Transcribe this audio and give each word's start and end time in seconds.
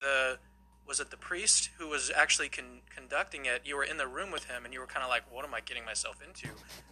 the 0.00 0.38
was 0.86 0.98
it 0.98 1.10
the 1.10 1.16
priest 1.16 1.70
who 1.78 1.86
was 1.86 2.10
actually 2.16 2.48
con- 2.48 2.80
conducting 2.92 3.44
it? 3.44 3.62
You 3.64 3.76
were 3.76 3.84
in 3.84 3.96
the 3.96 4.08
room 4.08 4.32
with 4.32 4.46
him, 4.46 4.64
and 4.64 4.74
you 4.74 4.80
were 4.80 4.86
kind 4.86 5.04
of 5.04 5.08
like, 5.08 5.22
"What 5.30 5.44
am 5.44 5.54
I 5.54 5.60
getting 5.60 5.84
myself 5.84 6.20
into?" 6.26 6.48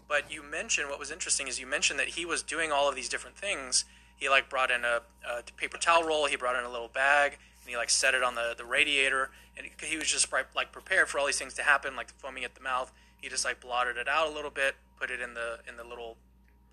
But 0.07 0.31
you 0.33 0.43
mentioned 0.43 0.89
what 0.89 0.99
was 0.99 1.11
interesting 1.11 1.49
is 1.49 1.59
you 1.59 1.67
mentioned 1.67 1.99
that 1.99 2.09
he 2.09 2.25
was 2.25 2.43
doing 2.43 2.71
all 2.71 2.89
of 2.89 2.95
these 2.95 3.09
different 3.09 3.37
things. 3.37 3.85
He 4.17 4.29
like 4.29 4.49
brought 4.49 4.71
in 4.71 4.85
a, 4.85 5.03
a 5.29 5.43
paper 5.57 5.79
towel 5.79 6.05
roll. 6.05 6.27
He 6.27 6.37
brought 6.37 6.57
in 6.57 6.65
a 6.65 6.71
little 6.71 6.89
bag, 6.89 7.33
and 7.33 7.71
he 7.71 7.77
like 7.77 7.91
set 7.91 8.15
it 8.15 8.23
on 8.23 8.35
the, 8.35 8.55
the 8.57 8.65
radiator, 8.65 9.31
and 9.57 9.67
he 9.83 9.97
was 9.97 10.09
just 10.09 10.33
like 10.55 10.73
prepared 10.73 11.09
for 11.09 11.19
all 11.19 11.27
these 11.27 11.39
things 11.39 11.55
to 11.55 11.63
happen, 11.63 11.97
like 11.97 12.11
foaming 12.19 12.45
at 12.45 12.55
the 12.55 12.61
mouth. 12.61 12.93
He 13.21 13.29
just 13.29 13.45
like 13.45 13.61
blotted 13.61 13.97
it 13.97 14.09
out 14.09 14.29
a 14.29 14.31
little 14.31 14.51
bit, 14.51 14.77
put 14.99 15.11
it 15.11 15.21
in 15.21 15.35
the 15.35 15.59
in 15.69 15.77
the 15.77 15.85
little 15.85 16.17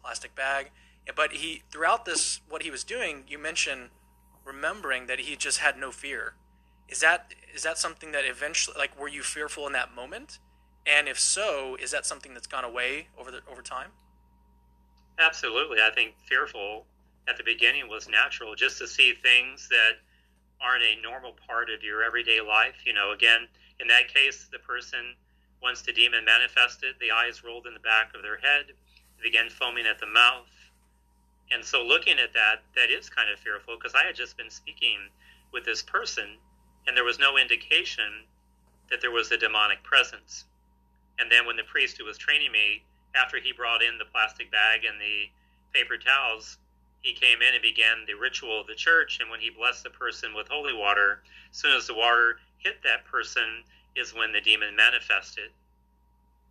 plastic 0.01 0.35
bag. 0.35 0.69
But 1.15 1.33
he 1.33 1.63
throughout 1.71 2.05
this, 2.05 2.41
what 2.49 2.61
he 2.61 2.69
was 2.69 2.83
doing, 2.83 3.23
you 3.27 3.39
mentioned 3.39 3.89
remembering 4.45 5.07
that 5.07 5.21
he 5.21 5.35
just 5.35 5.57
had 5.59 5.77
no 5.77 5.91
fear 5.91 6.35
is 6.87 6.99
that 6.99 7.33
is 7.53 7.63
that 7.63 7.77
something 7.77 8.11
that 8.11 8.25
eventually 8.25 8.75
like 8.77 8.99
were 8.99 9.07
you 9.07 9.23
fearful 9.23 9.65
in 9.67 9.73
that 9.73 9.95
moment? 9.95 10.39
And 10.85 11.07
if 11.07 11.19
so, 11.19 11.75
is 11.81 11.91
that 11.91 12.05
something 12.05 12.33
that's 12.33 12.47
gone 12.47 12.63
away 12.63 13.07
over 13.17 13.31
the 13.31 13.41
over 13.51 13.61
time? 13.61 13.89
Absolutely. 15.19 15.79
I 15.79 15.89
think 15.93 16.13
fearful 16.25 16.85
at 17.27 17.37
the 17.37 17.43
beginning 17.43 17.89
was 17.89 18.07
natural 18.07 18.53
just 18.53 18.77
to 18.77 18.87
see 18.87 19.13
things 19.13 19.67
that 19.69 19.93
aren't 20.61 20.83
a 20.83 21.01
normal 21.01 21.35
part 21.47 21.69
of 21.69 21.83
your 21.83 22.03
everyday 22.03 22.39
life. 22.39 22.75
You 22.85 22.93
know, 22.93 23.11
again, 23.13 23.47
in 23.79 23.87
that 23.87 24.13
case, 24.13 24.47
the 24.51 24.59
person, 24.59 25.15
once 25.63 25.81
the 25.81 25.91
demon 25.91 26.23
manifested, 26.23 26.95
the 26.99 27.11
eyes 27.11 27.43
rolled 27.43 27.65
in 27.65 27.73
the 27.73 27.79
back 27.79 28.13
of 28.13 28.21
their 28.21 28.37
head, 28.37 28.65
began 29.23 29.49
foaming 29.49 29.87
at 29.87 29.99
the 29.99 30.05
mouth. 30.05 30.47
And 31.51 31.63
so, 31.63 31.83
looking 31.83 32.17
at 32.19 32.33
that, 32.33 32.63
that 32.75 32.89
is 32.89 33.09
kind 33.09 33.29
of 33.29 33.39
fearful 33.39 33.77
because 33.77 33.93
I 33.93 34.05
had 34.05 34.15
just 34.15 34.35
been 34.37 34.49
speaking 34.49 34.97
with 35.51 35.63
this 35.63 35.81
person 35.81 36.37
and 36.87 36.95
there 36.95 37.03
was 37.03 37.19
no 37.19 37.37
indication 37.37 38.25
that 38.89 39.01
there 39.01 39.11
was 39.11 39.31
a 39.31 39.37
demonic 39.37 39.83
presence. 39.83 40.45
And 41.19 41.31
then 41.31 41.45
when 41.45 41.55
the 41.55 41.63
priest 41.63 41.97
who 41.97 42.05
was 42.05 42.17
training 42.17 42.51
me, 42.51 42.83
after 43.15 43.39
he 43.39 43.53
brought 43.53 43.81
in 43.81 43.97
the 43.97 44.05
plastic 44.05 44.51
bag 44.51 44.85
and 44.85 44.99
the 44.99 45.29
paper 45.73 45.97
towels, 45.97 46.57
he 47.01 47.13
came 47.13 47.41
in 47.41 47.53
and 47.53 47.61
began 47.61 48.05
the 48.05 48.13
ritual 48.13 48.61
of 48.61 48.67
the 48.67 48.75
church. 48.75 49.19
And 49.21 49.29
when 49.29 49.39
he 49.39 49.49
blessed 49.49 49.83
the 49.83 49.89
person 49.89 50.33
with 50.33 50.47
holy 50.47 50.73
water, 50.73 51.21
as 51.51 51.57
soon 51.57 51.75
as 51.75 51.87
the 51.87 51.93
water 51.93 52.37
hit 52.57 52.83
that 52.83 53.05
person, 53.05 53.63
is 53.95 54.13
when 54.13 54.33
the 54.33 54.41
demon 54.41 54.75
manifested. 54.75 55.49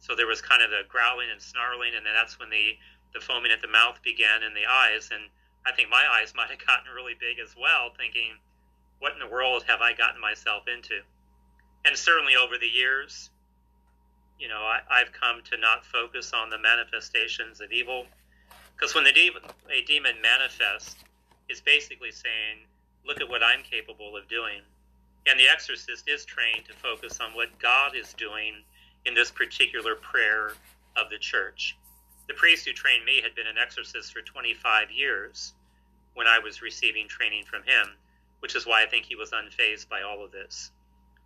So 0.01 0.15
there 0.15 0.27
was 0.27 0.41
kind 0.41 0.63
of 0.63 0.71
the 0.71 0.83
growling 0.89 1.29
and 1.31 1.41
snarling, 1.41 1.95
and 1.97 2.05
then 2.05 2.15
that's 2.15 2.39
when 2.39 2.51
the, 2.51 2.77
the 3.15 3.21
foaming 3.21 3.53
at 3.53 3.63
the 3.63 3.69
mouth 3.69 4.03
began 4.03 4.43
in 4.43 4.53
the 4.53 4.67
eyes. 4.69 5.09
And 5.13 5.31
I 5.65 5.73
think 5.73 5.89
my 5.89 6.05
eyes 6.21 6.35
might 6.35 6.51
have 6.51 6.65
gotten 6.67 6.93
really 6.93 7.15
big 7.19 7.39
as 7.39 7.55
well, 7.57 7.91
thinking, 7.97 8.37
what 8.99 9.13
in 9.13 9.19
the 9.19 9.29
world 9.29 9.65
have 9.67 9.81
I 9.81 9.93
gotten 9.95 10.21
myself 10.21 10.65
into? 10.69 11.01
And 11.85 11.97
certainly 11.97 12.35
over 12.37 12.59
the 12.59 12.69
years, 12.69 13.31
you 14.39 14.49
know, 14.49 14.61
I, 14.61 14.99
have 14.99 15.13
come 15.13 15.43
to 15.51 15.57
not 15.57 15.85
focus 15.87 16.33
on 16.33 16.51
the 16.51 16.59
manifestations 16.59 17.61
of 17.61 17.71
evil. 17.73 18.07
Because 18.75 18.95
when 18.95 19.05
the 19.05 19.13
demon, 19.13 19.43
a 19.71 19.83
demon 19.83 20.17
manifests, 20.21 20.97
it's 21.49 21.61
basically 21.61 22.11
saying, 22.11 22.67
look 23.07 23.21
at 23.21 23.29
what 23.29 23.43
I'm 23.43 23.63
capable 23.63 24.17
of 24.17 24.29
doing. 24.29 24.61
And 25.27 25.39
the 25.39 25.49
exorcist 25.51 26.09
is 26.09 26.25
trained 26.25 26.67
to 26.67 26.75
focus 26.75 27.21
on 27.21 27.31
what 27.35 27.59
God 27.59 27.95
is 27.95 28.13
doing 28.15 28.65
in 29.07 29.15
this 29.15 29.31
particular 29.31 29.95
prayer 29.95 30.53
of 30.97 31.11
the 31.11 31.19
church. 31.19 31.77
The 32.29 32.35
priest 32.35 32.67
who 32.67 32.73
trained 32.73 33.05
me 33.05 33.21
had 33.23 33.35
been 33.35 33.47
an 33.47 33.59
exorcist 33.59 34.13
for 34.13 34.23
25 34.23 34.91
years 34.91 35.55
when 36.15 36.27
I 36.27 36.39
was 36.39 36.63
receiving 36.63 37.09
training 37.09 37.45
from 37.45 37.63
him 37.63 37.97
which 38.45 38.55
is 38.55 38.67
why 38.67 38.83
I 38.83 38.87
think 38.87 39.07
he 39.07 39.17
was 39.17 39.31
unfazed 39.31 39.89
by 39.89 40.03
all 40.03 40.23
of 40.23 40.31
this. 40.31 40.71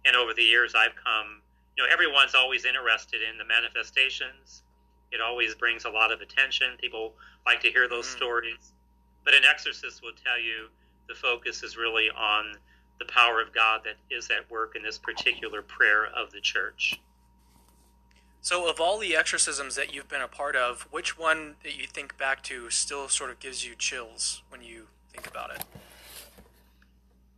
And 0.06 0.14
over 0.14 0.32
the 0.34 0.42
years, 0.44 0.76
I've 0.76 0.94
come, 0.94 1.42
you 1.76 1.82
know, 1.82 1.90
everyone's 1.92 2.36
always 2.36 2.64
interested 2.64 3.22
in 3.28 3.36
the 3.36 3.44
manifestations. 3.44 4.62
It 5.10 5.20
always 5.20 5.56
brings 5.56 5.84
a 5.84 5.90
lot 5.90 6.12
of 6.12 6.20
attention. 6.20 6.76
People 6.80 7.14
like 7.44 7.60
to 7.62 7.72
hear 7.72 7.88
those 7.88 8.06
mm. 8.06 8.16
stories. 8.16 8.72
But 9.24 9.34
an 9.34 9.42
exorcist 9.44 10.00
will 10.00 10.12
tell 10.12 10.38
you 10.38 10.68
the 11.08 11.16
focus 11.16 11.64
is 11.64 11.76
really 11.76 12.08
on 12.16 12.54
the 13.00 13.06
power 13.06 13.40
of 13.40 13.52
God 13.52 13.80
that 13.82 13.96
is 14.14 14.30
at 14.30 14.48
work 14.48 14.76
in 14.76 14.84
this 14.84 14.98
particular 14.98 15.60
prayer 15.60 16.06
of 16.06 16.30
the 16.30 16.40
church. 16.40 17.00
So, 18.40 18.68
of 18.68 18.80
all 18.80 18.98
the 18.98 19.16
exorcisms 19.16 19.74
that 19.74 19.92
you've 19.92 20.08
been 20.08 20.22
a 20.22 20.28
part 20.28 20.56
of, 20.56 20.86
which 20.90 21.18
one 21.18 21.56
that 21.64 21.76
you 21.76 21.86
think 21.86 22.16
back 22.16 22.42
to 22.44 22.70
still 22.70 23.08
sort 23.08 23.30
of 23.30 23.40
gives 23.40 23.66
you 23.66 23.74
chills 23.74 24.42
when 24.48 24.62
you 24.62 24.86
think 25.12 25.26
about 25.26 25.50
it? 25.50 25.64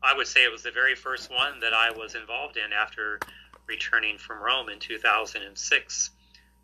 I 0.03 0.15
would 0.15 0.27
say 0.27 0.44
it 0.44 0.53
was 0.53 0.62
the 0.62 0.71
very 0.71 0.94
first 0.94 1.31
one 1.31 1.60
that 1.60 1.75
I 1.75 1.91
was 1.91 2.15
involved 2.15 2.56
in 2.56 2.72
after 2.72 3.19
returning 3.66 4.19
from 4.19 4.43
Rome 4.43 4.69
in 4.69 4.78
2006. 4.78 6.10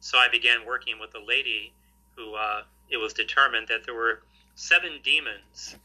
So 0.01 0.19
I 0.19 0.29
began 0.29 0.67
working 0.67 0.99
with 0.99 1.15
a 1.15 1.25
lady 1.25 1.73
who 2.15 2.35
uh, 2.35 2.63
it 2.91 2.97
was 2.97 3.13
determined 3.13 3.69
that 3.69 3.85
there 3.85 3.95
were 3.95 4.23
seven 4.55 5.01
demons 5.03 5.77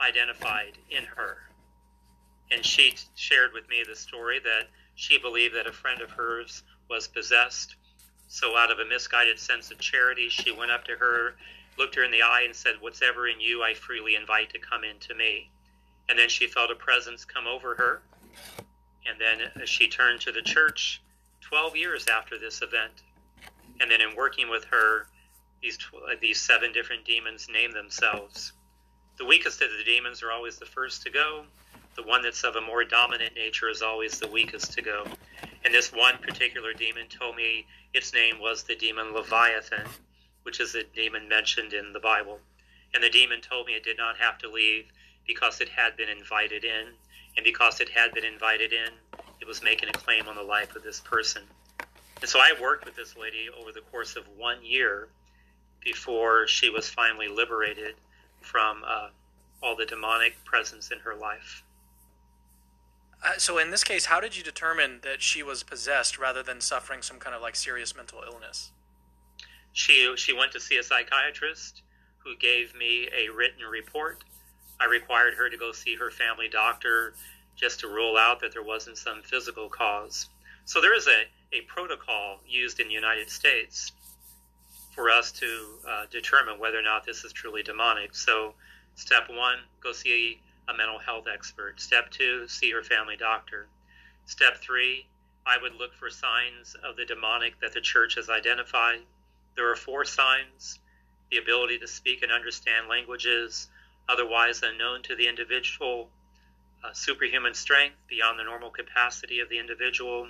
identified 0.00 0.78
in 0.90 1.04
her. 1.04 1.38
And 2.50 2.64
she 2.64 2.94
shared 3.14 3.52
with 3.52 3.68
me 3.68 3.84
the 3.86 3.96
story 3.96 4.38
that 4.40 4.68
she 4.94 5.18
believed 5.18 5.54
that 5.54 5.66
a 5.66 5.72
friend 5.72 6.00
of 6.00 6.10
hers 6.10 6.62
was 6.88 7.08
possessed. 7.08 7.76
So, 8.28 8.56
out 8.56 8.70
of 8.70 8.78
a 8.78 8.84
misguided 8.84 9.38
sense 9.38 9.70
of 9.70 9.78
charity, 9.78 10.28
she 10.28 10.50
went 10.50 10.70
up 10.70 10.84
to 10.84 10.96
her, 10.96 11.34
looked 11.78 11.94
her 11.94 12.04
in 12.04 12.10
the 12.10 12.22
eye, 12.22 12.42
and 12.44 12.54
said, 12.54 12.74
What's 12.80 13.02
ever 13.02 13.28
in 13.28 13.40
you, 13.40 13.62
I 13.62 13.74
freely 13.74 14.14
invite 14.16 14.50
to 14.50 14.58
come 14.58 14.84
into 14.84 15.14
me. 15.14 15.50
And 16.08 16.18
then 16.18 16.28
she 16.28 16.46
felt 16.46 16.70
a 16.70 16.74
presence 16.74 17.24
come 17.24 17.46
over 17.46 17.74
her. 17.74 18.02
And 19.06 19.20
then 19.20 19.66
she 19.66 19.88
turned 19.88 20.20
to 20.22 20.32
the 20.32 20.42
church 20.42 21.02
12 21.42 21.76
years 21.76 22.06
after 22.08 22.38
this 22.38 22.62
event. 22.62 23.02
And 23.80 23.90
then 23.90 24.00
in 24.00 24.16
working 24.16 24.48
with 24.50 24.64
her, 24.64 25.06
these, 25.62 25.78
uh, 25.94 26.14
these 26.20 26.40
seven 26.40 26.72
different 26.72 27.04
demons 27.04 27.48
name 27.52 27.72
themselves. 27.72 28.52
The 29.16 29.24
weakest 29.24 29.62
of 29.62 29.68
the 29.70 29.84
demons 29.84 30.22
are 30.22 30.32
always 30.32 30.58
the 30.58 30.66
first 30.66 31.02
to 31.02 31.10
go. 31.10 31.44
The 31.96 32.02
one 32.02 32.22
that's 32.22 32.42
of 32.42 32.56
a 32.56 32.60
more 32.60 32.84
dominant 32.84 33.34
nature 33.34 33.68
is 33.68 33.80
always 33.80 34.18
the 34.18 34.26
weakest 34.26 34.72
to 34.72 34.82
go. 34.82 35.04
And 35.64 35.72
this 35.72 35.92
one 35.92 36.18
particular 36.18 36.74
demon 36.74 37.06
told 37.08 37.36
me 37.36 37.66
its 37.94 38.12
name 38.12 38.38
was 38.38 38.62
the 38.62 38.76
demon 38.76 39.14
Leviathan, 39.14 39.88
which 40.42 40.60
is 40.60 40.74
a 40.74 40.84
demon 40.84 41.28
mentioned 41.28 41.72
in 41.72 41.92
the 41.92 42.00
Bible. 42.00 42.38
And 42.92 43.02
the 43.02 43.08
demon 43.08 43.40
told 43.40 43.66
me 43.66 43.72
it 43.72 43.82
did 43.82 43.96
not 43.96 44.18
have 44.18 44.38
to 44.38 44.50
leave 44.50 44.86
because 45.26 45.60
it 45.60 45.70
had 45.70 45.96
been 45.96 46.10
invited 46.10 46.64
in, 46.64 46.88
and 47.36 47.44
because 47.44 47.80
it 47.80 47.88
had 47.88 48.12
been 48.12 48.24
invited 48.24 48.72
in, 48.72 48.92
it 49.40 49.48
was 49.48 49.62
making 49.62 49.88
a 49.88 49.92
claim 49.92 50.28
on 50.28 50.36
the 50.36 50.42
life 50.42 50.76
of 50.76 50.82
this 50.82 51.00
person. 51.00 51.42
And 52.20 52.28
so 52.28 52.38
I 52.38 52.52
worked 52.60 52.84
with 52.84 52.94
this 52.94 53.16
lady 53.16 53.48
over 53.58 53.72
the 53.72 53.80
course 53.80 54.16
of 54.16 54.24
one 54.36 54.64
year 54.64 55.08
before 55.82 56.46
she 56.46 56.70
was 56.70 56.88
finally 56.88 57.28
liberated 57.28 57.94
from 58.40 58.82
uh, 58.86 59.08
all 59.62 59.76
the 59.76 59.86
demonic 59.86 60.36
presence 60.44 60.90
in 60.90 60.98
her 61.00 61.14
life. 61.14 61.63
Uh, 63.22 63.38
so 63.38 63.58
in 63.58 63.70
this 63.70 63.84
case, 63.84 64.06
how 64.06 64.20
did 64.20 64.36
you 64.36 64.42
determine 64.42 65.00
that 65.02 65.22
she 65.22 65.42
was 65.42 65.62
possessed 65.62 66.18
rather 66.18 66.42
than 66.42 66.60
suffering 66.60 67.02
some 67.02 67.18
kind 67.18 67.34
of 67.34 67.42
like 67.42 67.56
serious 67.56 67.96
mental 67.96 68.20
illness? 68.26 68.70
She 69.72 70.12
she 70.16 70.32
went 70.32 70.52
to 70.52 70.60
see 70.60 70.76
a 70.76 70.82
psychiatrist 70.82 71.82
who 72.18 72.36
gave 72.36 72.74
me 72.74 73.08
a 73.16 73.30
written 73.30 73.64
report 73.64 74.24
I 74.80 74.86
required 74.86 75.34
her 75.34 75.48
to 75.48 75.56
go 75.56 75.72
see 75.72 75.94
her 75.96 76.10
family 76.10 76.48
doctor 76.48 77.14
just 77.56 77.80
to 77.80 77.88
rule 77.88 78.16
out 78.16 78.40
that 78.40 78.52
there 78.52 78.62
wasn't 78.62 78.98
some 78.98 79.22
physical 79.22 79.68
cause. 79.68 80.28
So 80.64 80.80
there 80.80 80.94
is 80.94 81.06
a, 81.06 81.56
a 81.56 81.62
protocol 81.62 82.40
used 82.48 82.80
in 82.80 82.88
the 82.88 82.94
United 82.94 83.30
States 83.30 83.92
for 84.94 85.10
us 85.10 85.32
to 85.32 85.64
uh, 85.88 86.04
determine 86.10 86.58
whether 86.58 86.78
or 86.78 86.82
not 86.82 87.04
this 87.04 87.24
is 87.24 87.32
truly 87.32 87.62
demonic. 87.62 88.14
So, 88.14 88.54
step 88.94 89.28
one, 89.28 89.58
go 89.80 89.92
see 89.92 90.40
a 90.68 90.74
mental 90.74 90.98
health 90.98 91.26
expert. 91.32 91.80
Step 91.80 92.10
two, 92.10 92.48
see 92.48 92.68
your 92.68 92.82
family 92.82 93.16
doctor. 93.16 93.66
Step 94.26 94.58
three, 94.58 95.06
I 95.46 95.58
would 95.60 95.74
look 95.74 95.94
for 95.94 96.08
signs 96.08 96.74
of 96.82 96.96
the 96.96 97.04
demonic 97.04 97.60
that 97.60 97.72
the 97.72 97.80
church 97.80 98.14
has 98.14 98.30
identified. 98.30 99.00
There 99.56 99.70
are 99.70 99.76
four 99.76 100.04
signs 100.04 100.78
the 101.30 101.38
ability 101.38 101.78
to 101.78 101.86
speak 101.88 102.22
and 102.22 102.30
understand 102.30 102.88
languages, 102.88 103.68
otherwise 104.08 104.62
unknown 104.62 105.02
to 105.02 105.16
the 105.16 105.26
individual, 105.26 106.10
uh, 106.84 106.92
superhuman 106.92 107.54
strength 107.54 107.96
beyond 108.08 108.38
the 108.38 108.44
normal 108.44 108.70
capacity 108.70 109.40
of 109.40 109.48
the 109.48 109.58
individual, 109.58 110.28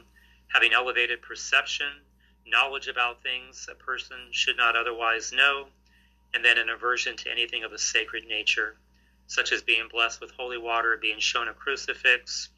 having 0.48 0.72
elevated 0.72 1.20
perception, 1.20 1.90
knowledge 2.46 2.88
about 2.88 3.22
things 3.22 3.68
a 3.70 3.74
person 3.74 4.18
should 4.30 4.56
not 4.56 4.76
otherwise 4.76 5.32
know, 5.32 5.66
and 6.32 6.44
then 6.44 6.58
an 6.58 6.68
aversion 6.68 7.16
to 7.16 7.30
anything 7.30 7.64
of 7.64 7.72
a 7.72 7.78
sacred 7.78 8.26
nature, 8.26 8.76
such 9.26 9.52
as 9.52 9.62
being 9.62 9.88
blessed 9.90 10.20
with 10.20 10.30
holy 10.32 10.58
water, 10.58 10.98
being 11.00 11.18
shown 11.18 11.48
a 11.48 11.54
crucifix, 11.54 12.50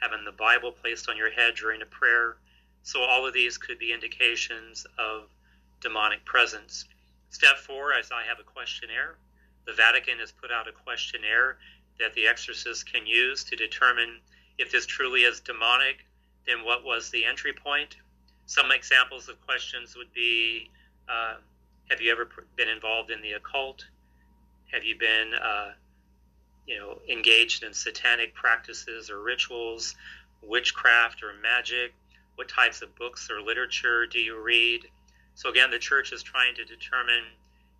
having 0.00 0.24
the 0.24 0.32
Bible 0.32 0.72
placed 0.72 1.08
on 1.08 1.16
your 1.16 1.30
head 1.30 1.54
during 1.56 1.82
a 1.82 1.86
prayer. 1.86 2.36
So, 2.82 3.02
all 3.02 3.26
of 3.26 3.34
these 3.34 3.58
could 3.58 3.78
be 3.78 3.92
indications 3.92 4.86
of 4.98 5.28
demonic 5.80 6.24
presence. 6.24 6.84
Step 7.30 7.56
four, 7.58 7.92
as 7.92 8.10
I 8.12 8.22
have 8.24 8.38
a 8.38 8.44
questionnaire 8.44 9.16
the 9.66 9.72
Vatican 9.72 10.18
has 10.20 10.32
put 10.32 10.50
out 10.50 10.68
a 10.68 10.72
questionnaire 10.72 11.58
that 11.98 12.14
the 12.14 12.26
exorcist 12.26 12.90
can 12.90 13.06
use 13.06 13.44
to 13.44 13.56
determine 13.56 14.20
If 14.58 14.72
this 14.72 14.86
truly 14.86 15.20
is 15.24 15.40
demonic, 15.40 16.06
then 16.46 16.64
what 16.64 16.82
was 16.82 17.10
the 17.10 17.26
entry 17.26 17.52
point? 17.52 17.96
Some 18.46 18.70
examples 18.70 19.28
of 19.28 19.38
questions 19.44 19.96
would 19.96 20.10
be 20.14 20.70
uh, 21.08 21.34
Have 21.90 22.00
you 22.00 22.10
ever 22.10 22.28
been 22.56 22.68
involved 22.68 23.10
in 23.10 23.20
the 23.20 23.32
occult? 23.32 23.84
Have 24.72 24.82
you 24.82 24.96
been, 24.98 25.34
uh, 25.34 25.72
you 26.66 26.78
know, 26.78 26.98
engaged 27.08 27.62
in 27.62 27.72
satanic 27.72 28.34
practices 28.34 29.10
or 29.10 29.22
rituals, 29.22 29.94
witchcraft 30.42 31.22
or 31.22 31.32
magic? 31.42 31.94
What 32.34 32.48
types 32.48 32.82
of 32.82 32.94
books 32.96 33.30
or 33.30 33.40
literature 33.40 34.06
do 34.06 34.18
you 34.18 34.40
read? 34.40 34.82
So 35.34 35.50
again, 35.50 35.70
the 35.70 35.78
church 35.78 36.12
is 36.12 36.22
trying 36.22 36.54
to 36.56 36.64
determine 36.64 37.24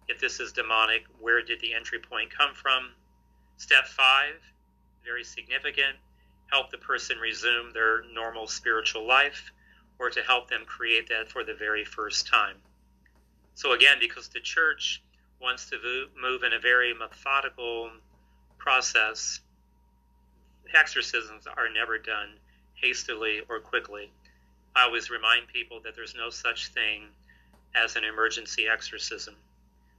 if 0.09 0.21
this 0.21 0.41
is 0.41 0.53
demonic, 0.53 1.05
where 1.21 1.43
did 1.43 1.61
the 1.61 1.75
entry 1.75 1.99
point 1.99 2.31
come 2.31 2.55
from? 2.55 2.91
Step 3.57 3.87
five, 3.89 4.35
very 5.05 5.25
significant, 5.25 5.97
help 6.51 6.71
the 6.71 6.79
person 6.79 7.19
resume 7.19 7.73
their 7.73 8.05
normal 8.13 8.47
spiritual 8.47 9.07
life 9.07 9.53
or 9.99 10.11
to 10.11 10.21
help 10.23 10.49
them 10.49 10.65
create 10.67 11.09
that 11.09 11.31
for 11.31 11.43
the 11.43 11.55
very 11.55 11.85
first 11.85 12.27
time. 12.27 12.57
So, 13.55 13.73
again, 13.73 13.97
because 13.99 14.29
the 14.29 14.41
church 14.41 15.03
wants 15.41 15.71
to 15.71 15.79
move 16.21 16.43
in 16.43 16.53
a 16.53 16.59
very 16.59 16.93
methodical 16.95 17.91
process, 18.59 19.41
exorcisms 20.75 21.47
are 21.47 21.69
never 21.69 21.99
done 21.99 22.31
hastily 22.75 23.41
or 23.49 23.61
quickly. 23.61 24.11
I 24.75 24.85
always 24.85 25.11
remind 25.11 25.49
people 25.49 25.81
that 25.81 25.97
there's 25.97 26.15
no 26.15 26.31
such 26.31 26.69
thing 26.69 27.09
as 27.75 27.97
an 27.97 28.05
emergency 28.05 28.67
exorcism. 28.69 29.35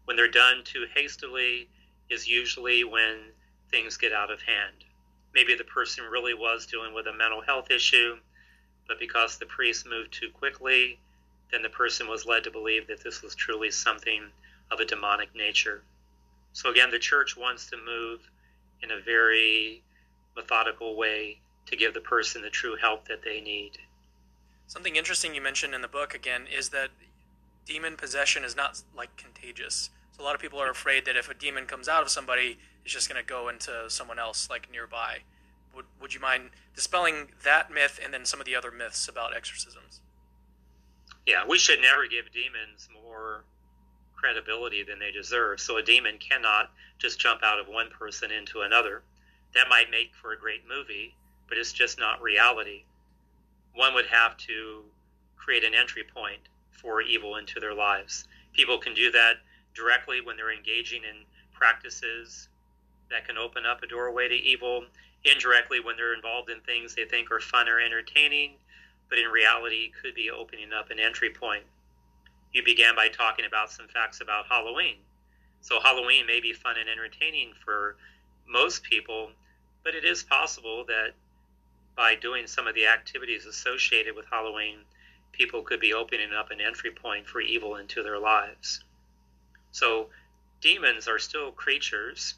When 0.06 0.16
they're 0.16 0.30
done 0.30 0.64
too 0.64 0.86
hastily, 0.94 1.68
is 2.10 2.28
usually 2.28 2.84
when 2.84 3.18
things 3.70 3.98
get 3.98 4.14
out 4.14 4.32
of 4.32 4.42
hand. 4.42 4.86
Maybe 5.34 5.56
the 5.56 5.64
person 5.64 6.06
really 6.06 6.34
was 6.34 6.66
dealing 6.66 6.94
with 6.94 7.08
a 7.08 7.14
mental 7.14 7.42
health 7.42 7.70
issue, 7.70 8.18
but 8.88 9.00
because 9.00 9.38
the 9.38 9.46
priest 9.46 9.86
moved 9.86 10.14
too 10.14 10.30
quickly, 10.30 11.00
then 11.52 11.62
the 11.62 11.70
person 11.70 12.08
was 12.08 12.26
led 12.26 12.44
to 12.46 12.52
believe 12.52 12.88
that 12.88 13.04
this 13.04 13.22
was 13.22 13.36
truly 13.36 13.72
something 13.72 14.24
of 14.72 14.80
a 14.80 14.86
demonic 14.86 15.36
nature. 15.36 15.82
So 16.54 16.70
again, 16.70 16.92
the 16.92 17.00
church 17.00 17.36
wants 17.38 17.70
to 17.70 17.78
move 17.78 18.22
in 18.82 18.92
a 18.92 19.00
very 19.00 19.84
methodical 20.36 20.96
way 20.96 21.40
to 21.66 21.76
give 21.76 21.94
the 21.94 22.02
person 22.02 22.42
the 22.42 22.50
true 22.50 22.76
help 22.76 23.08
that 23.08 23.24
they 23.24 23.42
need. 23.42 23.80
Something 24.68 24.96
interesting 24.96 25.34
you 25.34 25.42
mentioned 25.42 25.74
in 25.74 25.82
the 25.82 25.88
book 25.88 26.14
again 26.14 26.46
is 26.48 26.70
that 26.70 26.90
demon 27.66 27.98
possession 27.98 28.44
is 28.44 28.56
not 28.56 28.82
like 28.96 29.16
contagious. 29.18 29.90
So 30.12 30.24
a 30.24 30.26
lot 30.26 30.36
of 30.36 30.42
people 30.42 30.60
are 30.60 30.70
afraid 30.70 31.06
that 31.06 31.16
if 31.16 31.30
a 31.30 31.34
demon 31.34 31.66
comes 31.66 31.88
out 31.88 32.02
of 32.02 32.10
somebody, 32.10 32.58
it's 32.84 32.94
just 32.94 33.10
going 33.10 33.22
to 33.22 33.28
go 33.28 33.50
into 33.50 33.90
someone 33.90 34.20
else 34.20 34.50
like 34.50 34.72
nearby. 34.72 35.20
Would 35.76 35.86
would 36.02 36.14
you 36.14 36.20
mind 36.20 36.50
dispelling 36.76 37.30
that 37.44 37.72
myth 37.72 38.00
and 38.04 38.14
then 38.14 38.26
some 38.26 38.40
of 38.40 38.46
the 38.46 38.56
other 38.56 38.72
myths 38.72 39.08
about 39.08 39.36
exorcisms? 39.36 40.02
Yeah, 41.26 41.44
we 41.48 41.60
should 41.60 41.82
never 41.82 42.08
give 42.08 42.32
demons 42.32 42.88
more 42.94 43.44
credibility 44.18 44.84
than 44.84 45.00
they 45.00 45.12
deserve. 45.12 45.60
So 45.60 45.78
a 45.78 45.84
demon 45.84 46.18
cannot 46.18 46.72
just 46.98 47.20
jump 47.20 47.42
out 47.44 47.60
of 47.60 47.68
one 47.68 47.90
person 47.90 48.32
into 48.32 48.62
another. 48.62 49.04
That 49.54 49.70
might 49.70 49.92
make 49.92 50.14
for 50.14 50.34
a 50.34 50.38
great 50.38 50.68
movie, 50.68 51.16
but 51.48 51.58
it's 51.58 51.72
just 51.72 52.00
not 52.00 52.22
reality. 52.22 52.84
One 53.74 53.94
would 53.94 54.08
have 54.08 54.36
to 54.38 54.84
create 55.36 55.64
an 55.64 55.76
entry 55.76 56.04
point 56.04 56.42
for 56.72 57.02
evil 57.02 57.38
into 57.38 57.60
their 57.60 57.74
lives. 57.74 58.26
People 58.54 58.78
can 58.78 58.94
do 58.94 59.12
that 59.12 59.36
directly 59.74 60.20
when 60.20 60.36
they're 60.36 60.52
engaging 60.52 61.04
in 61.04 61.24
practices 61.54 62.50
that 63.10 63.26
can 63.28 63.38
open 63.38 63.66
up 63.66 63.84
a 63.84 63.88
doorway 63.88 64.28
to 64.28 64.36
evil, 64.36 64.84
indirectly 65.24 65.80
when 65.80 65.96
they're 65.96 66.14
involved 66.14 66.50
in 66.50 66.60
things 66.62 66.96
they 66.96 67.06
think 67.06 67.32
are 67.32 67.40
fun 67.40 67.70
or 67.70 67.80
entertaining, 67.80 68.54
but 69.10 69.18
in 69.18 69.28
reality 69.28 69.92
could 70.02 70.14
be 70.14 70.30
opening 70.30 70.74
up 70.74 70.92
an 70.92 71.00
entry 71.00 71.30
point. 71.30 71.64
You 72.58 72.64
began 72.64 72.96
by 72.96 73.10
talking 73.10 73.46
about 73.46 73.72
some 73.72 73.88
facts 73.88 74.20
about 74.20 74.48
Halloween. 74.48 74.96
So, 75.62 75.80
Halloween 75.80 76.26
may 76.26 76.40
be 76.40 76.54
fun 76.54 76.76
and 76.80 76.90
entertaining 76.90 77.54
for 77.64 77.98
most 78.48 78.82
people, 78.82 79.30
but 79.84 79.94
it 79.94 80.04
is 80.04 80.24
possible 80.24 80.84
that 80.86 81.12
by 81.96 82.16
doing 82.16 82.48
some 82.48 82.66
of 82.66 82.74
the 82.74 82.88
activities 82.88 83.46
associated 83.46 84.16
with 84.16 84.26
Halloween, 84.32 84.80
people 85.34 85.62
could 85.62 85.80
be 85.80 85.94
opening 85.94 86.34
up 86.34 86.50
an 86.50 86.60
entry 86.60 86.90
point 86.90 87.28
for 87.28 87.42
evil 87.42 87.76
into 87.76 88.02
their 88.02 88.18
lives. 88.18 88.84
So 89.72 90.10
demons 90.60 91.08
are 91.08 91.20
still 91.20 91.52
creatures. 91.52 92.34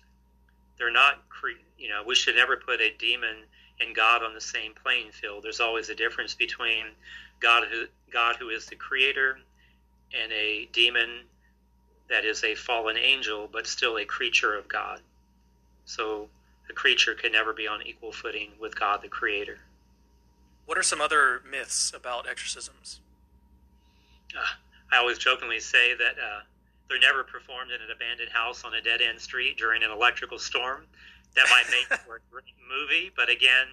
They're 0.77 0.91
not, 0.91 1.29
cre- 1.29 1.63
you 1.77 1.87
know, 1.87 2.03
we 2.05 2.15
should 2.15 2.35
never 2.35 2.57
put 2.57 2.81
a 2.81 2.93
demon 2.99 3.45
and 3.79 3.95
God 3.95 4.21
on 4.21 4.33
the 4.33 4.41
same 4.41 4.73
playing 4.73 5.13
field. 5.13 5.45
There's 5.45 5.61
always 5.61 5.87
a 5.87 5.95
difference 5.95 6.35
between 6.35 6.87
God 7.39 7.69
who, 7.71 7.85
God 8.11 8.35
who 8.35 8.49
is 8.49 8.65
the 8.65 8.75
creator 8.75 9.39
and 10.13 10.31
a 10.31 10.67
demon 10.71 11.25
that 12.09 12.25
is 12.25 12.43
a 12.43 12.55
fallen 12.55 12.97
angel, 12.97 13.47
but 13.51 13.67
still 13.67 13.97
a 13.97 14.05
creature 14.05 14.55
of 14.55 14.67
God. 14.67 15.01
So 15.85 16.29
a 16.69 16.73
creature 16.73 17.13
can 17.13 17.31
never 17.31 17.53
be 17.53 17.67
on 17.67 17.81
equal 17.85 18.11
footing 18.11 18.51
with 18.59 18.79
God 18.79 19.01
the 19.01 19.07
creator. 19.07 19.59
What 20.65 20.77
are 20.77 20.83
some 20.83 21.01
other 21.01 21.41
myths 21.49 21.91
about 21.95 22.27
exorcisms? 22.29 22.99
Uh, 24.37 24.45
I 24.91 24.97
always 24.97 25.17
jokingly 25.17 25.59
say 25.59 25.95
that 25.95 26.15
uh, 26.19 26.41
they're 26.87 26.99
never 26.99 27.23
performed 27.23 27.71
in 27.71 27.81
an 27.81 27.89
abandoned 27.95 28.31
house 28.31 28.63
on 28.63 28.73
a 28.73 28.81
dead 28.81 29.01
end 29.01 29.19
street 29.19 29.57
during 29.57 29.83
an 29.83 29.91
electrical 29.91 30.39
storm. 30.39 30.85
That 31.35 31.47
might 31.49 31.69
make 31.71 31.99
for 32.05 32.17
a 32.17 32.19
great 32.31 32.53
movie, 32.67 33.11
but 33.15 33.29
again, 33.29 33.67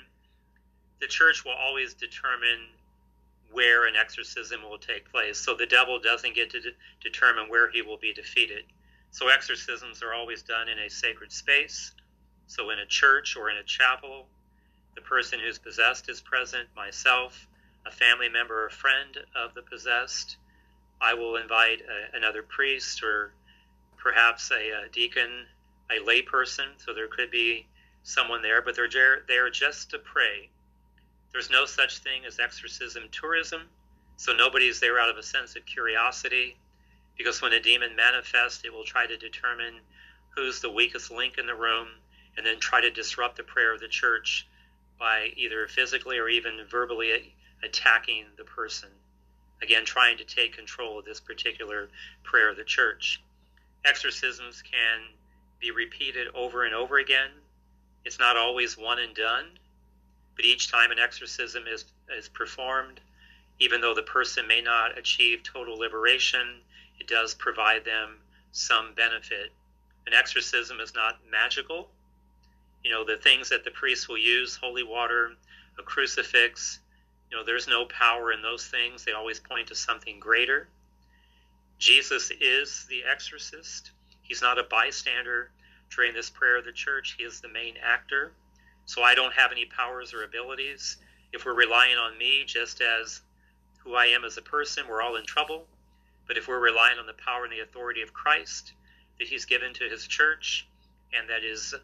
the 1.01 1.07
church 1.07 1.45
will 1.45 1.53
always 1.53 1.95
determine 1.95 2.69
where 3.53 3.87
an 3.87 3.95
exorcism 3.97 4.63
will 4.63 4.79
take 4.79 5.11
place. 5.11 5.39
So 5.39 5.55
the 5.55 5.67
devil 5.67 5.99
doesn't 6.01 6.35
get 6.35 6.51
to 6.51 6.61
de- 6.61 6.71
determine 7.03 7.49
where 7.49 7.71
he 7.71 7.83
will 7.83 7.99
be 7.99 8.13
defeated. 8.13 8.65
So 9.11 9.29
exorcisms 9.29 10.03
are 10.03 10.15
always 10.15 10.43
done 10.43 10.69
in 10.69 10.79
a 10.79 10.91
sacred 10.91 11.33
space. 11.33 11.93
So 12.47 12.71
in 12.71 12.79
a 12.79 12.87
church 12.87 13.37
or 13.37 13.51
in 13.51 13.57
a 13.57 13.65
chapel 13.65 14.27
the 14.97 15.03
person 15.03 15.39
who's 15.39 15.59
possessed 15.59 16.09
is 16.09 16.21
present, 16.21 16.69
myself, 16.75 17.47
a 17.87 17.91
family 17.91 18.29
member 18.29 18.65
or 18.65 18.71
friend 18.71 19.17
of 19.37 19.55
the 19.55 19.63
possessed. 19.63 20.39
I 21.01 21.15
will 21.15 21.37
invite 21.37 21.83
a, 21.83 22.17
another 22.17 22.43
priest 22.43 23.03
or 23.05 23.33
perhaps 23.99 24.51
a, 24.51 24.87
a 24.87 24.89
deacon, 24.91 25.47
a 25.91 26.03
layperson, 26.05 26.69
so 26.79 26.95
there 26.95 27.09
could 27.09 27.31
be 27.31 27.67
someone 28.03 28.41
there, 28.43 28.63
but 28.63 28.75
they're 28.75 29.23
there 29.29 29.51
just 29.51 29.91
to 29.91 29.99
pray. 29.99 30.49
There's 31.37 31.51
no 31.51 31.67
such 31.67 31.99
thing 31.99 32.25
as 32.25 32.39
exorcism 32.39 33.11
tourism, 33.13 33.69
so 34.17 34.33
nobody's 34.33 34.81
there 34.81 34.99
out 34.99 35.11
of 35.11 35.19
a 35.19 35.23
sense 35.23 35.55
of 35.55 35.67
curiosity, 35.67 36.57
because 37.15 37.43
when 37.43 37.53
a 37.53 37.61
demon 37.61 37.95
manifests, 37.95 38.65
it 38.65 38.73
will 38.73 38.85
try 38.85 39.07
to 39.07 39.19
determine 39.19 39.75
who's 40.31 40.63
the 40.63 40.71
weakest 40.71 41.11
link 41.11 41.37
in 41.37 41.45
the 41.45 41.55
room 41.55 41.89
and 42.39 42.47
then 42.47 42.59
try 42.59 42.81
to 42.81 42.91
disrupt 42.91 43.37
the 43.37 43.43
prayer 43.43 43.75
of 43.75 43.81
the 43.81 43.87
church 43.87 44.49
by 44.99 45.31
either 45.37 45.69
physically 45.69 46.17
or 46.17 46.31
even 46.31 46.65
verbally 46.71 47.35
attacking 47.63 48.25
the 48.39 48.45
person. 48.45 48.89
Again, 49.61 49.85
trying 49.85 50.17
to 50.17 50.25
take 50.25 50.57
control 50.57 51.01
of 51.01 51.05
this 51.05 51.21
particular 51.21 51.91
prayer 52.23 52.49
of 52.49 52.57
the 52.57 52.65
church. 52.65 53.23
Exorcisms 53.85 54.63
can 54.63 55.03
be 55.61 55.71
repeated 55.71 56.29
over 56.35 56.65
and 56.65 56.75
over 56.75 56.97
again. 56.97 57.29
It's 58.07 58.19
not 58.19 58.39
always 58.39 58.79
one 58.79 59.01
and 59.01 59.15
done, 59.15 59.59
but 60.37 60.45
each 60.45 60.71
time 60.71 60.91
an 60.91 60.99
exorcism 60.99 61.65
is, 61.67 61.87
is 62.17 62.29
performed, 62.29 63.01
even 63.59 63.81
though 63.81 63.95
the 63.95 64.03
person 64.03 64.47
may 64.47 64.61
not 64.61 64.99
achieve 64.99 65.43
total 65.43 65.79
liberation, 65.79 66.61
it 67.01 67.09
does 67.09 67.35
provide 67.35 67.85
them 67.85 68.19
some 68.53 68.95
benefit. 68.95 69.53
An 70.07 70.15
exorcism 70.15 70.79
is 70.81 70.95
not 70.95 71.19
magical, 71.31 71.89
you 72.85 72.93
know, 72.93 73.05
the 73.05 73.17
things 73.17 73.49
that 73.49 73.65
the 73.65 73.71
priests 73.71 74.09
will 74.09 74.19
use, 74.19 74.55
holy 74.55 74.85
water, 74.85 75.33
a 75.79 75.83
crucifix, 75.83 76.79
you 77.31 77.37
know, 77.37 77.45
there's 77.45 77.67
no 77.67 77.87
power 77.87 78.33
in 78.33 78.43
those 78.43 78.67
things. 78.67 79.05
They 79.05 79.13
always 79.13 79.41
point 79.41 79.69
to 79.69 79.75
something 79.75 80.21
greater. 80.21 80.69
Jesus 81.79 82.31
is 82.41 82.87
the 82.89 83.03
exorcist. 83.05 83.91
He's 84.23 84.43
not 84.43 84.59
a 84.59 84.63
bystander 84.63 85.51
during 85.91 86.15
this 86.15 86.31
prayer 86.31 86.59
of 86.59 86.65
the 86.65 86.73
church. 86.73 87.17
He 87.19 87.25
is 87.25 87.41
the 87.41 87.49
main 87.49 87.75
actor. 87.83 88.33
So 88.87 89.03
I 89.03 89.15
don't 89.15 89.35
have 89.35 89.51
any 89.53 89.67
powers 89.67 90.15
or 90.15 90.23
abilities. 90.23 90.97
If 91.33 91.45
we're 91.45 91.55
relying 91.55 91.97
on 91.97 92.17
me 92.17 92.45
just 92.47 92.81
as 92.81 93.21
who 93.79 93.95
I 93.95 94.07
am 94.07 94.25
as 94.25 94.37
a 94.37 94.43
person, 94.43 94.85
we're 94.89 95.03
all 95.03 95.17
in 95.17 95.27
trouble. 95.27 95.67
But 96.27 96.37
if 96.37 96.49
we're 96.49 96.61
relying 96.61 96.99
on 96.99 97.07
the 97.07 97.15
power 97.15 97.45
and 97.45 97.53
the 97.53 97.61
authority 97.61 98.03
of 98.03 98.13
Christ 98.13 98.73
that 99.19 99.29
he's 99.29 99.45
given 99.45 99.75
to 99.75 99.85
his 99.89 100.07
church 100.07 100.69
and 101.13 101.29
that 101.29 101.43
is 101.45 101.75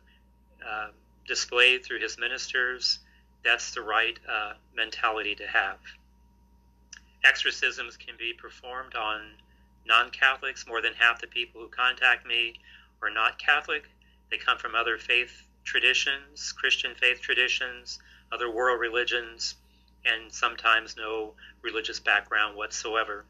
uh, 0.67 0.89
displayed 1.27 1.85
through 1.85 2.01
his 2.01 2.19
ministers, 2.19 3.01
that's 3.45 3.75
the 3.75 3.83
right 3.83 4.19
uh, 4.31 4.53
mentality 4.75 5.35
to 5.35 5.47
have. 5.47 5.79
Exorcisms 7.25 7.97
can 7.97 8.15
be 8.17 8.33
performed 8.33 8.95
on 8.95 9.23
non 9.87 10.11
Catholics. 10.11 10.67
More 10.69 10.81
than 10.81 10.95
half 10.95 11.21
the 11.21 11.27
people 11.27 11.61
who 11.61 11.69
contact 11.69 12.27
me 12.27 12.55
are 13.01 13.11
not 13.11 13.39
Catholic. 13.39 13.85
They 14.31 14.39
come 14.39 14.59
from 14.59 14.75
other 14.75 14.99
faith 14.99 15.47
traditions, 15.65 16.53
Christian 16.53 16.95
faith 16.95 17.21
traditions, 17.21 17.99
other 18.33 18.51
world 18.51 18.81
religions, 18.81 19.57
and 20.05 20.33
sometimes 20.33 20.97
no 20.97 21.35
religious 21.63 22.01
background 22.01 22.57
whatsoever. 22.57 23.25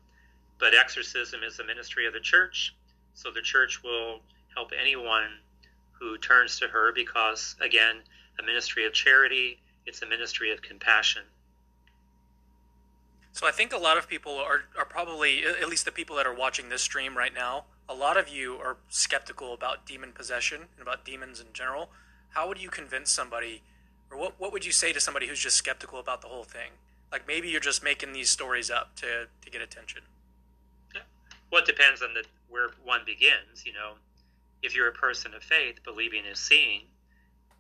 But 0.58 0.74
exorcism 0.74 1.40
is 1.42 1.58
a 1.58 1.64
ministry 1.64 2.06
of 2.06 2.12
the 2.12 2.20
church, 2.20 2.74
so 3.14 3.30
the 3.30 3.42
church 3.42 3.82
will 3.82 4.20
help 4.54 4.70
anyone 4.78 5.38
who 5.92 6.18
turns 6.18 6.58
to 6.58 6.68
her 6.68 6.92
because, 6.92 7.56
again, 7.60 7.96
a 8.38 8.42
ministry 8.42 8.86
of 8.86 8.92
charity, 8.92 9.60
it's 9.86 10.02
a 10.02 10.06
ministry 10.06 10.52
of 10.52 10.62
compassion. 10.62 11.22
So 13.32 13.46
I 13.46 13.50
think 13.50 13.72
a 13.72 13.78
lot 13.78 13.96
of 13.96 14.08
people 14.08 14.34
are, 14.36 14.64
are 14.78 14.84
probably, 14.84 15.44
at 15.44 15.68
least 15.68 15.84
the 15.84 15.92
people 15.92 16.16
that 16.16 16.26
are 16.26 16.34
watching 16.34 16.68
this 16.68 16.82
stream 16.82 17.16
right 17.16 17.32
now, 17.34 17.64
a 17.88 17.94
lot 17.94 18.16
of 18.16 18.28
you 18.28 18.54
are 18.56 18.76
skeptical 18.88 19.54
about 19.54 19.86
demon 19.86 20.12
possession 20.12 20.62
and 20.76 20.82
about 20.82 21.04
demons 21.04 21.40
in 21.40 21.46
general. 21.52 21.90
How 22.32 22.48
would 22.48 22.60
you 22.60 22.68
convince 22.68 23.10
somebody, 23.10 23.62
or 24.10 24.18
what, 24.18 24.34
what 24.38 24.52
would 24.52 24.64
you 24.64 24.72
say 24.72 24.92
to 24.92 25.00
somebody 25.00 25.26
who's 25.26 25.40
just 25.40 25.56
skeptical 25.56 25.98
about 25.98 26.20
the 26.20 26.28
whole 26.28 26.44
thing? 26.44 26.72
Like 27.10 27.26
maybe 27.28 27.48
you're 27.48 27.60
just 27.60 27.82
making 27.84 28.12
these 28.12 28.30
stories 28.30 28.70
up 28.70 28.96
to, 28.96 29.26
to 29.42 29.50
get 29.50 29.62
attention. 29.62 30.02
Well, 31.50 31.60
it 31.60 31.66
depends 31.66 32.00
on 32.00 32.14
the, 32.14 32.24
where 32.48 32.70
one 32.82 33.02
begins. 33.04 33.66
You 33.66 33.74
know, 33.74 33.92
if 34.62 34.74
you're 34.74 34.88
a 34.88 34.92
person 34.92 35.34
of 35.34 35.42
faith, 35.42 35.80
believing 35.84 36.24
is 36.24 36.38
seeing. 36.38 36.82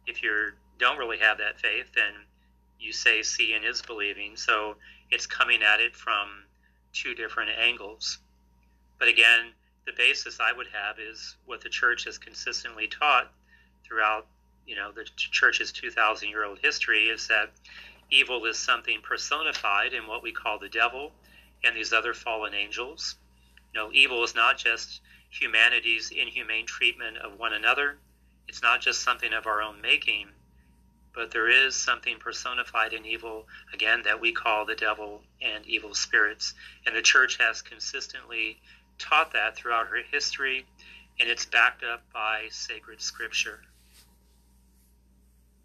If 0.06 0.22
you 0.22 0.52
don't 0.78 0.96
really 0.96 1.18
have 1.18 1.36
that 1.38 1.60
faith, 1.60 1.92
then 1.94 2.14
you 2.80 2.92
say 2.92 3.22
seeing 3.22 3.64
is 3.64 3.82
believing. 3.82 4.34
So 4.36 4.76
it's 5.10 5.26
coming 5.26 5.62
at 5.62 5.80
it 5.80 5.94
from 5.94 6.44
two 6.94 7.14
different 7.14 7.50
angles. 7.58 8.18
But 8.98 9.08
again, 9.08 9.52
the 9.84 9.92
basis 9.96 10.38
I 10.40 10.52
would 10.52 10.68
have 10.72 10.96
is 10.98 11.36
what 11.44 11.60
the 11.60 11.68
church 11.68 12.04
has 12.04 12.16
consistently 12.16 12.88
taught 12.88 13.30
throughout, 13.84 14.26
you 14.66 14.76
know, 14.76 14.92
the 14.92 15.04
church's 15.16 15.72
2,000 15.72 16.28
year 16.28 16.44
old 16.44 16.58
history 16.60 17.04
is 17.04 17.28
that 17.28 17.50
evil 18.10 18.44
is 18.44 18.58
something 18.58 19.00
personified 19.02 19.92
in 19.92 20.06
what 20.06 20.22
we 20.22 20.32
call 20.32 20.58
the 20.58 20.68
devil 20.68 21.12
and 21.64 21.76
these 21.76 21.92
other 21.92 22.14
fallen 22.14 22.54
angels. 22.54 23.16
You 23.74 23.80
know, 23.80 23.90
evil 23.92 24.22
is 24.22 24.34
not 24.34 24.58
just 24.58 25.00
humanity's 25.30 26.10
inhumane 26.10 26.66
treatment 26.66 27.16
of 27.16 27.38
one 27.38 27.54
another. 27.54 27.98
It's 28.48 28.62
not 28.62 28.80
just 28.80 29.02
something 29.02 29.32
of 29.32 29.46
our 29.46 29.62
own 29.62 29.80
making, 29.80 30.28
but 31.14 31.30
there 31.30 31.48
is 31.48 31.74
something 31.74 32.18
personified 32.18 32.92
in 32.92 33.06
evil, 33.06 33.46
again, 33.72 34.02
that 34.04 34.20
we 34.20 34.32
call 34.32 34.66
the 34.66 34.74
devil 34.74 35.22
and 35.40 35.64
evil 35.66 35.94
spirits. 35.94 36.54
And 36.86 36.94
the 36.94 37.02
church 37.02 37.38
has 37.38 37.62
consistently 37.62 38.60
taught 38.98 39.32
that 39.32 39.56
throughout 39.56 39.88
her 39.88 40.02
history, 40.10 40.66
and 41.18 41.28
it's 41.28 41.46
backed 41.46 41.82
up 41.82 42.02
by 42.12 42.48
sacred 42.50 43.00
scripture. 43.00 43.62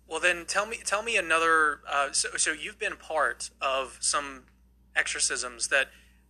Well, 0.08 0.20
then 0.20 0.46
tell 0.46 0.66
me, 0.66 0.78
tell 0.86 1.04
me 1.04 1.18
another. 1.18 1.82
Uh, 1.90 2.12
so, 2.12 2.30
so 2.38 2.52
you've 2.52 2.80
been 2.80 2.96
part 2.96 3.50
of 3.62 3.98
some 4.00 4.44
exorcisms 4.96 5.68
that, 5.68 5.88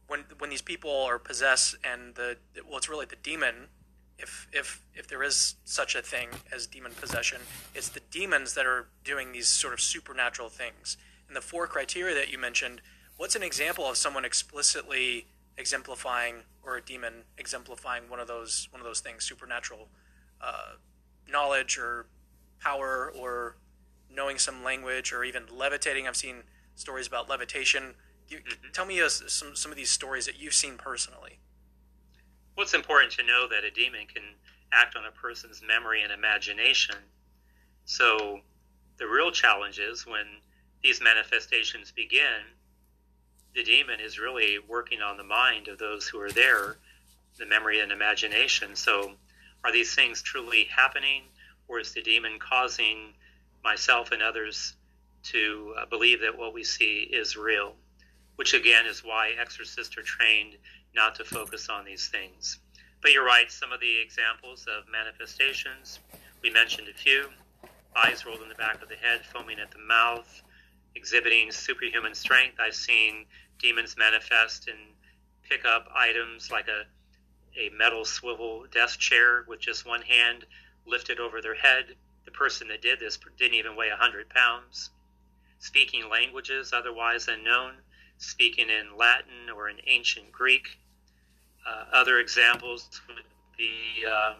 when 0.08 0.24
when 0.40 0.50
these 0.50 0.62
people 0.62 1.04
are 1.04 1.20
possessed 1.20 1.76
and 1.84 2.16
the 2.16 2.38
well, 2.66 2.78
it's 2.78 2.90
really 2.90 3.06
the 3.06 3.18
demon 3.22 3.68
if 4.18 4.48
if 4.52 4.82
if 4.96 5.08
there 5.08 5.24
is 5.24 5.56
such 5.64 5.96
a 5.96 6.02
thing 6.02 6.30
as 6.52 6.66
demon 6.68 6.92
possession, 7.00 7.40
it's 7.76 7.90
the 7.90 8.02
demons 8.12 8.54
that 8.56 8.66
are 8.66 8.88
doing 9.04 9.32
these 9.32 9.48
sort 9.48 9.74
of 9.74 9.82
supernatural 9.82 10.50
things. 10.50 10.98
And 11.28 11.36
the 11.36 11.42
four 11.42 11.68
criteria 11.68 12.16
that 12.16 12.32
you 12.32 12.38
mentioned, 12.38 12.82
what's 13.18 13.36
an 13.36 13.44
example 13.44 13.86
of 13.86 13.98
someone 13.98 14.26
explicitly 14.26 15.28
exemplifying 15.58 16.36
or 16.64 16.78
a 16.78 16.82
demon 16.82 17.24
exemplifying 17.38 18.10
one 18.10 18.20
of 18.20 18.28
those 18.28 18.68
one 18.72 18.82
of 18.82 18.86
those 18.86 19.02
things, 19.02 19.24
supernatural 19.24 19.90
uh, 20.42 20.76
knowledge 21.30 21.78
or 21.78 22.08
power 22.60 23.12
or 23.16 23.58
knowing 24.14 24.38
some 24.38 24.64
language 24.64 25.12
or 25.12 25.24
even 25.24 25.44
levitating? 25.52 26.08
I've 26.08 26.16
seen 26.16 26.44
stories 26.76 27.08
about 27.08 27.30
levitation. 27.30 27.96
You, 28.28 28.38
mm-hmm. 28.38 28.72
Tell 28.74 28.86
me 28.86 29.02
uh, 29.02 29.10
some 29.10 29.56
some 29.56 29.72
of 29.72 29.78
these 29.78 29.92
stories 29.92 30.26
that 30.26 30.40
you've 30.40 30.54
seen 30.54 30.78
personally. 30.78 31.40
Well, 32.56 32.64
it's 32.64 32.74
important 32.74 33.12
to 33.14 33.24
know 33.24 33.48
that 33.50 33.64
a 33.64 33.72
demon 33.72 34.08
can 34.12 34.24
act 34.72 34.96
on 34.96 35.06
a 35.06 35.12
person's 35.12 35.62
memory 35.66 36.02
and 36.02 36.12
imagination. 36.12 36.96
So 37.86 38.42
the 38.98 39.08
real 39.08 39.32
challenge 39.32 39.80
is 39.80 40.06
when 40.06 40.26
these 40.84 41.02
manifestations 41.02 41.92
begin, 41.92 42.44
the 43.54 43.64
demon 43.64 44.00
is 44.00 44.20
really 44.20 44.58
working 44.68 45.02
on 45.02 45.18
the 45.18 45.24
mind 45.24 45.68
of 45.68 45.78
those 45.78 46.08
who 46.08 46.20
are 46.20 46.32
there, 46.32 46.78
the 47.38 47.46
memory 47.46 47.80
and 47.80 47.92
imagination. 47.92 48.76
So 48.76 49.14
are 49.64 49.72
these 49.72 49.94
things 49.96 50.22
truly 50.22 50.66
happening, 50.66 51.24
or 51.68 51.80
is 51.80 51.94
the 51.94 52.02
demon 52.02 52.40
causing 52.40 53.14
myself 53.64 54.12
and 54.12 54.22
others 54.22 54.76
to 55.24 55.74
uh, 55.78 55.86
believe 55.86 56.22
that 56.22 56.38
what 56.38 56.54
we 56.54 56.64
see 56.64 57.10
is 57.12 57.36
real? 57.36 57.74
Which 58.36 58.54
again 58.54 58.86
is 58.86 59.04
why 59.04 59.32
exorcists 59.40 59.98
are 59.98 60.04
trained 60.04 60.58
not 60.96 61.16
to 61.16 61.26
focus 61.26 61.70
on 61.70 61.86
these 61.86 62.08
things. 62.08 62.60
But 63.02 63.12
you're 63.12 63.26
right, 63.26 63.52
some 63.52 63.72
of 63.72 63.80
the 63.80 64.00
examples 64.00 64.66
of 64.68 64.92
manifestations, 64.92 66.00
we 66.42 66.50
mentioned 66.50 66.88
a 66.88 66.94
few 66.94 67.30
eyes 67.96 68.26
rolled 68.26 68.42
in 68.42 68.50
the 68.50 68.56
back 68.56 68.82
of 68.82 68.90
the 68.90 68.96
head, 68.96 69.22
foaming 69.26 69.60
at 69.60 69.72
the 69.72 69.80
mouth, 69.80 70.42
exhibiting 70.96 71.52
superhuman 71.52 72.16
strength. 72.16 72.58
I've 72.60 72.76
seen 72.76 73.26
demons 73.60 73.96
manifest 73.98 74.68
and 74.68 74.78
pick 75.50 75.66
up 75.66 75.88
items 75.96 76.52
like 76.52 76.68
a, 76.68 76.84
a 77.60 77.70
metal 77.76 78.06
swivel 78.06 78.66
desk 78.72 79.00
chair 79.00 79.46
with 79.48 79.60
just 79.60 79.88
one 79.88 80.02
hand 80.02 80.46
lifted 80.86 81.20
over 81.20 81.42
their 81.42 81.56
head. 81.56 81.96
The 82.28 82.32
person 82.34 82.68
that 82.68 82.82
did 82.82 83.00
this 83.00 83.18
didn't 83.38 83.54
even 83.56 83.78
weigh 83.78 83.90
100 83.90 84.30
pounds. 84.30 84.90
Speaking 85.60 86.10
languages 86.10 86.74
otherwise 86.74 87.30
unknown, 87.30 87.76
speaking 88.18 88.70
in 88.70 88.98
Latin 88.98 89.50
or 89.56 89.70
in 89.70 89.78
ancient 89.88 90.30
Greek. 90.34 90.78
Uh, 91.66 91.86
other 91.94 92.20
examples 92.20 93.02
would 93.08 93.24
be 93.58 94.06
um, 94.06 94.36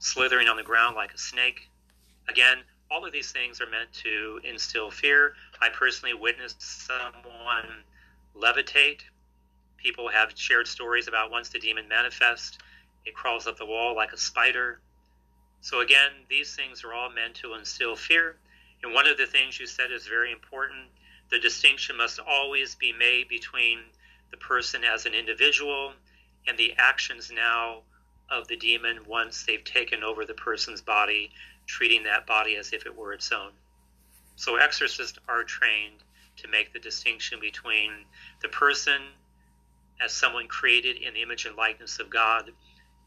slithering 0.00 0.48
on 0.48 0.56
the 0.56 0.62
ground 0.64 0.96
like 0.96 1.14
a 1.14 1.18
snake. 1.18 1.68
Again, 2.28 2.58
all 2.90 3.06
of 3.06 3.12
these 3.12 3.30
things 3.30 3.60
are 3.60 3.70
meant 3.70 3.92
to 4.02 4.40
instill 4.42 4.90
fear. 4.90 5.34
I 5.60 5.68
personally 5.68 6.14
witnessed 6.14 6.60
someone 6.60 7.84
levitate. 8.36 9.02
People 9.76 10.08
have 10.08 10.32
shared 10.34 10.66
stories 10.66 11.06
about 11.06 11.30
once 11.30 11.48
the 11.48 11.60
demon 11.60 11.86
manifests, 11.86 12.58
it 13.04 13.14
crawls 13.14 13.46
up 13.46 13.56
the 13.56 13.66
wall 13.66 13.94
like 13.94 14.12
a 14.12 14.18
spider. 14.18 14.80
So, 15.62 15.78
again, 15.78 16.10
these 16.28 16.56
things 16.56 16.82
are 16.82 16.92
all 16.92 17.08
meant 17.08 17.36
to 17.36 17.54
instill 17.54 17.94
fear. 17.94 18.36
And 18.82 18.92
one 18.92 19.06
of 19.06 19.16
the 19.16 19.26
things 19.26 19.60
you 19.60 19.66
said 19.66 19.92
is 19.92 20.08
very 20.08 20.32
important 20.32 20.90
the 21.30 21.38
distinction 21.38 21.96
must 21.96 22.18
always 22.18 22.74
be 22.74 22.92
made 22.92 23.28
between 23.28 23.78
the 24.32 24.36
person 24.36 24.84
as 24.84 25.06
an 25.06 25.14
individual 25.14 25.94
and 26.46 26.58
the 26.58 26.74
actions 26.76 27.30
now 27.30 27.82
of 28.28 28.48
the 28.48 28.56
demon 28.56 29.06
once 29.06 29.44
they've 29.44 29.64
taken 29.64 30.02
over 30.02 30.24
the 30.24 30.34
person's 30.34 30.82
body, 30.82 31.30
treating 31.66 32.02
that 32.02 32.26
body 32.26 32.56
as 32.56 32.72
if 32.72 32.84
it 32.84 32.94
were 32.94 33.12
its 33.12 33.30
own. 33.30 33.52
So, 34.34 34.56
exorcists 34.56 35.18
are 35.28 35.44
trained 35.44 36.02
to 36.38 36.48
make 36.48 36.72
the 36.72 36.80
distinction 36.80 37.38
between 37.38 38.04
the 38.40 38.48
person 38.48 39.00
as 40.00 40.12
someone 40.12 40.48
created 40.48 40.96
in 40.96 41.14
the 41.14 41.22
image 41.22 41.46
and 41.46 41.54
likeness 41.54 42.00
of 42.00 42.10
God 42.10 42.50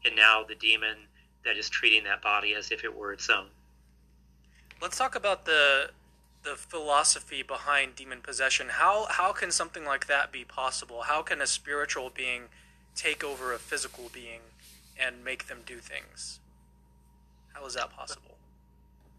and 0.06 0.16
now 0.16 0.42
the 0.42 0.54
demon 0.54 1.06
that 1.46 1.56
is 1.56 1.70
treating 1.70 2.04
that 2.04 2.20
body 2.20 2.54
as 2.54 2.70
if 2.70 2.84
it 2.84 2.94
were 2.94 3.12
its 3.12 3.30
own. 3.30 3.46
Let's 4.82 4.98
talk 4.98 5.14
about 5.14 5.46
the 5.46 5.90
the 6.42 6.54
philosophy 6.54 7.42
behind 7.42 7.96
demon 7.96 8.20
possession. 8.20 8.68
How 8.70 9.06
how 9.08 9.32
can 9.32 9.50
something 9.50 9.84
like 9.84 10.06
that 10.06 10.30
be 10.30 10.44
possible? 10.44 11.02
How 11.02 11.22
can 11.22 11.40
a 11.40 11.46
spiritual 11.46 12.10
being 12.10 12.42
take 12.94 13.24
over 13.24 13.52
a 13.52 13.58
physical 13.58 14.10
being 14.12 14.40
and 14.98 15.24
make 15.24 15.46
them 15.46 15.58
do 15.64 15.78
things? 15.78 16.40
How 17.54 17.64
is 17.64 17.74
that 17.74 17.90
possible? 17.90 18.36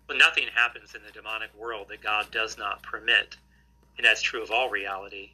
Well, 0.08 0.18
nothing 0.18 0.46
happens 0.54 0.96
in 0.96 1.02
the 1.04 1.12
demonic 1.12 1.50
world 1.58 1.88
that 1.90 2.02
God 2.02 2.32
does 2.32 2.58
not 2.58 2.82
permit, 2.82 3.36
and 3.98 4.06
that's 4.06 4.22
true 4.22 4.42
of 4.42 4.52
all 4.52 4.70
reality. 4.70 5.32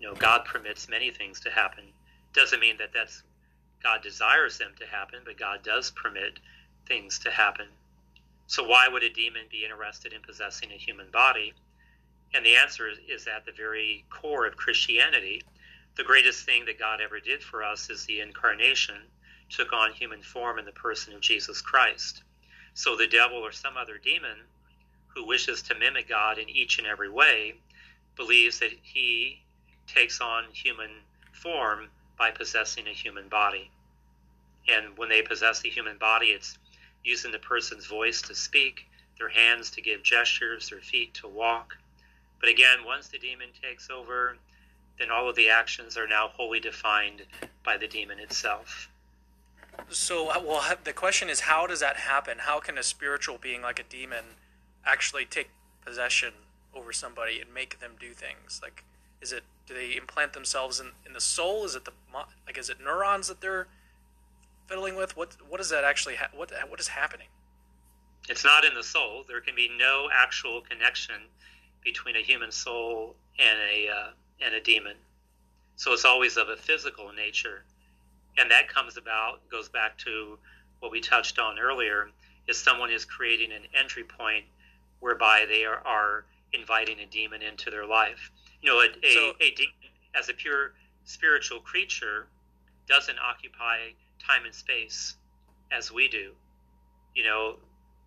You 0.00 0.08
know, 0.08 0.14
God 0.14 0.44
permits 0.44 0.88
many 0.88 1.10
things 1.10 1.40
to 1.40 1.50
happen. 1.50 1.84
Doesn't 2.32 2.60
mean 2.60 2.76
that 2.78 2.92
that's 2.94 3.22
God 3.84 4.02
desires 4.02 4.56
them 4.56 4.72
to 4.78 4.86
happen, 4.86 5.20
but 5.24 5.36
God 5.36 5.62
does 5.62 5.90
permit 5.90 6.40
things 6.86 7.18
to 7.20 7.30
happen. 7.30 7.66
So, 8.46 8.64
why 8.64 8.88
would 8.88 9.02
a 9.02 9.10
demon 9.10 9.42
be 9.50 9.64
interested 9.64 10.14
in 10.14 10.22
possessing 10.22 10.72
a 10.72 10.76
human 10.76 11.10
body? 11.10 11.52
And 12.32 12.44
the 12.44 12.56
answer 12.56 12.88
is, 12.88 13.26
at 13.26 13.44
the 13.44 13.52
very 13.52 14.04
core 14.10 14.46
of 14.46 14.56
Christianity. 14.56 15.42
The 15.96 16.02
greatest 16.02 16.44
thing 16.44 16.64
that 16.64 16.78
God 16.78 17.00
ever 17.00 17.20
did 17.20 17.42
for 17.42 17.62
us 17.62 17.88
is 17.90 18.04
the 18.04 18.20
incarnation, 18.20 18.96
took 19.50 19.72
on 19.72 19.92
human 19.92 20.22
form 20.22 20.58
in 20.58 20.64
the 20.64 20.72
person 20.72 21.14
of 21.14 21.20
Jesus 21.20 21.60
Christ. 21.60 22.22
So, 22.72 22.96
the 22.96 23.06
devil 23.06 23.38
or 23.38 23.52
some 23.52 23.76
other 23.76 23.98
demon 23.98 24.38
who 25.08 25.26
wishes 25.26 25.62
to 25.62 25.74
mimic 25.74 26.08
God 26.08 26.38
in 26.38 26.48
each 26.48 26.78
and 26.78 26.86
every 26.86 27.10
way 27.10 27.54
believes 28.16 28.58
that 28.60 28.72
he 28.82 29.42
takes 29.86 30.20
on 30.20 30.44
human 30.52 30.90
form 31.32 31.90
by 32.18 32.30
possessing 32.30 32.86
a 32.86 32.90
human 32.90 33.28
body. 33.28 33.70
And 34.68 34.96
when 34.96 35.08
they 35.08 35.22
possess 35.22 35.60
the 35.60 35.70
human 35.70 35.98
body, 35.98 36.28
it's 36.28 36.58
using 37.04 37.32
the 37.32 37.38
person's 37.38 37.86
voice 37.86 38.22
to 38.22 38.34
speak, 38.34 38.86
their 39.18 39.28
hands 39.28 39.70
to 39.70 39.82
give 39.82 40.02
gestures, 40.02 40.70
their 40.70 40.80
feet 40.80 41.14
to 41.14 41.28
walk. 41.28 41.76
But 42.40 42.48
again, 42.48 42.78
once 42.84 43.08
the 43.08 43.18
demon 43.18 43.48
takes 43.62 43.90
over, 43.90 44.36
then 44.98 45.10
all 45.10 45.28
of 45.28 45.36
the 45.36 45.50
actions 45.50 45.96
are 45.96 46.06
now 46.06 46.28
wholly 46.28 46.60
defined 46.60 47.22
by 47.64 47.76
the 47.76 47.88
demon 47.88 48.18
itself. 48.18 48.88
So, 49.88 50.30
uh, 50.30 50.40
well, 50.44 50.62
the 50.84 50.92
question 50.92 51.28
is, 51.28 51.40
how 51.40 51.66
does 51.66 51.80
that 51.80 51.96
happen? 51.96 52.38
How 52.40 52.60
can 52.60 52.78
a 52.78 52.82
spiritual 52.82 53.38
being 53.38 53.60
like 53.60 53.78
a 53.78 53.82
demon 53.82 54.24
actually 54.86 55.24
take 55.24 55.50
possession 55.84 56.32
over 56.74 56.92
somebody 56.92 57.40
and 57.40 57.52
make 57.52 57.80
them 57.80 57.92
do 57.98 58.12
things? 58.12 58.60
Like, 58.62 58.84
is 59.24 59.32
it 59.32 59.42
do 59.66 59.72
they 59.72 59.96
implant 59.96 60.34
themselves 60.34 60.78
in, 60.78 60.88
in 61.06 61.14
the 61.14 61.20
soul? 61.20 61.64
Is 61.64 61.74
it 61.74 61.86
the 61.86 61.92
like 62.46 62.58
is 62.58 62.68
it 62.68 62.76
neurons 62.84 63.28
that 63.28 63.40
they're 63.40 63.66
fiddling 64.66 64.94
with? 64.96 65.16
What 65.16 65.36
what 65.48 65.60
is 65.60 65.70
that 65.70 65.82
actually? 65.82 66.16
Ha- 66.16 66.28
what 66.34 66.52
what 66.68 66.78
is 66.78 66.88
happening? 66.88 67.28
It's 68.28 68.44
not 68.44 68.64
in 68.64 68.74
the 68.74 68.82
soul. 68.82 69.24
There 69.26 69.40
can 69.40 69.56
be 69.56 69.70
no 69.78 70.08
actual 70.12 70.60
connection 70.60 71.16
between 71.82 72.16
a 72.16 72.20
human 72.20 72.52
soul 72.52 73.16
and 73.38 73.58
a 73.58 73.88
uh, 73.88 74.10
and 74.44 74.54
a 74.54 74.60
demon. 74.60 74.96
So 75.76 75.92
it's 75.92 76.04
always 76.04 76.36
of 76.36 76.50
a 76.50 76.56
physical 76.56 77.10
nature, 77.12 77.64
and 78.38 78.50
that 78.50 78.68
comes 78.68 78.98
about 78.98 79.48
goes 79.50 79.70
back 79.70 79.96
to 79.98 80.38
what 80.80 80.92
we 80.92 81.00
touched 81.00 81.38
on 81.38 81.58
earlier. 81.58 82.10
Is 82.46 82.58
someone 82.58 82.90
is 82.90 83.06
creating 83.06 83.52
an 83.52 83.62
entry 83.72 84.04
point 84.04 84.44
whereby 85.00 85.46
they 85.48 85.64
are, 85.64 85.80
are 85.86 86.26
inviting 86.52 87.00
a 87.00 87.06
demon 87.06 87.40
into 87.40 87.70
their 87.70 87.86
life. 87.86 88.30
You 88.64 88.70
know, 88.70 88.80
a, 88.80 88.86
a, 89.06 89.12
so, 89.12 89.32
a 89.42 89.50
demon 89.50 89.74
as 90.14 90.30
a 90.30 90.32
pure 90.32 90.72
spiritual 91.04 91.60
creature 91.60 92.28
doesn't 92.88 93.18
occupy 93.18 93.90
time 94.26 94.46
and 94.46 94.54
space 94.54 95.16
as 95.70 95.92
we 95.92 96.08
do. 96.08 96.32
You 97.14 97.24
know, 97.24 97.56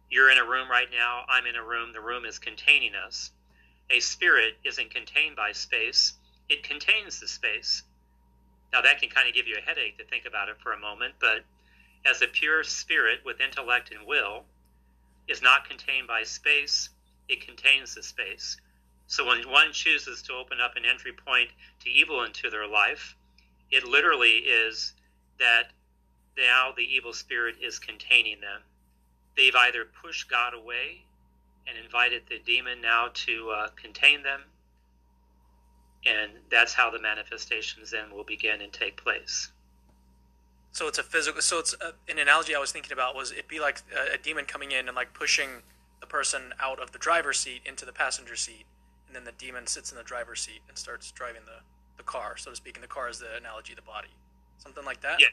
you're 0.10 0.32
in 0.32 0.40
a 0.40 0.44
room 0.44 0.68
right 0.68 0.88
now, 0.92 1.26
I'm 1.30 1.46
in 1.46 1.56
a 1.56 1.64
room, 1.64 1.94
the 1.94 2.02
room 2.02 2.26
is 2.26 2.40
containing 2.40 2.94
us. 2.96 3.30
A 3.92 4.00
spirit 4.00 4.56
isn't 4.66 4.90
contained 4.90 5.36
by 5.36 5.52
space, 5.52 6.14
it 6.50 6.64
contains 6.64 7.20
the 7.20 7.28
space. 7.28 7.84
Now, 8.74 8.82
that 8.82 9.00
can 9.00 9.10
kind 9.10 9.30
of 9.30 9.36
give 9.36 9.46
you 9.46 9.58
a 9.60 9.62
headache 9.62 10.00
to 10.00 10.06
think 10.06 10.26
about 10.26 10.50
it 10.50 10.56
for 10.64 10.74
a 10.74 10.80
moment, 10.80 11.14
but 11.20 11.44
as 12.04 12.24
a 12.24 12.28
pure 12.28 12.64
spirit 12.64 13.20
with 13.24 13.42
intellect 13.42 13.92
and 13.92 14.08
will 14.08 14.44
is 15.28 15.40
not 15.40 15.70
contained 15.70 16.08
by 16.08 16.24
space, 16.24 16.90
it 17.30 17.46
contains 17.46 17.94
the 17.94 18.02
space. 18.02 18.58
So 19.08 19.26
when 19.26 19.50
one 19.50 19.72
chooses 19.72 20.22
to 20.24 20.34
open 20.34 20.60
up 20.62 20.76
an 20.76 20.84
entry 20.86 21.14
point 21.14 21.50
to 21.82 21.90
evil 21.90 22.24
into 22.24 22.50
their 22.50 22.68
life, 22.68 23.16
it 23.72 23.86
literally 23.86 24.38
is 24.38 24.94
that 25.40 25.72
now 26.38 26.72
the 26.76 26.84
evil 26.84 27.14
spirit 27.14 27.56
is 27.62 27.80
containing 27.80 28.42
them 28.42 28.62
they've 29.38 29.56
either 29.56 29.86
pushed 29.86 30.30
God 30.30 30.54
away 30.54 31.04
and 31.68 31.78
invited 31.78 32.24
the 32.28 32.40
demon 32.40 32.82
now 32.82 33.10
to 33.14 33.52
uh, 33.52 33.68
contain 33.82 34.24
them, 34.24 34.42
and 36.06 36.32
that's 36.50 36.74
how 36.74 36.90
the 36.90 37.00
manifestations 37.00 37.92
then 37.92 38.12
will 38.12 38.24
begin 38.24 38.62
and 38.62 38.74
take 38.74 39.02
place. 39.02 39.52
So 40.72 40.88
it's 40.88 40.98
a 40.98 41.04
physical. 41.04 41.42
So 41.42 41.60
it's 41.60 41.76
a, 41.82 41.88
uh, 41.88 41.92
an 42.10 42.20
analogy 42.20 42.56
I 42.56 42.60
was 42.60 42.72
thinking 42.72 42.92
about 42.92 43.16
was 43.16 43.32
it'd 43.32 43.48
be 43.48 43.60
like 43.60 43.82
a, 43.96 44.16
a 44.16 44.18
demon 44.18 44.46
coming 44.46 44.72
in 44.72 44.88
and 44.88 44.96
like 44.96 45.14
pushing 45.14 45.50
the 46.00 46.08
person 46.08 46.54
out 46.60 46.80
of 46.80 46.92
the 46.92 47.00
driver's 47.00 47.40
seat 47.40 47.62
into 47.66 47.86
the 47.86 47.92
passenger 47.92 48.36
seat, 48.36 48.66
and 49.08 49.16
then 49.16 49.24
the 49.24 49.32
demon 49.38 49.68
sits 49.68 49.92
in 49.92 49.98
the 49.98 50.04
driver's 50.04 50.42
seat 50.42 50.62
and 50.68 50.78
starts 50.78 51.12
driving 51.12 51.42
the, 51.46 51.62
the 51.98 52.04
car, 52.04 52.38
so 52.38 52.52
to 52.52 52.56
speak. 52.56 52.76
And 52.76 52.84
the 52.84 52.88
car 52.88 53.10
is 53.10 53.20
the 53.20 53.36
analogy, 53.38 53.74
of 53.74 53.78
the 53.78 53.84
body, 53.84 54.10
something 54.58 54.86
like 54.86 55.02
that. 55.02 55.20
Yeah. 55.20 55.28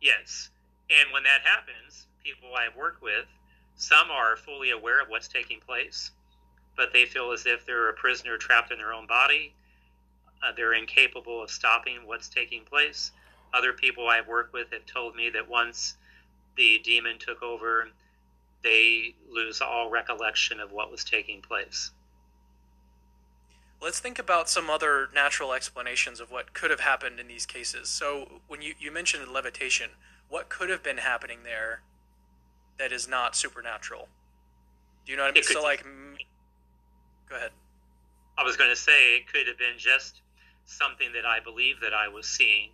Yes. 0.00 0.50
And 0.90 1.12
when 1.12 1.22
that 1.24 1.40
happens, 1.42 2.06
people 2.24 2.50
I've 2.54 2.76
worked 2.76 3.02
with, 3.02 3.26
some 3.76 4.10
are 4.10 4.36
fully 4.36 4.70
aware 4.70 5.00
of 5.00 5.08
what's 5.08 5.28
taking 5.28 5.60
place, 5.60 6.10
but 6.76 6.92
they 6.92 7.06
feel 7.06 7.32
as 7.32 7.46
if 7.46 7.64
they're 7.64 7.88
a 7.88 7.94
prisoner 7.94 8.36
trapped 8.36 8.72
in 8.72 8.78
their 8.78 8.92
own 8.92 9.06
body. 9.06 9.54
Uh, 10.42 10.52
they're 10.56 10.74
incapable 10.74 11.42
of 11.42 11.50
stopping 11.50 12.06
what's 12.06 12.28
taking 12.28 12.64
place. 12.64 13.12
Other 13.52 13.72
people 13.72 14.08
I've 14.08 14.28
worked 14.28 14.52
with 14.52 14.72
have 14.72 14.86
told 14.86 15.14
me 15.14 15.30
that 15.30 15.48
once 15.48 15.96
the 16.56 16.80
demon 16.84 17.18
took 17.18 17.42
over, 17.42 17.88
they 18.62 19.14
lose 19.30 19.60
all 19.60 19.90
recollection 19.90 20.60
of 20.60 20.72
what 20.72 20.90
was 20.90 21.04
taking 21.04 21.40
place. 21.40 21.90
Let's 23.82 23.98
think 23.98 24.18
about 24.18 24.50
some 24.50 24.68
other 24.68 25.08
natural 25.14 25.52
explanations 25.52 26.20
of 26.20 26.30
what 26.30 26.52
could 26.52 26.70
have 26.70 26.80
happened 26.80 27.18
in 27.18 27.28
these 27.28 27.46
cases. 27.46 27.88
So, 27.88 28.40
when 28.46 28.60
you, 28.60 28.74
you 28.78 28.92
mentioned 28.92 29.26
levitation, 29.32 29.90
what 30.28 30.48
could 30.48 30.68
have 30.68 30.82
been 30.82 30.98
happening 30.98 31.38
there 31.44 31.80
that 32.78 32.92
is 32.92 33.08
not 33.08 33.36
supernatural. 33.36 34.08
Do 35.04 35.12
you 35.12 35.18
know 35.18 35.24
what 35.24 35.32
I 35.32 35.34
mean? 35.34 35.44
So, 35.44 35.62
like, 35.62 35.84
go 37.28 37.36
ahead. 37.36 37.50
I 38.38 38.42
was 38.42 38.56
going 38.56 38.70
to 38.70 38.76
say 38.76 39.16
it 39.16 39.32
could 39.32 39.46
have 39.46 39.58
been 39.58 39.76
just 39.76 40.22
something 40.64 41.12
that 41.12 41.26
I 41.26 41.40
believe 41.40 41.80
that 41.82 41.92
I 41.92 42.08
was 42.08 42.26
seeing, 42.26 42.70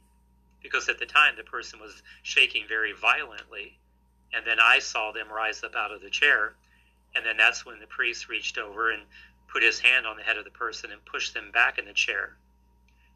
because 0.62 0.88
at 0.88 0.98
the 0.98 1.06
time 1.06 1.34
the 1.36 1.44
person 1.44 1.80
was 1.80 2.02
shaking 2.22 2.64
very 2.68 2.92
violently, 2.92 3.78
and 4.32 4.46
then 4.46 4.58
I 4.60 4.78
saw 4.78 5.12
them 5.12 5.26
rise 5.28 5.62
up 5.64 5.74
out 5.74 5.92
of 5.92 6.02
the 6.02 6.10
chair, 6.10 6.54
and 7.14 7.24
then 7.24 7.36
that's 7.36 7.64
when 7.64 7.80
the 7.80 7.86
priest 7.86 8.28
reached 8.28 8.58
over 8.58 8.92
and 8.92 9.02
put 9.56 9.62
his 9.62 9.80
hand 9.80 10.06
on 10.06 10.18
the 10.18 10.22
head 10.22 10.36
of 10.36 10.44
the 10.44 10.50
person 10.50 10.92
and 10.92 11.02
pushed 11.06 11.32
them 11.32 11.50
back 11.50 11.78
in 11.78 11.86
the 11.86 11.92
chair. 11.94 12.36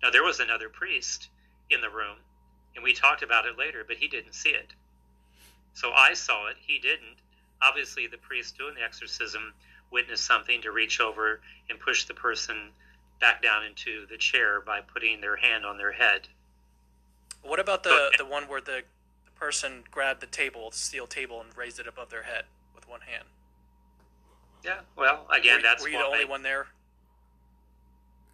Now 0.02 0.08
there 0.10 0.24
was 0.24 0.40
another 0.40 0.70
priest 0.70 1.28
in 1.68 1.82
the 1.82 1.90
room, 1.90 2.16
and 2.74 2.82
we 2.82 2.94
talked 2.94 3.22
about 3.22 3.44
it 3.44 3.58
later, 3.58 3.84
but 3.86 3.98
he 3.98 4.08
didn't 4.08 4.32
see 4.32 4.48
it. 4.48 4.72
So 5.74 5.92
I 5.92 6.14
saw 6.14 6.48
it, 6.48 6.56
he 6.58 6.78
didn't. 6.78 7.18
Obviously, 7.60 8.06
the 8.06 8.16
priest 8.16 8.56
doing 8.56 8.74
the 8.74 8.82
exorcism 8.82 9.52
witnessed 9.90 10.24
something 10.24 10.62
to 10.62 10.70
reach 10.70 10.98
over 10.98 11.42
and 11.68 11.78
push 11.78 12.06
the 12.06 12.14
person 12.14 12.70
back 13.20 13.42
down 13.42 13.62
into 13.66 14.06
the 14.06 14.16
chair 14.16 14.62
by 14.62 14.80
putting 14.80 15.20
their 15.20 15.36
hand 15.36 15.66
on 15.66 15.76
their 15.76 15.92
head. 15.92 16.22
What 17.42 17.60
about 17.60 17.82
the, 17.82 18.12
the 18.16 18.24
one 18.24 18.44
where 18.44 18.62
the, 18.62 18.80
the 19.26 19.30
person 19.38 19.84
grabbed 19.90 20.22
the 20.22 20.26
table, 20.26 20.70
the 20.70 20.78
steel 20.78 21.06
table, 21.06 21.42
and 21.42 21.54
raised 21.54 21.78
it 21.78 21.86
above 21.86 22.08
their 22.08 22.22
head 22.22 22.44
with 22.74 22.88
one 22.88 23.02
hand? 23.02 23.24
Yeah, 24.64 24.80
well, 24.96 25.26
again, 25.30 25.56
were, 25.56 25.62
that's 25.62 25.82
were 25.82 25.88
you 25.88 25.98
the 25.98 26.04
only 26.04 26.24
one 26.24 26.42
there? 26.42 26.66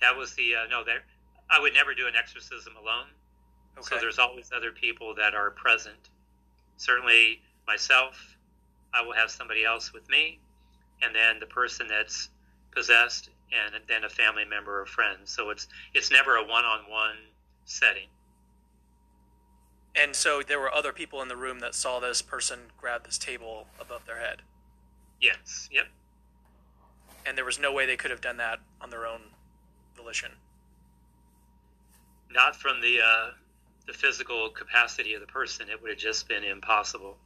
That 0.00 0.16
was 0.16 0.34
the 0.34 0.54
uh, 0.54 0.66
no. 0.68 0.84
There, 0.84 1.02
I 1.50 1.60
would 1.60 1.72
never 1.72 1.94
do 1.94 2.06
an 2.06 2.14
exorcism 2.16 2.74
alone. 2.76 3.06
Okay. 3.78 3.94
So 3.94 4.00
there's 4.00 4.18
always 4.18 4.50
other 4.54 4.72
people 4.72 5.14
that 5.14 5.34
are 5.34 5.50
present 5.50 6.10
certainly 6.76 7.40
myself, 7.66 8.36
I 8.94 9.02
will 9.02 9.14
have 9.14 9.30
somebody 9.30 9.64
else 9.64 9.92
with 9.92 10.08
me, 10.08 10.38
and 11.02 11.14
then 11.14 11.40
the 11.40 11.46
person 11.46 11.86
that's 11.88 12.28
possessed, 12.74 13.30
and 13.52 13.82
then 13.88 14.04
a 14.04 14.08
family 14.08 14.44
member 14.44 14.80
or 14.80 14.86
friend. 14.86 15.18
So 15.24 15.50
it's 15.50 15.68
it's 15.94 16.10
never 16.10 16.36
a 16.36 16.44
one-on-one 16.44 17.16
setting. 17.64 18.08
And 19.94 20.14
so 20.14 20.42
there 20.46 20.60
were 20.60 20.72
other 20.72 20.92
people 20.92 21.22
in 21.22 21.28
the 21.28 21.36
room 21.36 21.60
that 21.60 21.74
saw 21.74 22.00
this 22.00 22.20
person 22.20 22.58
grab 22.78 23.04
this 23.04 23.16
table 23.16 23.66
above 23.80 24.04
their 24.04 24.18
head. 24.18 24.42
Yes. 25.20 25.70
Yep. 25.72 25.86
And 27.26 27.36
there 27.36 27.44
was 27.44 27.58
no 27.58 27.72
way 27.72 27.86
they 27.86 27.96
could 27.96 28.10
have 28.10 28.20
done 28.20 28.36
that 28.36 28.60
on 28.80 28.90
their 28.90 29.06
own 29.06 29.20
volition. 29.96 30.30
Not 32.30 32.54
from 32.54 32.80
the 32.80 33.00
uh, 33.00 33.30
the 33.86 33.92
physical 33.92 34.50
capacity 34.50 35.14
of 35.14 35.20
the 35.20 35.26
person, 35.26 35.68
it 35.68 35.80
would 35.80 35.90
have 35.90 35.98
just 35.98 36.28
been 36.28 36.44
impossible. 36.44 37.16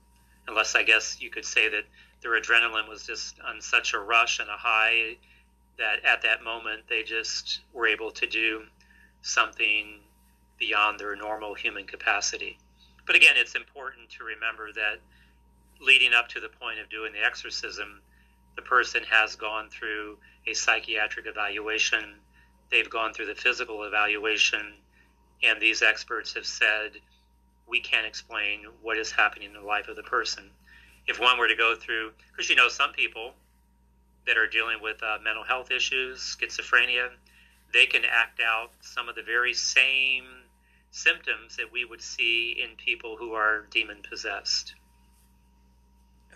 Unless 0.49 0.75
I 0.75 0.83
guess 0.83 1.21
you 1.21 1.31
could 1.31 1.45
say 1.45 1.69
that 1.69 1.85
their 2.23 2.41
adrenaline 2.41 2.89
was 2.89 3.07
just 3.07 3.41
on 3.41 3.61
such 3.61 3.95
a 3.95 3.99
rush 3.99 4.41
and 4.41 4.49
a 4.49 4.57
high 4.57 5.17
that 5.79 6.05
at 6.05 6.23
that 6.23 6.45
moment 6.45 6.83
they 6.89 7.03
just 7.03 7.61
were 7.73 7.87
able 7.87 8.11
to 8.11 8.27
do 8.27 8.65
something 9.23 10.01
beyond 10.59 11.01
their 11.01 11.17
normal 11.17 11.55
human 11.55 11.87
capacity. 11.87 12.59
But 13.07 13.17
again, 13.17 13.35
it's 13.37 13.55
important 13.55 14.11
to 14.19 14.25
remember 14.25 14.73
that 14.73 15.01
leading 15.81 16.13
up 16.13 16.29
to 16.29 16.41
the 16.41 16.49
point 16.49 16.79
of 16.79 16.91
doing 16.91 17.13
the 17.13 17.25
exorcism, 17.25 18.03
the 18.57 18.63
person 18.63 19.03
has 19.11 19.37
gone 19.37 19.69
through 19.71 20.19
a 20.47 20.55
psychiatric 20.55 21.27
evaluation, 21.27 22.17
they've 22.71 22.91
gone 22.91 23.13
through 23.13 23.27
the 23.27 23.35
physical 23.35 23.85
evaluation, 23.85 24.75
and 25.43 25.61
these 25.61 25.83
experts 25.83 26.35
have 26.35 26.47
said 26.47 26.93
we 27.67 27.81
can't 27.81 28.07
explain 28.07 28.65
what 28.83 28.99
is 28.99 29.13
happening 29.13 29.49
in 29.49 29.55
the 29.55 29.67
life 29.67 29.89
of 29.89 29.97
the 29.97 30.03
person. 30.03 30.51
If 31.07 31.21
one 31.21 31.39
were 31.39 31.49
to 31.49 31.57
go 31.57 31.75
through, 31.75 32.13
because 32.31 32.51
you 32.51 32.57
know, 32.57 32.69
some 32.69 32.93
people 32.93 33.33
that 34.27 34.37
are 34.37 34.47
dealing 34.47 34.83
with 34.83 35.03
uh, 35.03 35.19
mental 35.23 35.45
health 35.45 35.71
issues, 35.71 36.37
schizophrenia, 36.39 37.09
they 37.73 37.87
can 37.87 38.03
act 38.05 38.41
out 38.41 38.71
some 38.81 39.09
of 39.09 39.15
the 39.15 39.23
very 39.23 39.55
same 39.55 40.25
symptoms 40.91 41.57
that 41.57 41.73
we 41.73 41.85
would 41.85 42.03
see 42.03 42.61
in 42.63 42.77
people 42.77 43.17
who 43.17 43.33
are 43.33 43.67
demon 43.71 43.99
possessed. 44.09 44.75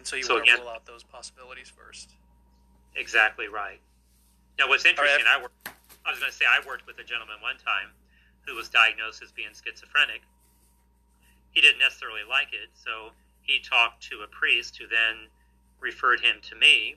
And 0.04 0.08
so 0.10 0.16
you 0.16 0.22
so 0.22 0.34
want 0.34 0.44
again, 0.44 0.56
to 0.58 0.64
rule 0.64 0.70
out 0.70 0.84
those 0.84 1.02
possibilities 1.02 1.72
first. 1.72 2.12
Exactly 2.94 3.48
right. 3.48 3.80
Now, 4.58 4.68
what's 4.68 4.84
interesting, 4.84 5.24
right. 5.24 5.40
I, 5.40 5.40
work, 5.40 5.52
I 6.04 6.10
was 6.10 6.20
going 6.20 6.30
to 6.30 6.36
say 6.36 6.44
I 6.44 6.60
worked 6.68 6.86
with 6.86 6.98
a 6.98 7.04
gentleman 7.04 7.40
one 7.40 7.56
time 7.56 7.88
who 8.44 8.54
was 8.54 8.68
diagnosed 8.68 9.22
as 9.22 9.32
being 9.32 9.48
schizophrenic. 9.56 10.20
He 11.52 11.62
didn't 11.62 11.78
necessarily 11.78 12.20
like 12.28 12.52
it, 12.52 12.68
so 12.76 13.16
he 13.40 13.64
talked 13.64 14.04
to 14.10 14.20
a 14.20 14.28
priest 14.28 14.76
who 14.76 14.86
then 14.86 15.32
referred 15.80 16.20
him 16.20 16.36
to 16.52 16.54
me, 16.54 16.96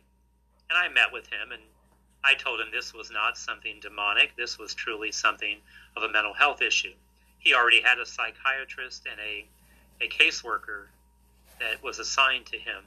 and 0.69 0.75
I 0.77 0.91
met 0.91 1.13
with 1.13 1.27
him, 1.27 1.53
and 1.53 1.63
I 2.25 2.33
told 2.35 2.59
him 2.59 2.67
this 2.73 2.93
was 2.93 3.09
not 3.09 3.37
something 3.37 3.79
demonic. 3.79 4.35
This 4.35 4.59
was 4.59 4.73
truly 4.73 5.13
something 5.13 5.63
of 5.95 6.03
a 6.03 6.11
mental 6.11 6.33
health 6.33 6.61
issue. 6.61 6.91
He 7.39 7.55
already 7.55 7.81
had 7.81 7.99
a 7.99 8.05
psychiatrist 8.05 9.07
and 9.09 9.17
a, 9.23 9.47
a 10.03 10.09
caseworker 10.09 10.91
that 11.61 11.81
was 11.81 11.99
assigned 11.99 12.47
to 12.47 12.57
him. 12.57 12.83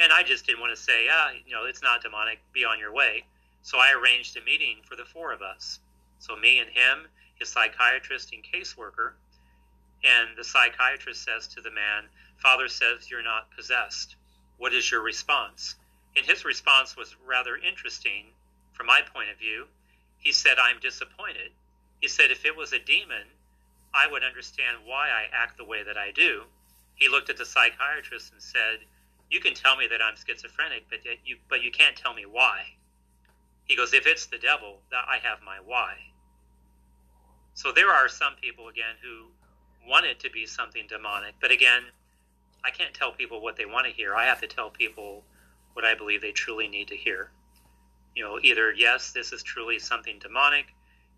And 0.00 0.12
I 0.12 0.22
just 0.22 0.46
didn't 0.46 0.60
want 0.60 0.74
to 0.74 0.82
say, 0.82 1.08
ah, 1.12 1.30
you 1.46 1.52
know, 1.54 1.66
it's 1.66 1.82
not 1.82 2.02
demonic, 2.02 2.40
be 2.54 2.64
on 2.64 2.78
your 2.78 2.92
way. 2.92 3.24
So 3.62 3.78
I 3.78 3.92
arranged 3.92 4.34
a 4.38 4.44
meeting 4.44 4.78
for 4.88 4.96
the 4.96 5.04
four 5.04 5.30
of 5.30 5.42
us. 5.42 5.78
So 6.18 6.34
me 6.36 6.58
and 6.58 6.70
him, 6.70 7.06
his 7.38 7.50
psychiatrist 7.50 8.32
and 8.32 8.42
caseworker. 8.42 9.12
And 10.02 10.30
the 10.38 10.44
psychiatrist 10.44 11.22
says 11.22 11.46
to 11.48 11.60
the 11.60 11.70
man, 11.70 12.04
Father 12.38 12.68
says 12.68 13.10
you're 13.10 13.22
not 13.22 13.50
possessed. 13.54 14.16
What 14.56 14.72
is 14.72 14.90
your 14.90 15.02
response? 15.02 15.76
And 16.16 16.24
his 16.24 16.46
response 16.46 16.96
was 16.96 17.14
rather 17.26 17.56
interesting 17.56 18.32
from 18.72 18.86
my 18.86 19.02
point 19.14 19.28
of 19.28 19.38
view. 19.38 19.66
He 20.16 20.32
said, 20.32 20.56
I'm 20.58 20.80
disappointed. 20.80 21.52
He 22.00 22.08
said, 22.08 22.30
if 22.30 22.46
it 22.46 22.56
was 22.56 22.72
a 22.72 22.78
demon, 22.78 23.28
I 23.92 24.06
would 24.10 24.24
understand 24.24 24.78
why 24.86 25.08
I 25.08 25.28
act 25.32 25.58
the 25.58 25.64
way 25.64 25.82
that 25.82 25.98
I 25.98 26.10
do. 26.12 26.44
He 26.94 27.08
looked 27.08 27.28
at 27.28 27.36
the 27.36 27.44
psychiatrist 27.44 28.32
and 28.32 28.42
said, 28.42 28.80
You 29.30 29.40
can 29.40 29.54
tell 29.54 29.76
me 29.76 29.86
that 29.88 30.00
I'm 30.02 30.16
schizophrenic, 30.16 30.86
but 30.90 30.98
you, 31.24 31.36
but 31.48 31.62
you 31.62 31.70
can't 31.70 31.96
tell 31.96 32.12
me 32.12 32.26
why. 32.26 32.64
He 33.64 33.76
goes, 33.76 33.94
If 33.94 34.06
it's 34.06 34.26
the 34.26 34.38
devil, 34.38 34.80
I 34.92 35.18
have 35.22 35.38
my 35.44 35.58
why. 35.64 35.94
So 37.54 37.70
there 37.72 37.90
are 37.90 38.08
some 38.08 38.34
people, 38.40 38.68
again, 38.68 38.96
who 39.02 39.26
want 39.88 40.06
it 40.06 40.18
to 40.20 40.30
be 40.30 40.46
something 40.46 40.86
demonic. 40.88 41.34
But 41.40 41.52
again, 41.52 41.84
I 42.64 42.70
can't 42.70 42.92
tell 42.92 43.12
people 43.12 43.40
what 43.40 43.56
they 43.56 43.66
want 43.66 43.86
to 43.86 43.92
hear. 43.92 44.14
I 44.14 44.26
have 44.26 44.40
to 44.40 44.46
tell 44.46 44.70
people 44.70 45.24
what 45.74 45.84
I 45.84 45.94
believe 45.94 46.20
they 46.20 46.32
truly 46.32 46.68
need 46.68 46.88
to 46.88 46.96
hear. 46.96 47.30
You 48.16 48.24
know, 48.24 48.38
either 48.42 48.72
yes, 48.72 49.12
this 49.12 49.32
is 49.32 49.42
truly 49.42 49.78
something 49.78 50.18
demonic 50.18 50.66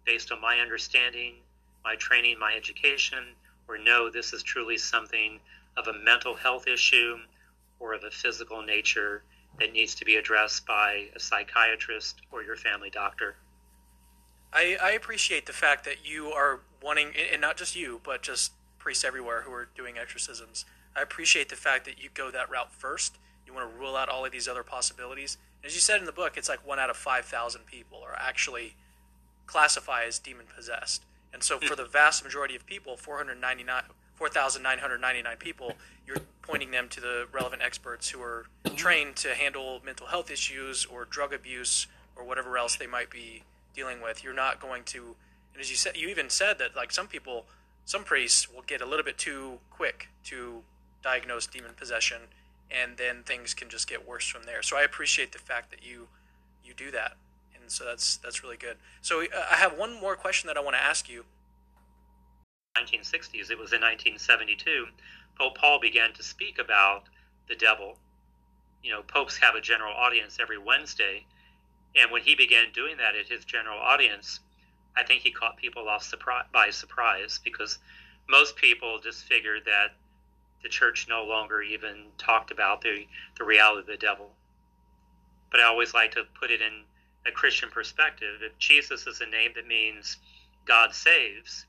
based 0.05 0.31
on 0.31 0.41
my 0.41 0.59
understanding, 0.59 1.37
my 1.85 1.97
training, 1.97 2.39
my 2.39 2.55
education, 2.55 3.35
or 3.69 3.79
no, 3.79 4.11
this 4.11 4.33
is 4.33 4.43
truly 4.43 4.77
something 4.77 5.41
of 5.77 5.89
a 5.89 5.99
mental 6.05 6.35
health 6.35 6.67
issue 6.69 7.17
or 7.83 7.95
of 7.95 8.05
a 8.05 8.11
physical 8.11 8.63
nature 8.63 9.25
that 9.59 9.73
needs 9.73 9.95
to 9.97 10.05
be 10.05 10.17
addressed 10.17 10.65
by 10.65 11.09
a 11.15 11.21
psychiatrist 11.21 12.23
or 12.31 12.43
your 12.43 12.57
family 12.57 12.89
doctor. 12.89 13.35
I, 14.53 14.77
I 14.83 14.91
appreciate 14.93 15.47
the 15.47 15.53
fact 15.53 15.85
that 15.85 16.09
you 16.09 16.29
are 16.29 16.61
wanting, 16.83 17.13
and 17.33 17.41
not 17.41 17.57
just 17.57 17.75
you, 17.75 18.01
but 18.05 18.23
just 18.23 18.53
priests 18.79 19.05
everywhere 19.05 19.43
who 19.43 19.53
are 19.53 19.69
doing 19.75 19.99
exorcisms. 19.99 20.65
I 20.97 21.03
appreciate 21.03 21.49
the 21.49 21.57
fact 21.57 21.85
that 21.87 22.03
you 22.03 22.09
go 22.13 22.31
that 22.31 22.51
route 22.51 22.73
first. 22.73 23.19
You 23.47 23.55
want 23.55 23.73
to 23.73 23.79
rule 23.79 23.97
out 23.97 24.09
all 24.09 24.25
of 24.25 24.33
these 24.33 24.47
other 24.47 24.63
possibilities. 24.63 25.39
As 25.65 25.75
you 25.75 25.81
said 25.81 26.01
in 26.01 26.07
the 26.07 26.13
book, 26.13 26.37
it's 26.37 26.49
like 26.49 26.67
one 26.67 26.79
out 26.79 26.91
of 26.91 26.97
5,000 26.97 27.67
people 27.67 28.03
are 28.05 28.17
actually 28.19 28.77
classified 29.47 30.09
as 30.09 30.19
demon 30.19 30.47
possessed. 30.55 31.05
And 31.33 31.43
so 31.43 31.59
for 31.59 31.75
hmm. 31.75 31.83
the 31.83 31.89
vast 31.89 32.23
majority 32.23 32.55
of 32.55 32.67
people, 32.67 32.97
499, 32.97 33.83
4,999 34.15 35.37
people, 35.39 35.73
you're 36.07 36.19
pointing 36.43 36.71
them 36.71 36.89
to 36.91 37.01
the 37.01 37.27
relevant 37.33 37.63
experts 37.63 38.11
who 38.11 38.21
are 38.21 38.47
trained 38.77 39.17
to 39.17 39.35
handle 39.35 39.81
mental 39.85 40.07
health 40.07 40.31
issues 40.31 40.85
or 40.85 41.05
drug 41.05 41.33
abuse 41.33 41.87
or 42.17 42.25
whatever 42.25 42.59
else 42.59 42.77
they 42.77 42.87
might 42.87 43.11
be 43.11 43.43
dealing 43.75 44.01
with. 44.03 44.23
You're 44.23 44.35
not 44.35 44.61
going 44.61 44.85
to, 44.85 45.17
and 45.53 45.61
as 45.61 45.71
you 45.71 45.77
said, 45.77 45.97
you 45.97 46.09
even 46.09 46.31
said 46.31 46.59
that 46.59 46.77
like 46.77 46.93
some 46.93 47.07
people, 47.07 47.47
some 47.85 48.05
priests 48.05 48.53
will 48.53 48.63
get 48.63 48.81
a 48.81 48.87
little 48.87 49.05
bit 49.05 49.19
too 49.19 49.59
quick 49.71 50.09
to 50.25 50.63
diagnose 51.03 51.47
demon 51.47 51.73
possession, 51.77 52.23
and 52.71 52.97
then 52.97 53.23
things 53.25 53.55
can 53.55 53.69
just 53.69 53.89
get 53.89 54.07
worse 54.07 54.27
from 54.27 54.45
there. 54.45 54.63
So 54.63 54.77
I 54.77 54.83
appreciate 54.83 55.33
the 55.33 55.39
fact 55.39 55.71
that 55.71 55.85
you 55.85 56.09
you 56.65 56.75
do 56.75 56.91
that, 56.93 57.17
and 57.61 57.71
so 57.71 57.85
that's 57.85 58.17
that's 58.19 58.43
really 58.43 58.57
good. 58.57 58.77
So 59.01 59.23
uh, 59.23 59.27
I 59.51 59.57
have 59.57 59.77
one 59.77 60.01
more 60.01 60.17
question 60.17 60.47
that 60.49 60.57
I 60.57 60.61
want 60.61 60.77
to 60.77 60.83
ask 60.83 61.09
you. 61.09 61.25
1960s, 62.75 63.51
it 63.51 63.59
was 63.59 63.73
in 63.73 63.81
1972, 63.81 64.87
Pope 65.39 65.57
Paul 65.57 65.81
began 65.81 66.13
to 66.15 66.23
speak 66.23 66.59
about 66.59 67.05
the 67.49 67.55
devil. 67.55 67.99
You 68.83 68.93
know, 68.93 69.03
popes 69.03 69.37
have 69.39 69.55
a 69.55 69.61
general 69.61 69.95
audience 69.95 70.39
every 70.41 70.59
Wednesday, 70.59 71.25
and 71.95 72.11
when 72.11 72.23
he 72.23 72.35
began 72.35 72.73
doing 72.73 72.97
that 72.97 73.15
at 73.15 73.29
his 73.29 73.45
general 73.45 73.79
audience, 73.79 74.41
I 74.97 75.05
think 75.05 75.23
he 75.23 75.31
caught 75.31 75.57
people 75.57 75.89
off 75.89 76.03
surprise, 76.03 76.47
by 76.53 76.71
surprise 76.71 77.41
because 77.43 77.79
most 78.29 78.57
people 78.57 78.99
just 79.03 79.25
figured 79.25 79.63
that 79.67 79.95
the 80.63 80.69
church 80.69 81.07
no 81.09 81.25
longer 81.25 81.61
even 81.63 82.07
talked 82.19 82.51
about 82.51 82.81
the, 82.83 83.07
the 83.39 83.45
reality 83.45 83.81
of 83.81 83.87
the 83.87 83.97
devil. 83.97 84.31
But 85.51 85.61
I 85.61 85.65
always 85.65 85.93
like 85.93 86.13
to 86.13 86.25
put 86.39 86.51
it 86.51 86.63
in 86.63 86.85
a 87.27 87.31
Christian 87.31 87.69
perspective. 87.71 88.41
If 88.43 88.57
Jesus 88.59 89.07
is 89.07 89.21
a 89.21 89.27
name 89.27 89.53
that 89.57 89.67
means 89.67 90.19
God 90.65 90.95
saves, 90.95 91.67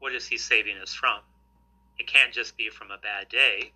what 0.00 0.12
is 0.12 0.26
he 0.26 0.36
saving 0.36 0.76
us 0.78 0.92
from? 0.92 1.20
It 1.98 2.06
can't 2.06 2.32
just 2.32 2.56
be 2.56 2.68
from 2.68 2.90
a 2.90 2.98
bad 2.98 3.28
day. 3.28 3.72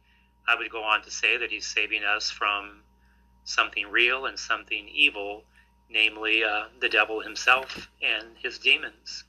I 0.49 0.57
would 0.57 0.71
go 0.71 0.83
on 0.83 1.03
to 1.03 1.11
say 1.11 1.37
that 1.37 1.51
he's 1.51 1.67
saving 1.67 2.03
us 2.05 2.31
from 2.31 2.81
something 3.45 3.91
real 3.91 4.27
and 4.27 4.39
something 4.39 4.89
evil 4.93 5.45
namely 5.91 6.43
uh, 6.45 6.65
the 6.81 6.89
devil 6.89 7.21
himself 7.21 7.89
and 8.03 8.29
his 8.43 8.59
demons. 8.59 9.25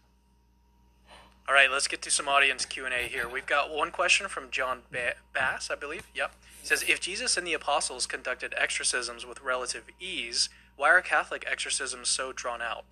All 1.47 1.53
right, 1.53 1.69
let's 1.69 1.87
get 1.87 2.01
to 2.01 2.11
some 2.11 2.27
audience 2.27 2.65
Q 2.65 2.85
and 2.85 2.93
A 2.93 3.03
here. 3.03 3.29
We've 3.29 3.45
got 3.45 3.71
one 3.71 3.91
question 3.91 4.27
from 4.27 4.49
John 4.49 4.81
Bass, 4.91 5.69
I 5.69 5.75
believe. 5.75 6.07
Yep, 6.15 6.33
he 6.59 6.67
says 6.67 6.83
if 6.87 6.99
Jesus 6.99 7.37
and 7.37 7.45
the 7.45 7.53
apostles 7.53 8.07
conducted 8.07 8.55
exorcisms 8.57 9.25
with 9.25 9.41
relative 9.41 9.83
ease, 9.99 10.49
why 10.75 10.89
are 10.89 11.01
Catholic 11.01 11.45
exorcisms 11.49 12.09
so 12.09 12.33
drawn 12.33 12.63
out? 12.63 12.85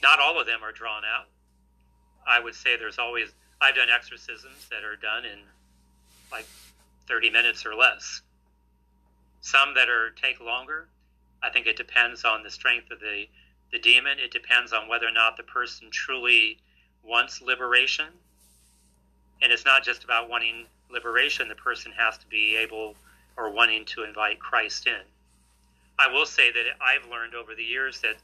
Not 0.00 0.20
all 0.20 0.40
of 0.40 0.46
them 0.46 0.62
are 0.62 0.70
drawn 0.70 1.02
out. 1.04 1.26
I 2.28 2.38
would 2.38 2.54
say 2.54 2.76
there's 2.76 2.98
always 2.98 3.32
I've 3.60 3.74
done 3.74 3.88
exorcisms 3.90 4.68
that 4.70 4.84
are 4.84 4.96
done 4.96 5.24
in 5.24 5.38
like 6.30 6.46
30 7.08 7.30
minutes 7.30 7.64
or 7.66 7.74
less. 7.74 8.22
Some 9.40 9.74
that 9.74 9.88
are 9.88 10.10
take 10.10 10.40
longer, 10.40 10.88
I 11.42 11.50
think 11.50 11.66
it 11.66 11.76
depends 11.76 12.24
on 12.24 12.42
the 12.42 12.50
strength 12.50 12.90
of 12.90 13.00
the, 13.00 13.26
the 13.72 13.78
demon. 13.78 14.18
It 14.18 14.30
depends 14.30 14.72
on 14.72 14.88
whether 14.88 15.08
or 15.08 15.12
not 15.12 15.36
the 15.36 15.42
person 15.42 15.88
truly 15.90 16.58
wants 17.02 17.40
liberation. 17.40 18.08
And 19.40 19.50
it's 19.50 19.64
not 19.64 19.84
just 19.84 20.04
about 20.04 20.28
wanting 20.28 20.66
liberation, 20.90 21.48
the 21.48 21.54
person 21.54 21.92
has 21.96 22.18
to 22.18 22.26
be 22.26 22.56
able 22.56 22.94
or 23.36 23.50
wanting 23.50 23.84
to 23.86 24.04
invite 24.04 24.38
Christ 24.40 24.86
in. 24.86 25.02
I 25.98 26.12
will 26.12 26.26
say 26.26 26.52
that 26.52 26.64
I've 26.80 27.08
learned 27.10 27.34
over 27.34 27.54
the 27.54 27.62
years 27.62 28.00
that 28.00 28.16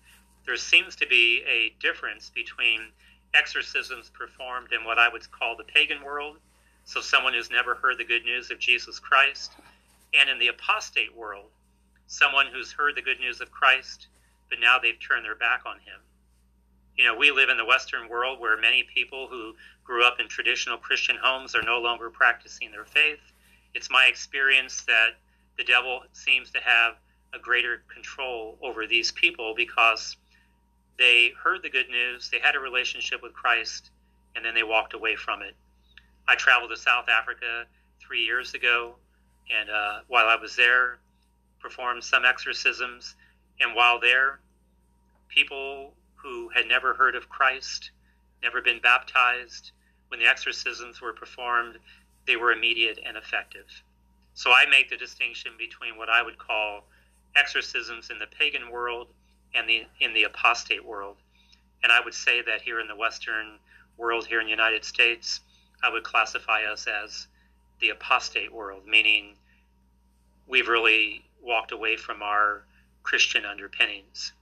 there 0.45 0.57
seems 0.57 0.97
to 0.97 1.07
be 1.07 1.43
a 1.49 1.75
difference 1.81 2.31
between 2.35 2.88
exorcisms 3.35 4.11
performed 4.11 4.73
in 4.73 4.85
what 4.85 4.99
I 4.99 5.09
would 5.09 5.31
call 5.31 5.57
the 5.57 5.64
pagan 5.64 6.03
world, 6.03 6.38
so 6.85 7.01
someone 7.01 7.35
who's 7.35 7.51
never 7.51 7.75
heard 7.75 7.99
the 7.99 8.05
good 8.05 8.25
news 8.25 8.51
of 8.51 8.59
Jesus 8.59 8.99
Christ, 8.99 9.53
and 10.12 10.31
in 10.31 10.38
the 10.38 10.49
apostate 10.49 11.14
world, 11.14 11.51
someone 12.07 12.47
who's 12.53 12.73
heard 12.73 12.94
the 12.94 13.03
good 13.03 13.20
news 13.20 13.40
of 13.40 13.51
Christ, 13.51 14.09
but 14.49 14.61
now 14.61 14.79
they've 14.79 14.99
turned 15.01 15.25
their 15.25 15.35
back 15.35 15.62
on 15.66 15.77
him. 15.77 16.01
You 16.97 17.05
know, 17.05 17.16
we 17.16 17.33
live 17.33 17.49
in 17.49 17.57
the 17.57 17.64
Western 17.64 18.09
world 18.09 18.38
where 18.38 18.57
many 18.57 18.85
people 18.85 19.27
who 19.27 19.55
grew 19.83 20.07
up 20.07 20.20
in 20.20 20.29
traditional 20.29 20.79
Christian 20.79 21.16
homes 21.20 21.55
are 21.55 21.62
no 21.62 21.79
longer 21.81 22.09
practicing 22.09 22.70
their 22.70 22.85
faith. 22.85 23.20
It's 23.75 23.90
my 23.90 24.07
experience 24.07 24.83
that 24.83 25.16
the 25.59 25.64
devil 25.64 26.03
seems 26.12 26.51
to 26.53 26.61
have 26.61 26.94
a 27.35 27.38
greater 27.38 27.83
control 27.92 28.59
over 28.62 28.87
these 28.87 29.11
people 29.11 29.55
because 29.57 30.16
they 30.98 31.33
heard 31.42 31.62
the 31.62 31.70
good 31.70 31.88
news, 31.88 32.28
they 32.30 32.38
had 32.38 32.54
a 32.54 32.61
relationship 32.61 33.22
with 33.22 33.33
Christ, 33.33 33.90
and 34.37 34.44
then 34.44 34.54
they 34.54 34.62
walked 34.62 34.94
away 34.94 35.16
from 35.16 35.42
it. 35.42 35.54
I 36.28 36.35
traveled 36.37 36.70
to 36.70 36.76
South 36.76 37.09
Africa 37.09 37.64
three 38.00 38.24
years 38.24 38.54
ago, 38.54 38.94
and 39.54 39.68
uh, 39.70 40.00
while 40.09 40.26
I 40.26 40.37
was 40.37 40.57
there, 40.57 40.98
performed 41.61 42.04
some 42.04 42.24
exorcisms, 42.24 43.14
and 43.61 43.74
while 43.74 43.98
there, 44.00 44.40
people 45.28 45.94
who 46.14 46.48
had 46.50 46.66
never 46.66 46.94
heard 46.94 47.14
of 47.14 47.28
Christ, 47.28 47.90
never 48.42 48.62
been 48.62 48.80
baptized, 48.80 49.72
when 50.09 50.20
the 50.20 50.26
exorcisms 50.26 51.00
were 51.00 51.12
performed, 51.12 51.78
they 52.26 52.37
were 52.37 52.52
immediate 52.52 52.98
and 53.04 53.16
effective. 53.16 53.66
So 54.35 54.50
I 54.50 54.66
make 54.66 54.90
the 54.90 54.96
distinction 54.96 55.52
between 55.59 55.96
what 55.96 56.09
I 56.09 56.22
would 56.22 56.38
call 56.38 56.85
exorcisms 57.37 58.11
in 58.11 58.18
the 58.18 58.26
pagan 58.26 58.70
world 58.70 59.09
and 59.55 59.69
the 59.69 59.85
in 60.01 60.12
the 60.14 60.25
apostate 60.25 60.85
world. 60.85 61.17
And 61.83 61.93
I 61.93 62.01
would 62.01 62.14
say 62.14 62.43
that 62.43 62.62
here 62.62 62.81
in 62.81 62.88
the 62.88 62.97
Western 62.97 63.59
world, 63.97 64.27
here 64.27 64.40
in 64.40 64.47
the 64.47 64.51
United 64.51 64.85
States, 64.85 65.40
I 65.83 65.90
would 65.90 66.03
classify 66.03 66.62
us 66.64 66.87
as 66.87 67.27
the 67.81 67.90
apostate 67.90 68.53
world, 68.53 68.87
meaning 68.87 69.35
we've 70.47 70.69
really 70.69 71.25
walked 71.43 71.73
away 71.73 71.97
from 71.97 72.23
our 72.23 72.64
Christian 73.03 73.45
underpinnings. 73.45 74.33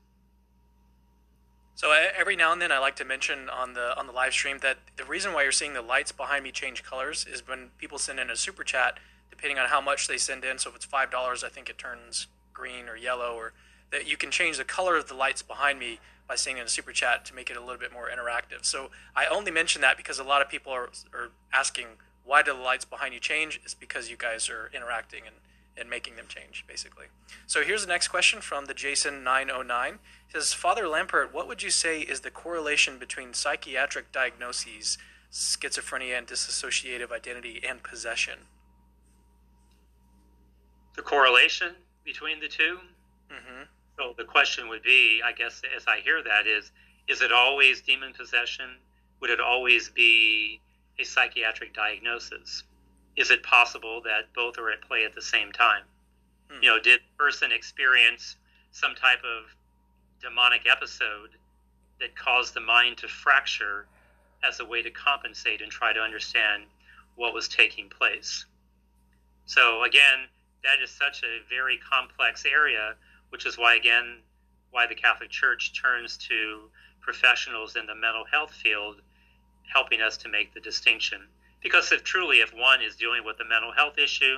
So 1.75 1.91
every 2.17 2.37
now 2.37 2.53
and 2.53 2.63
then, 2.63 2.71
I 2.71 2.79
like 2.79 2.95
to 2.97 3.05
mention 3.05 3.49
on 3.49 3.75
the 3.75 3.99
on 3.99 4.07
the 4.07 4.13
live 4.13 4.33
stream 4.33 4.59
that 4.63 4.79
the 4.97 5.05
reason 5.05 5.33
why 5.33 5.43
you're 5.43 5.53
seeing 5.53 5.75
the 5.75 5.83
lights 5.83 6.13
behind 6.13 6.45
me 6.45 6.53
change 6.53 6.85
colors 6.85 7.27
is 7.29 7.47
when 7.49 7.71
people 7.79 7.99
send 7.99 8.21
in 8.21 8.31
a 8.31 8.37
super 8.37 8.63
chat. 8.63 8.99
Depending 9.31 9.59
on 9.59 9.71
how 9.71 9.81
much 9.81 10.07
they 10.07 10.19
send 10.19 10.45
in, 10.45 10.59
so 10.59 10.71
if 10.71 10.77
it's 10.77 10.85
five 10.85 11.11
dollars, 11.11 11.43
I 11.43 11.49
think 11.49 11.69
it 11.69 11.79
turns 11.79 12.29
green 12.53 12.89
or 12.89 12.97
yellow, 12.97 13.35
or 13.35 13.55
that 13.93 14.09
you 14.09 14.17
can 14.17 14.31
change 14.31 14.57
the 14.57 14.65
color 14.65 14.97
of 14.97 15.07
the 15.07 15.15
lights 15.15 15.43
behind 15.43 15.79
me 15.79 16.01
by 16.27 16.35
saying 16.35 16.57
in 16.57 16.65
a 16.65 16.69
super 16.69 16.93
chat 16.93 17.25
to 17.27 17.35
make 17.35 17.51
it 17.51 17.57
a 17.57 17.61
little 17.61 17.79
bit 17.79 17.93
more 17.93 18.09
interactive. 18.09 18.65
So 18.65 18.91
I 19.15 19.27
only 19.27 19.53
mention 19.53 19.83
that 19.83 19.97
because 19.97 20.19
a 20.19 20.25
lot 20.25 20.43
of 20.43 20.49
people 20.49 20.73
are, 20.73 20.91
are 21.13 21.31
asking 21.53 21.87
why 22.25 22.43
do 22.43 22.55
the 22.55 22.61
lights 22.61 22.85
behind 22.85 23.15
you 23.15 23.21
change? 23.21 23.61
It's 23.65 23.75
because 23.75 24.09
you 24.09 24.17
guys 24.17 24.49
are 24.49 24.71
interacting 24.75 25.23
and, 25.27 25.37
and 25.77 25.91
making 25.91 26.17
them 26.17 26.27
change, 26.29 26.65
basically. 26.67 27.07
So 27.47 27.63
here's 27.63 27.83
the 27.83 27.89
next 27.89 28.09
question 28.09 28.41
from 28.41 28.67
the 28.67 28.75
Jason909. 28.75 29.95
It 29.95 29.99
says, 30.33 30.53
Father 30.53 30.85
Lampert, 30.85 31.33
what 31.33 31.49
would 31.49 31.63
you 31.63 31.71
say 31.71 32.01
is 32.01 32.21
the 32.21 32.31
correlation 32.31 32.99
between 32.99 33.35
psychiatric 33.35 34.13
diagnoses, 34.13 34.99
schizophrenia 35.33 36.17
and 36.17 36.27
dissociative 36.27 37.11
identity, 37.11 37.61
and 37.69 37.83
possession? 37.83 38.39
The 40.95 41.03
correlation 41.03 41.75
between 42.05 42.39
the 42.39 42.49
2 42.49 42.79
Mm-hmm. 43.33 43.63
So 43.99 44.15
the 44.17 44.25
question 44.25 44.69
would 44.69 44.83
be, 44.83 45.21
I 45.25 45.33
guess, 45.33 45.61
as 45.77 45.85
I 45.87 46.01
hear 46.01 46.23
that, 46.23 46.47
is 46.47 46.71
is 47.09 47.21
it 47.21 47.33
always 47.33 47.83
demon 47.83 48.13
possession? 48.13 48.77
Would 49.21 49.31
it 49.31 49.41
always 49.41 49.91
be 49.91 50.61
a 50.99 51.05
psychiatric 51.05 51.75
diagnosis? 51.75 52.65
Is 53.17 53.31
it 53.31 53.43
possible 53.43 54.01
that 54.03 54.33
both 54.35 54.59
are 54.59 54.71
at 54.71 54.83
play 54.83 55.05
at 55.05 55.15
the 55.15 55.23
same 55.23 55.53
time? 55.53 55.83
Hmm. 56.51 56.63
You 56.63 56.71
know, 56.71 56.81
did 56.81 57.01
the 57.01 57.17
person 57.19 57.53
experience 57.53 58.37
some 58.71 58.95
type 58.95 59.23
of 59.25 59.55
demonic 60.21 60.67
episode 60.71 61.31
that 62.01 62.17
caused 62.17 62.55
the 62.55 62.61
mind 62.61 62.99
to 62.99 63.09
fracture 63.09 63.87
as 64.43 64.61
a 64.61 64.65
way 64.65 64.83
to 64.83 64.91
compensate 64.91 65.61
and 65.61 65.71
try 65.71 65.93
to 65.93 66.01
understand 66.01 66.65
what 67.17 67.35
was 67.35 67.49
taking 67.49 67.89
place? 67.89 68.47
So 69.47 69.85
again, 69.85 70.29
that 70.65 70.81
is 70.83 70.91
such 70.91 71.23
a 71.23 71.43
very 71.51 71.79
complex 71.79 72.45
area 72.47 72.95
which 73.33 73.47
is 73.47 73.57
why, 73.57 73.75
again, 73.75 74.19
why 74.73 74.87
the 74.87 74.95
Catholic 74.95 75.31
Church 75.31 75.73
turns 75.73 76.19
to 76.19 76.69
professionals 77.01 77.77
in 77.77 77.87
the 77.87 77.95
mental 77.95 78.27
health 78.31 78.53
field, 78.53 79.01
helping 79.73 80.03
us 80.03 80.19
to 80.19 80.29
make 80.29 80.53
the 80.53 80.61
distinction. 80.61 81.23
Because 81.63 81.91
if 81.93 82.05
truly, 82.05 82.41
if 82.41 82.53
one 82.53 82.83
is 82.83 82.95
dealing 82.95 83.25
with 83.25 83.41
a 83.41 83.49
mental 83.49 83.73
health 83.73 83.97
issue, 83.97 84.37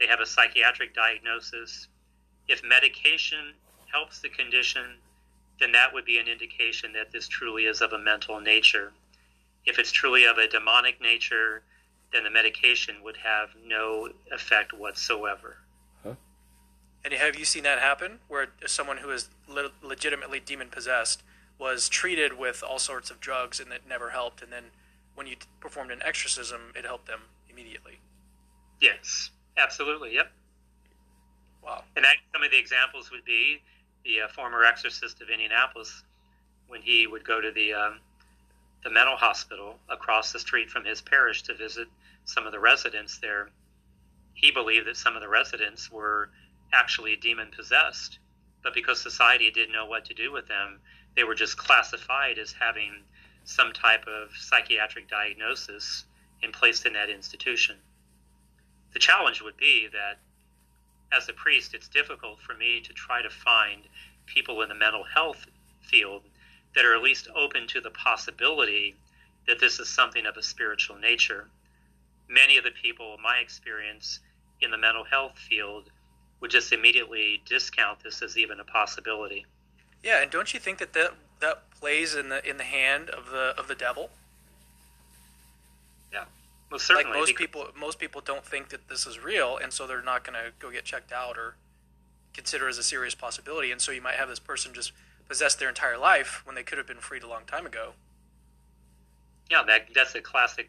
they 0.00 0.08
have 0.08 0.18
a 0.18 0.26
psychiatric 0.26 0.94
diagnosis. 0.96 1.86
If 2.48 2.64
medication 2.64 3.54
helps 3.92 4.18
the 4.18 4.30
condition, 4.30 4.96
then 5.60 5.70
that 5.70 5.94
would 5.94 6.04
be 6.04 6.18
an 6.18 6.26
indication 6.26 6.92
that 6.94 7.12
this 7.12 7.28
truly 7.28 7.66
is 7.66 7.80
of 7.80 7.92
a 7.92 7.98
mental 7.98 8.40
nature. 8.40 8.92
If 9.64 9.78
it's 9.78 9.92
truly 9.92 10.24
of 10.24 10.38
a 10.38 10.48
demonic 10.48 11.00
nature, 11.00 11.62
then 12.12 12.24
the 12.24 12.30
medication 12.30 12.96
would 13.04 13.18
have 13.18 13.50
no 13.64 14.08
effect 14.32 14.72
whatsoever. 14.72 15.58
And 17.04 17.12
have 17.12 17.36
you 17.36 17.44
seen 17.44 17.62
that 17.64 17.80
happen, 17.80 18.20
where 18.28 18.48
someone 18.66 18.98
who 18.98 19.10
is 19.10 19.28
le- 19.46 19.72
legitimately 19.82 20.40
demon 20.40 20.68
possessed 20.68 21.22
was 21.58 21.88
treated 21.88 22.38
with 22.38 22.62
all 22.62 22.78
sorts 22.78 23.10
of 23.10 23.20
drugs 23.20 23.60
and 23.60 23.70
it 23.72 23.82
never 23.88 24.10
helped, 24.10 24.42
and 24.42 24.50
then 24.50 24.64
when 25.14 25.26
you 25.26 25.36
performed 25.60 25.90
an 25.90 26.00
exorcism, 26.02 26.72
it 26.74 26.84
helped 26.84 27.06
them 27.06 27.20
immediately? 27.48 28.00
Yes, 28.80 29.30
absolutely. 29.56 30.14
Yep. 30.14 30.32
Wow. 31.62 31.84
And 31.94 32.04
that, 32.04 32.16
some 32.32 32.42
of 32.42 32.50
the 32.50 32.58
examples 32.58 33.10
would 33.10 33.24
be 33.24 33.60
the 34.04 34.22
uh, 34.22 34.28
former 34.28 34.64
exorcist 34.64 35.20
of 35.22 35.30
Indianapolis, 35.30 36.02
when 36.68 36.82
he 36.82 37.06
would 37.06 37.24
go 37.24 37.40
to 37.40 37.52
the 37.52 37.72
um, 37.72 38.00
the 38.82 38.90
mental 38.90 39.16
hospital 39.16 39.76
across 39.88 40.32
the 40.32 40.38
street 40.38 40.68
from 40.68 40.84
his 40.84 41.00
parish 41.00 41.42
to 41.42 41.54
visit 41.54 41.88
some 42.24 42.46
of 42.46 42.52
the 42.52 42.60
residents 42.60 43.18
there. 43.18 43.48
He 44.34 44.50
believed 44.50 44.86
that 44.86 44.96
some 44.96 45.14
of 45.14 45.22
the 45.22 45.28
residents 45.28 45.90
were 45.90 46.30
actually 46.74 47.16
demon 47.16 47.50
possessed, 47.54 48.18
but 48.62 48.74
because 48.74 49.00
society 49.00 49.50
didn't 49.50 49.72
know 49.72 49.86
what 49.86 50.04
to 50.06 50.14
do 50.14 50.32
with 50.32 50.48
them, 50.48 50.80
they 51.16 51.24
were 51.24 51.34
just 51.34 51.56
classified 51.56 52.38
as 52.38 52.52
having 52.52 53.04
some 53.44 53.72
type 53.72 54.06
of 54.06 54.30
psychiatric 54.36 55.08
diagnosis 55.08 56.04
and 56.42 56.52
placed 56.52 56.84
in 56.84 56.92
that 56.94 57.10
institution. 57.10 57.76
The 58.92 58.98
challenge 58.98 59.42
would 59.42 59.56
be 59.56 59.88
that 59.92 60.18
as 61.12 61.28
a 61.28 61.32
priest, 61.32 61.74
it's 61.74 61.88
difficult 61.88 62.40
for 62.40 62.54
me 62.54 62.80
to 62.80 62.92
try 62.92 63.22
to 63.22 63.30
find 63.30 63.82
people 64.26 64.62
in 64.62 64.68
the 64.68 64.74
mental 64.74 65.04
health 65.04 65.46
field 65.80 66.22
that 66.74 66.84
are 66.84 66.96
at 66.96 67.02
least 67.02 67.28
open 67.36 67.66
to 67.68 67.80
the 67.80 67.90
possibility 67.90 68.96
that 69.46 69.60
this 69.60 69.78
is 69.78 69.88
something 69.88 70.26
of 70.26 70.36
a 70.36 70.42
spiritual 70.42 70.96
nature. 70.96 71.48
Many 72.28 72.56
of 72.56 72.64
the 72.64 72.70
people, 72.70 73.16
my 73.22 73.38
experience, 73.38 74.20
in 74.60 74.70
the 74.70 74.78
mental 74.78 75.04
health 75.04 75.38
field 75.38 75.90
would 76.44 76.50
just 76.50 76.74
immediately 76.74 77.40
discount 77.46 78.00
this 78.04 78.20
as 78.20 78.36
even 78.36 78.60
a 78.60 78.64
possibility. 78.64 79.46
Yeah, 80.02 80.20
and 80.20 80.30
don't 80.30 80.52
you 80.52 80.60
think 80.60 80.76
that 80.76 80.92
that, 80.92 81.14
that 81.40 81.70
plays 81.70 82.14
in 82.14 82.28
the 82.28 82.46
in 82.46 82.58
the 82.58 82.64
hand 82.64 83.08
of 83.08 83.30
the 83.30 83.54
of 83.56 83.66
the 83.66 83.74
devil? 83.74 84.10
Yeah, 86.12 86.24
well, 86.70 86.78
certainly. 86.78 87.18
Like 87.18 87.20
most 87.20 87.36
people, 87.36 87.68
most 87.74 87.98
people 87.98 88.20
don't 88.20 88.44
think 88.44 88.68
that 88.68 88.90
this 88.90 89.06
is 89.06 89.24
real, 89.24 89.56
and 89.56 89.72
so 89.72 89.86
they're 89.86 90.02
not 90.02 90.22
going 90.22 90.34
to 90.34 90.52
go 90.58 90.70
get 90.70 90.84
checked 90.84 91.12
out 91.12 91.38
or 91.38 91.56
consider 92.34 92.66
it 92.66 92.72
as 92.72 92.78
a 92.78 92.82
serious 92.82 93.14
possibility. 93.14 93.72
And 93.72 93.80
so 93.80 93.90
you 93.90 94.02
might 94.02 94.16
have 94.16 94.28
this 94.28 94.38
person 94.38 94.74
just 94.74 94.92
possessed 95.26 95.58
their 95.58 95.70
entire 95.70 95.96
life 95.96 96.42
when 96.44 96.54
they 96.54 96.62
could 96.62 96.76
have 96.76 96.86
been 96.86 96.98
freed 96.98 97.22
a 97.22 97.28
long 97.28 97.44
time 97.46 97.64
ago. 97.64 97.94
Yeah, 99.50 99.62
that 99.66 99.86
that's 99.94 100.14
a 100.14 100.20
classic 100.20 100.68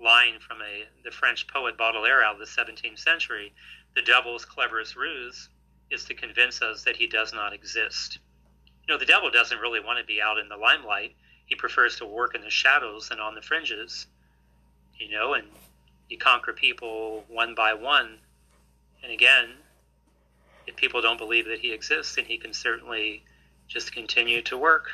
line 0.00 0.38
from 0.38 0.58
a 0.62 0.84
the 1.04 1.10
French 1.10 1.48
poet 1.48 1.76
Baudelaire 1.76 2.22
out 2.22 2.34
of 2.34 2.38
the 2.38 2.62
17th 2.62 3.00
century. 3.00 3.52
The 3.96 4.02
devil's 4.02 4.44
cleverest 4.44 4.94
ruse 4.94 5.48
is 5.90 6.04
to 6.04 6.14
convince 6.14 6.60
us 6.60 6.84
that 6.84 6.96
he 6.96 7.06
does 7.06 7.32
not 7.32 7.54
exist. 7.54 8.18
You 8.86 8.92
know, 8.92 8.98
the 8.98 9.06
devil 9.06 9.30
doesn't 9.30 9.58
really 9.58 9.80
want 9.80 9.98
to 9.98 10.04
be 10.04 10.20
out 10.20 10.38
in 10.38 10.48
the 10.50 10.56
limelight. 10.56 11.16
He 11.46 11.54
prefers 11.54 11.96
to 11.96 12.06
work 12.06 12.34
in 12.34 12.42
the 12.42 12.50
shadows 12.50 13.08
and 13.10 13.20
on 13.20 13.34
the 13.34 13.40
fringes. 13.40 14.06
You 15.00 15.10
know, 15.10 15.32
and 15.32 15.46
you 16.10 16.18
conquer 16.18 16.52
people 16.52 17.24
one 17.28 17.54
by 17.54 17.72
one. 17.72 18.18
And 19.02 19.10
again, 19.10 19.48
if 20.66 20.76
people 20.76 21.00
don't 21.00 21.18
believe 21.18 21.46
that 21.46 21.60
he 21.60 21.72
exists, 21.72 22.16
then 22.16 22.26
he 22.26 22.36
can 22.36 22.52
certainly 22.52 23.22
just 23.66 23.92
continue 23.92 24.42
to 24.42 24.58
work, 24.58 24.90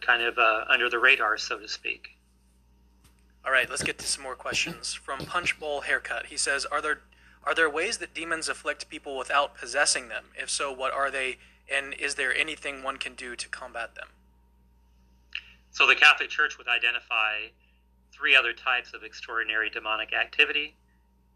kind 0.00 0.22
of 0.22 0.36
uh, 0.38 0.64
under 0.68 0.90
the 0.90 0.98
radar, 0.98 1.38
so 1.38 1.58
to 1.58 1.68
speak. 1.68 2.08
All 3.44 3.52
right, 3.52 3.70
let's 3.70 3.82
get 3.82 3.98
to 3.98 4.06
some 4.06 4.22
more 4.22 4.34
questions 4.34 4.92
from 4.92 5.20
Punch 5.20 5.58
Bowl 5.58 5.82
Haircut. 5.82 6.26
He 6.26 6.36
says, 6.36 6.66
"Are 6.66 6.82
there 6.82 7.00
are 7.44 7.54
there 7.54 7.70
ways 7.70 7.98
that 7.98 8.14
demons 8.14 8.48
afflict 8.48 8.88
people 8.88 9.16
without 9.16 9.54
possessing 9.54 10.08
them? 10.08 10.26
If 10.34 10.50
so, 10.50 10.72
what 10.72 10.92
are 10.92 11.10
they? 11.10 11.38
And 11.72 11.94
is 11.94 12.16
there 12.16 12.34
anything 12.34 12.82
one 12.82 12.98
can 12.98 13.14
do 13.14 13.36
to 13.36 13.48
combat 13.48 13.94
them?" 13.94 14.08
So 15.70 15.86
the 15.86 15.94
Catholic 15.94 16.30
Church 16.30 16.58
would 16.58 16.68
identify 16.68 17.48
three 18.12 18.34
other 18.34 18.52
types 18.52 18.92
of 18.92 19.04
extraordinary 19.04 19.70
demonic 19.70 20.12
activity. 20.12 20.76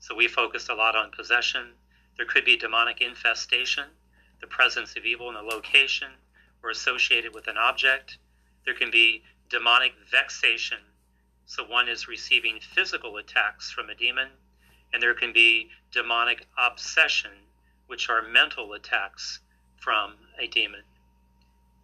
So 0.01 0.15
we 0.15 0.29
focused 0.29 0.69
a 0.69 0.75
lot 0.75 0.97
on 0.97 1.13
possession. 1.13 1.79
There 2.17 2.27
could 2.27 2.45
be 2.45 2.57
demonic 2.57 3.01
infestation, 3.01 3.97
the 4.41 4.47
presence 4.47 4.97
of 4.97 5.07
evil 5.07 5.31
in 5.31 5.37
a 5.37 5.43
location 5.43 6.11
or 6.63 6.71
associated 6.71 7.35
with 7.35 7.47
an 7.47 7.57
object. 7.57 8.19
There 8.65 8.75
can 8.75 8.91
be 8.91 9.25
demonic 9.49 9.95
vexation. 10.11 10.79
So 11.47 11.65
one 11.65 11.89
is 11.89 12.09
receiving 12.09 12.61
physical 12.61 13.17
attacks 13.17 13.71
from 13.71 13.89
a 13.89 13.95
demon. 13.95 14.29
And 14.93 15.03
there 15.03 15.15
can 15.15 15.33
be 15.33 15.71
demonic 15.95 16.47
obsession, 16.59 17.31
which 17.87 18.11
are 18.11 18.23
mental 18.23 18.73
attacks 18.75 19.41
from 19.77 20.15
a 20.39 20.47
demon. 20.47 20.83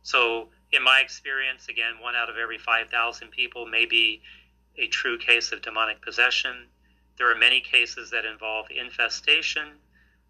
So, 0.02 0.48
in 0.72 0.82
my 0.82 1.00
experience, 1.00 1.68
again, 1.68 2.00
one 2.00 2.16
out 2.16 2.28
of 2.28 2.36
every 2.36 2.58
5,000 2.58 3.30
people 3.30 3.66
may 3.66 3.86
be 3.86 4.20
a 4.76 4.88
true 4.88 5.18
case 5.18 5.52
of 5.52 5.62
demonic 5.62 6.00
possession. 6.02 6.66
There 7.18 7.30
are 7.30 7.34
many 7.36 7.60
cases 7.60 8.10
that 8.10 8.24
involve 8.24 8.66
infestation, 8.70 9.68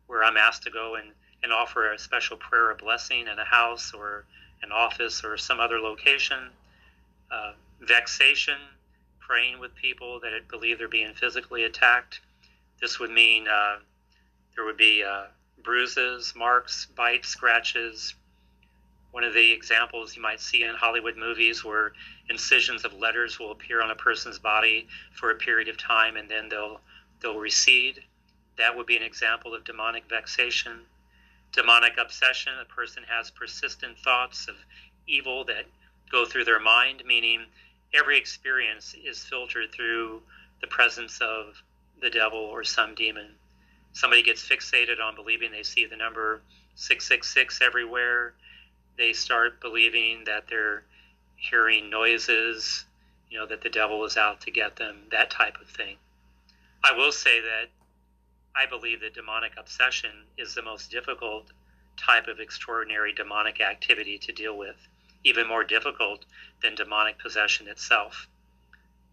where 0.06 0.24
I'm 0.24 0.36
asked 0.36 0.64
to 0.64 0.70
go 0.70 0.96
and, 0.96 1.12
and 1.42 1.52
offer 1.52 1.92
a 1.92 1.98
special 1.98 2.36
prayer 2.36 2.70
or 2.70 2.74
blessing 2.74 3.28
in 3.28 3.38
a 3.38 3.44
house 3.44 3.92
or 3.94 4.24
an 4.62 4.72
office 4.72 5.24
or 5.24 5.36
some 5.36 5.60
other 5.60 5.78
location. 5.78 6.50
Uh, 7.30 7.52
vexation, 7.80 8.58
praying 9.20 9.58
with 9.60 9.74
people 9.74 10.20
that 10.20 10.32
believe 10.48 10.78
they're 10.78 10.88
being 10.88 11.14
physically 11.14 11.64
attacked. 11.64 12.20
This 12.80 12.98
would 12.98 13.10
mean 13.10 13.46
uh, 13.46 13.76
there 14.54 14.64
would 14.64 14.76
be 14.76 15.04
uh, 15.04 15.26
bruises, 15.62 16.32
marks, 16.34 16.86
bites, 16.86 17.28
scratches. 17.28 18.14
One 19.10 19.24
of 19.24 19.34
the 19.34 19.52
examples 19.52 20.16
you 20.16 20.22
might 20.22 20.40
see 20.40 20.62
in 20.62 20.74
Hollywood 20.74 21.16
movies 21.16 21.64
where 21.64 21.92
incisions 22.28 22.84
of 22.84 22.94
letters 22.94 23.38
will 23.38 23.50
appear 23.50 23.82
on 23.82 23.90
a 23.90 23.96
person's 23.96 24.38
body 24.38 24.88
for 25.12 25.30
a 25.30 25.34
period 25.34 25.68
of 25.68 25.76
time 25.76 26.16
and 26.16 26.30
then 26.30 26.48
they'll 26.48 26.80
they'll 27.20 27.38
recede. 27.38 28.02
That 28.56 28.76
would 28.76 28.86
be 28.86 28.96
an 28.96 29.02
example 29.02 29.54
of 29.54 29.64
demonic 29.64 30.04
vexation. 30.08 30.80
Demonic 31.52 31.98
obsession, 31.98 32.52
a 32.60 32.64
person 32.64 33.02
has 33.08 33.30
persistent 33.30 33.98
thoughts 33.98 34.48
of 34.48 34.54
evil 35.06 35.44
that 35.44 35.66
go 36.10 36.24
through 36.24 36.44
their 36.44 36.60
mind, 36.60 37.02
meaning 37.04 37.44
every 37.92 38.16
experience 38.16 38.94
is 39.04 39.24
filtered 39.24 39.72
through 39.72 40.22
the 40.60 40.66
presence 40.66 41.20
of 41.20 41.62
the 42.00 42.10
devil 42.10 42.38
or 42.38 42.64
some 42.64 42.94
demon. 42.94 43.34
Somebody 43.92 44.22
gets 44.22 44.46
fixated 44.46 45.00
on 45.02 45.14
believing 45.14 45.50
they 45.50 45.62
see 45.62 45.86
the 45.86 45.96
number 45.96 46.42
666 46.76 47.60
everywhere. 47.62 48.34
They 48.96 49.12
start 49.12 49.60
believing 49.60 50.24
that 50.24 50.44
they're 50.48 50.84
hearing 51.36 51.90
noises, 51.90 52.84
you 53.30 53.38
know, 53.38 53.46
that 53.46 53.62
the 53.62 53.70
devil 53.70 54.04
is 54.04 54.16
out 54.16 54.40
to 54.42 54.50
get 54.50 54.76
them, 54.76 54.96
that 55.10 55.30
type 55.30 55.60
of 55.60 55.68
thing. 55.68 55.96
I 56.84 56.96
will 56.96 57.12
say 57.12 57.40
that 57.40 57.68
I 58.54 58.66
believe 58.66 59.00
that 59.00 59.14
demonic 59.14 59.52
obsession 59.58 60.10
is 60.36 60.54
the 60.54 60.62
most 60.62 60.90
difficult 60.90 61.52
type 61.96 62.26
of 62.26 62.40
extraordinary 62.40 63.12
demonic 63.12 63.60
activity 63.60 64.18
to 64.18 64.32
deal 64.32 64.56
with, 64.56 64.76
even 65.24 65.46
more 65.46 65.64
difficult 65.64 66.24
than 66.62 66.74
demonic 66.74 67.18
possession 67.18 67.68
itself. 67.68 68.28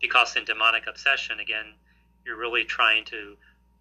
Because 0.01 0.35
in 0.35 0.45
demonic 0.45 0.87
obsession, 0.87 1.39
again, 1.39 1.73
you're 2.27 2.37
really 2.37 2.65
trying 2.65 3.05
to 3.05 3.37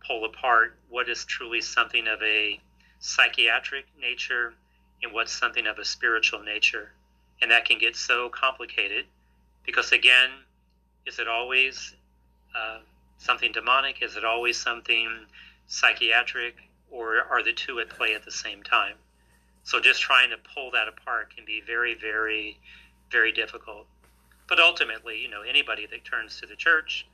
pull 0.06 0.24
apart 0.24 0.76
what 0.88 1.08
is 1.08 1.24
truly 1.24 1.60
something 1.60 2.06
of 2.06 2.22
a 2.22 2.60
psychiatric 3.00 3.86
nature 4.00 4.54
and 5.02 5.12
what's 5.12 5.32
something 5.32 5.66
of 5.66 5.78
a 5.78 5.84
spiritual 5.84 6.40
nature. 6.40 6.92
And 7.42 7.50
that 7.50 7.64
can 7.64 7.78
get 7.78 7.96
so 7.96 8.28
complicated 8.28 9.06
because, 9.64 9.90
again, 9.90 10.30
is 11.06 11.18
it 11.18 11.26
always 11.28 11.94
uh, 12.56 12.78
something 13.18 13.50
demonic? 13.52 14.00
Is 14.00 14.16
it 14.16 14.24
always 14.24 14.56
something 14.56 15.10
psychiatric? 15.66 16.54
Or 16.88 17.24
are 17.28 17.42
the 17.42 17.52
two 17.52 17.80
at 17.80 17.90
play 17.90 18.14
at 18.14 18.24
the 18.24 18.30
same 18.30 18.62
time? 18.62 18.94
So 19.64 19.80
just 19.80 20.00
trying 20.00 20.30
to 20.30 20.36
pull 20.54 20.70
that 20.70 20.86
apart 20.86 21.34
can 21.34 21.44
be 21.44 21.60
very, 21.66 21.94
very, 21.94 22.58
very 23.10 23.32
difficult. 23.32 23.86
But 24.48 24.60
ultimately, 24.60 25.20
you 25.20 25.28
know, 25.28 25.42
anybody 25.42 25.86
that 25.86 26.04
turns 26.04 26.40
to 26.40 26.46
the 26.46 26.54
church, 26.54 27.06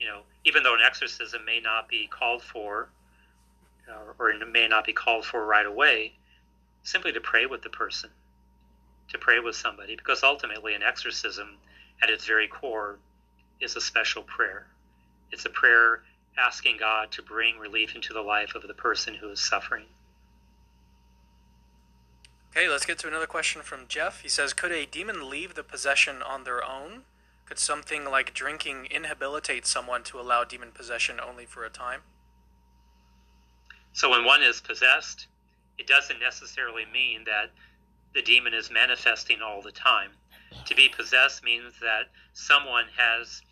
you 0.00 0.06
know, 0.06 0.22
even 0.44 0.62
though 0.62 0.74
an 0.74 0.80
exorcism 0.84 1.44
may 1.44 1.60
not 1.60 1.88
be 1.88 2.08
called 2.08 2.42
for, 2.42 2.88
or 4.18 4.30
it 4.30 4.48
may 4.50 4.66
not 4.66 4.86
be 4.86 4.92
called 4.92 5.24
for 5.24 5.44
right 5.44 5.66
away, 5.66 6.12
simply 6.82 7.12
to 7.12 7.20
pray 7.20 7.46
with 7.46 7.62
the 7.62 7.68
person, 7.68 8.10
to 9.08 9.18
pray 9.18 9.38
with 9.40 9.54
somebody, 9.54 9.94
because 9.94 10.22
ultimately 10.22 10.74
an 10.74 10.82
exorcism, 10.82 11.58
at 12.02 12.08
its 12.08 12.24
very 12.24 12.48
core, 12.48 12.98
is 13.60 13.76
a 13.76 13.80
special 13.80 14.22
prayer. 14.22 14.66
It's 15.30 15.44
a 15.44 15.50
prayer 15.50 16.02
asking 16.38 16.78
God 16.78 17.10
to 17.12 17.22
bring 17.22 17.58
relief 17.58 17.94
into 17.94 18.12
the 18.12 18.22
life 18.22 18.54
of 18.54 18.66
the 18.66 18.74
person 18.74 19.14
who 19.14 19.28
is 19.28 19.40
suffering. 19.40 19.84
Okay, 22.52 22.68
let's 22.68 22.86
get 22.86 22.98
to 23.00 23.08
another 23.08 23.26
question 23.26 23.62
from 23.62 23.86
Jeff. 23.86 24.22
He 24.22 24.28
says, 24.28 24.52
Could 24.52 24.72
a 24.72 24.86
demon 24.86 25.28
leave 25.28 25.54
the 25.54 25.62
possession 25.62 26.22
on 26.22 26.44
their 26.44 26.64
own? 26.64 27.02
Could 27.50 27.58
something 27.58 28.04
like 28.04 28.32
drinking 28.32 28.86
inhabilitate 28.92 29.66
someone 29.66 30.04
to 30.04 30.20
allow 30.20 30.44
demon 30.44 30.70
possession 30.70 31.18
only 31.18 31.46
for 31.46 31.64
a 31.64 31.68
time? 31.68 32.02
So 33.92 34.08
when 34.08 34.24
one 34.24 34.40
is 34.40 34.60
possessed, 34.60 35.26
it 35.76 35.88
doesn't 35.88 36.20
necessarily 36.20 36.84
mean 36.92 37.24
that 37.24 37.50
the 38.14 38.22
demon 38.22 38.54
is 38.54 38.70
manifesting 38.70 39.42
all 39.42 39.62
the 39.62 39.72
time. 39.72 40.10
To 40.64 40.76
be 40.76 40.88
possessed 40.88 41.42
means 41.42 41.74
that 41.80 42.04
someone 42.34 42.84
has 42.96 43.42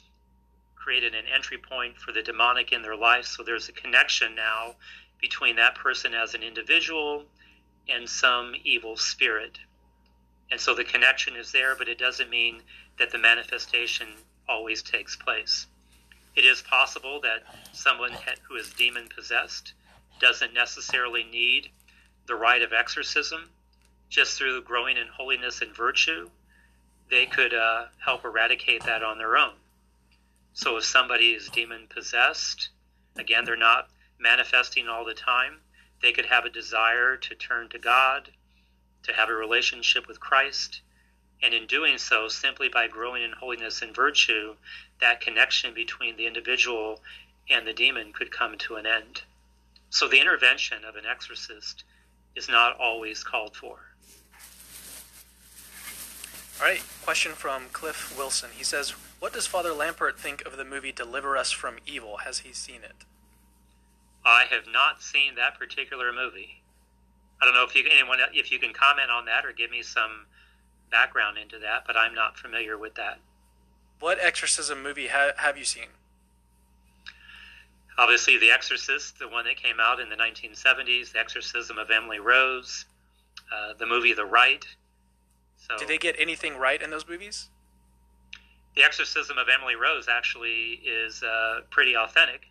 created 0.77 1.17
an 1.17 1.25
entry 1.35 1.59
point 1.59 1.97
for 1.97 2.13
the 2.13 2.23
demonic 2.23 2.71
in 2.71 2.83
their 2.83 2.97
life, 2.97 3.25
so 3.25 3.43
there's 3.43 3.69
a 3.69 3.73
connection 3.73 4.37
now 4.37 4.77
between 5.21 5.57
that 5.57 5.75
person 5.75 6.15
as 6.15 6.35
an 6.35 6.45
individual 6.45 7.25
and 7.89 8.09
some 8.09 8.55
evil 8.63 8.97
spirit. 8.97 9.59
And 10.53 10.61
so 10.61 10.73
the 10.73 10.85
connection 10.85 11.35
is 11.35 11.51
there, 11.51 11.75
but 11.75 11.89
it 11.89 11.99
doesn't 11.99 12.31
mean 12.31 12.63
that 12.99 13.11
the 13.11 13.19
manifestation 13.19 14.09
always 14.49 14.83
takes 14.83 15.17
place. 15.17 15.67
It 16.37 16.45
is 16.45 16.63
possible 16.63 17.21
that 17.23 17.43
someone 17.73 18.13
who 18.49 18.57
is 18.57 18.73
demon 18.73 19.09
possessed 19.15 19.73
doesn't 20.21 20.55
necessarily 20.55 21.25
need 21.25 21.71
the 22.27 22.35
rite 22.35 22.63
of 22.63 22.73
exorcism. 22.73 23.51
Just 24.09 24.39
through 24.39 24.63
growing 24.63 24.97
in 24.97 25.07
holiness 25.09 25.61
and 25.61 25.75
virtue, 25.75 26.31
they 27.11 27.27
could 27.27 27.55
uh, 27.55 27.87
help 27.99 28.25
eradicate 28.25 28.85
that 28.85 29.03
on 29.03 29.19
their 29.19 29.37
own. 29.37 29.55
So 30.55 30.77
if 30.77 30.85
somebody 30.85 31.33
is 31.33 31.49
demon 31.49 31.87
possessed, 31.89 32.71
again, 33.17 33.45
they're 33.45 33.57
not 33.57 33.89
manifesting 34.19 34.89
all 34.89 35.05
the 35.05 35.15
time 35.15 35.61
they 36.01 36.13
could 36.13 36.27
have 36.27 36.45
a 36.45 36.51
desire 36.51 37.17
to 37.17 37.35
turn 37.35 37.69
to 37.71 37.79
God, 37.79 38.31
to 39.03 39.13
have 39.13 39.29
a 39.29 39.35
relationship 39.35 40.07
with 40.07 40.21
Christ. 40.21 40.81
And 41.43 41.55
in 41.55 41.67
doing 41.67 41.99
so, 41.99 42.29
simply 42.29 42.69
by 42.69 42.89
growing 42.89 43.23
in 43.23 43.33
holiness 43.33 43.83
and 43.83 43.95
virtue, 43.95 44.55
that 45.01 45.21
connection 45.21 45.73
between 45.73 46.17
the 46.17 46.27
individual 46.27 47.01
and 47.49 47.67
the 47.67 47.73
demon 47.73 48.13
could 48.13 48.31
come 48.31 48.59
to 48.59 48.77
an 48.77 48.87
end. 48.87 49.23
So 49.91 50.09
the 50.09 50.21
intervention 50.21 50.85
of 50.85 50.97
an 50.97 51.05
exorcist 51.07 51.85
is 52.35 52.49
not 52.49 52.79
always 52.79 53.23
called 53.25 53.57
for. 53.57 53.79
All 56.61 56.67
right, 56.67 56.83
question 57.05 57.33
from 57.33 57.67
Cliff 57.73 58.17
Wilson. 58.19 58.51
He 58.57 58.65
says, 58.65 58.91
What 59.21 59.33
does 59.33 59.47
Father 59.47 59.71
Lampert 59.71 60.17
think 60.17 60.45
of 60.45 60.57
the 60.57 60.65
movie 60.65 60.91
Deliver 60.91 61.37
Us 61.37 61.53
from 61.53 61.77
Evil? 61.87 62.19
Has 62.19 62.41
he 62.41 62.53
seen 62.53 62.83
it? 62.83 63.05
I 64.25 64.45
have 64.51 64.65
not 64.71 65.01
seen 65.01 65.37
that 65.37 65.59
particular 65.59 66.13
movie. 66.13 66.63
I 67.41 67.45
don't 67.45 67.55
know 67.55 67.65
if 67.65 67.75
you 67.75 67.85
anyone 67.91 68.19
if 68.35 68.51
you 68.51 68.59
can 68.59 68.73
comment 68.73 69.11
on 69.11 69.25
that 69.27 69.47
or 69.47 69.53
give 69.53 69.71
me 69.71 69.83
some 69.83 70.27
background 70.91 71.39
into 71.39 71.59
that, 71.59 71.85
but 71.87 71.97
I'm 71.97 72.15
not 72.15 72.37
familiar 72.37 72.77
with 72.79 72.95
that. 72.97 73.19
What 74.01 74.19
exorcism 74.21 74.83
movie 74.83 75.09
ha- 75.09 75.33
have 75.37 75.59
you 75.59 75.65
seen? 75.65 75.89
Obviously, 77.99 78.39
The 78.39 78.51
Exorcist, 78.53 79.19
the 79.19 79.27
one 79.27 79.45
that 79.47 79.57
came 79.57 79.81
out 79.81 79.99
in 79.99 80.09
the 80.09 80.15
1970s, 80.15 81.13
The 81.13 81.19
Exorcism 81.19 81.79
of 81.79 81.91
Emily 81.91 82.21
Rose, 82.21 82.85
uh, 83.53 83.75
the 83.77 83.87
movie 83.87 84.13
The 84.13 84.25
Rite. 84.25 84.67
So, 85.57 85.77
did 85.77 85.89
they 85.89 85.99
get 85.99 86.15
anything 86.17 86.57
right 86.57 86.81
in 86.81 86.91
those 86.91 87.09
movies? 87.09 87.49
The 88.77 88.85
Exorcism 88.85 89.37
of 89.37 89.49
Emily 89.49 89.75
Rose 89.75 90.07
actually 90.09 90.81
is 90.87 91.25
uh, 91.25 91.63
pretty 91.71 91.97
authentic 91.97 92.43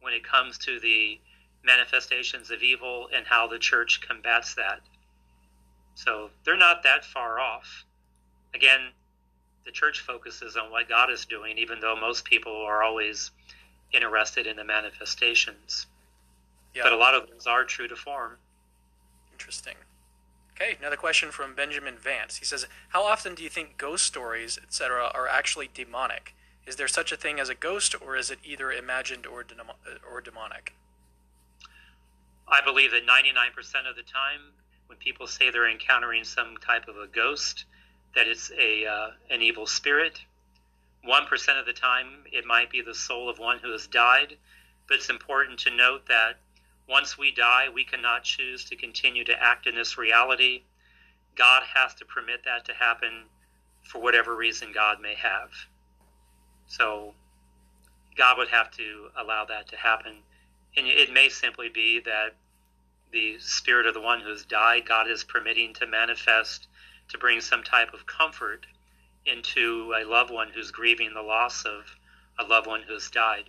when 0.00 0.14
it 0.14 0.24
comes 0.24 0.56
to 0.58 0.80
the 0.80 1.20
manifestations 1.62 2.50
of 2.50 2.62
evil 2.62 3.08
and 3.14 3.26
how 3.26 3.46
the 3.46 3.58
church 3.58 4.00
combats 4.00 4.54
that. 4.54 4.80
So 5.94 6.30
they're 6.44 6.56
not 6.56 6.82
that 6.82 7.04
far 7.04 7.38
off. 7.38 7.84
Again, 8.54 8.90
the 9.64 9.70
church 9.70 10.00
focuses 10.00 10.56
on 10.56 10.70
what 10.70 10.88
God 10.88 11.10
is 11.10 11.24
doing, 11.24 11.58
even 11.58 11.80
though 11.80 11.96
most 11.96 12.24
people 12.24 12.54
are 12.54 12.82
always 12.82 13.30
interested 13.92 14.46
in 14.46 14.56
the 14.56 14.64
manifestations. 14.64 15.86
Yeah. 16.74 16.84
But 16.84 16.92
a 16.92 16.96
lot 16.96 17.14
of 17.14 17.28
those 17.30 17.46
are 17.46 17.64
true 17.64 17.88
to 17.88 17.96
form. 17.96 18.38
Interesting. 19.32 19.74
Okay, 20.54 20.76
another 20.78 20.96
question 20.96 21.30
from 21.30 21.54
Benjamin 21.54 21.96
Vance. 21.96 22.36
He 22.36 22.44
says, 22.44 22.66
"How 22.90 23.04
often 23.04 23.34
do 23.34 23.42
you 23.42 23.48
think 23.48 23.78
ghost 23.78 24.04
stories, 24.06 24.58
etc., 24.58 25.10
are 25.14 25.26
actually 25.26 25.68
demonic? 25.72 26.34
Is 26.66 26.76
there 26.76 26.88
such 26.88 27.10
a 27.10 27.16
thing 27.16 27.40
as 27.40 27.48
a 27.48 27.54
ghost, 27.54 27.94
or 28.00 28.16
is 28.16 28.30
it 28.30 28.38
either 28.44 28.70
imagined 28.70 29.26
or, 29.26 29.44
or 30.08 30.20
demonic? 30.20 30.74
I 32.46 32.60
believe 32.60 32.92
that 32.92 33.06
99% 33.06 33.88
of 33.88 33.96
the 33.96 34.02
time, 34.02 34.52
when 34.92 34.98
people 34.98 35.26
say 35.26 35.50
they're 35.50 35.70
encountering 35.70 36.22
some 36.22 36.54
type 36.58 36.86
of 36.86 36.98
a 36.98 37.06
ghost, 37.06 37.64
that 38.14 38.28
it's 38.28 38.52
a 38.60 38.84
uh, 38.84 39.10
an 39.30 39.40
evil 39.40 39.66
spirit. 39.66 40.20
One 41.02 41.24
percent 41.24 41.56
of 41.56 41.64
the 41.64 41.72
time, 41.72 42.24
it 42.30 42.44
might 42.44 42.70
be 42.70 42.82
the 42.82 42.94
soul 42.94 43.30
of 43.30 43.38
one 43.38 43.58
who 43.58 43.72
has 43.72 43.86
died. 43.86 44.36
But 44.86 44.98
it's 44.98 45.08
important 45.08 45.60
to 45.60 45.74
note 45.74 46.08
that 46.08 46.34
once 46.86 47.16
we 47.16 47.32
die, 47.32 47.68
we 47.72 47.84
cannot 47.84 48.24
choose 48.24 48.66
to 48.66 48.76
continue 48.76 49.24
to 49.24 49.42
act 49.42 49.66
in 49.66 49.74
this 49.74 49.96
reality. 49.96 50.64
God 51.36 51.62
has 51.74 51.94
to 51.94 52.04
permit 52.04 52.44
that 52.44 52.66
to 52.66 52.74
happen 52.74 53.24
for 53.82 53.98
whatever 53.98 54.36
reason 54.36 54.72
God 54.74 55.00
may 55.00 55.14
have. 55.14 55.48
So 56.66 57.14
God 58.18 58.36
would 58.36 58.48
have 58.48 58.70
to 58.72 59.08
allow 59.18 59.46
that 59.46 59.68
to 59.68 59.76
happen. 59.76 60.16
And 60.76 60.86
it 60.86 61.10
may 61.10 61.30
simply 61.30 61.70
be 61.70 62.00
that 62.00 62.34
the 63.12 63.38
spirit 63.38 63.86
of 63.86 63.94
the 63.94 64.00
one 64.00 64.20
who 64.20 64.30
has 64.30 64.44
died, 64.44 64.86
God 64.86 65.08
is 65.08 65.22
permitting 65.22 65.74
to 65.74 65.86
manifest 65.86 66.66
to 67.10 67.18
bring 67.18 67.40
some 67.40 67.62
type 67.62 67.92
of 67.92 68.06
comfort 68.06 68.66
into 69.26 69.94
a 69.96 70.04
loved 70.04 70.30
one 70.30 70.48
who's 70.48 70.70
grieving 70.70 71.12
the 71.14 71.22
loss 71.22 71.64
of 71.64 71.96
a 72.38 72.44
loved 72.44 72.66
one 72.66 72.82
who 72.82 72.94
has 72.94 73.10
died. 73.10 73.44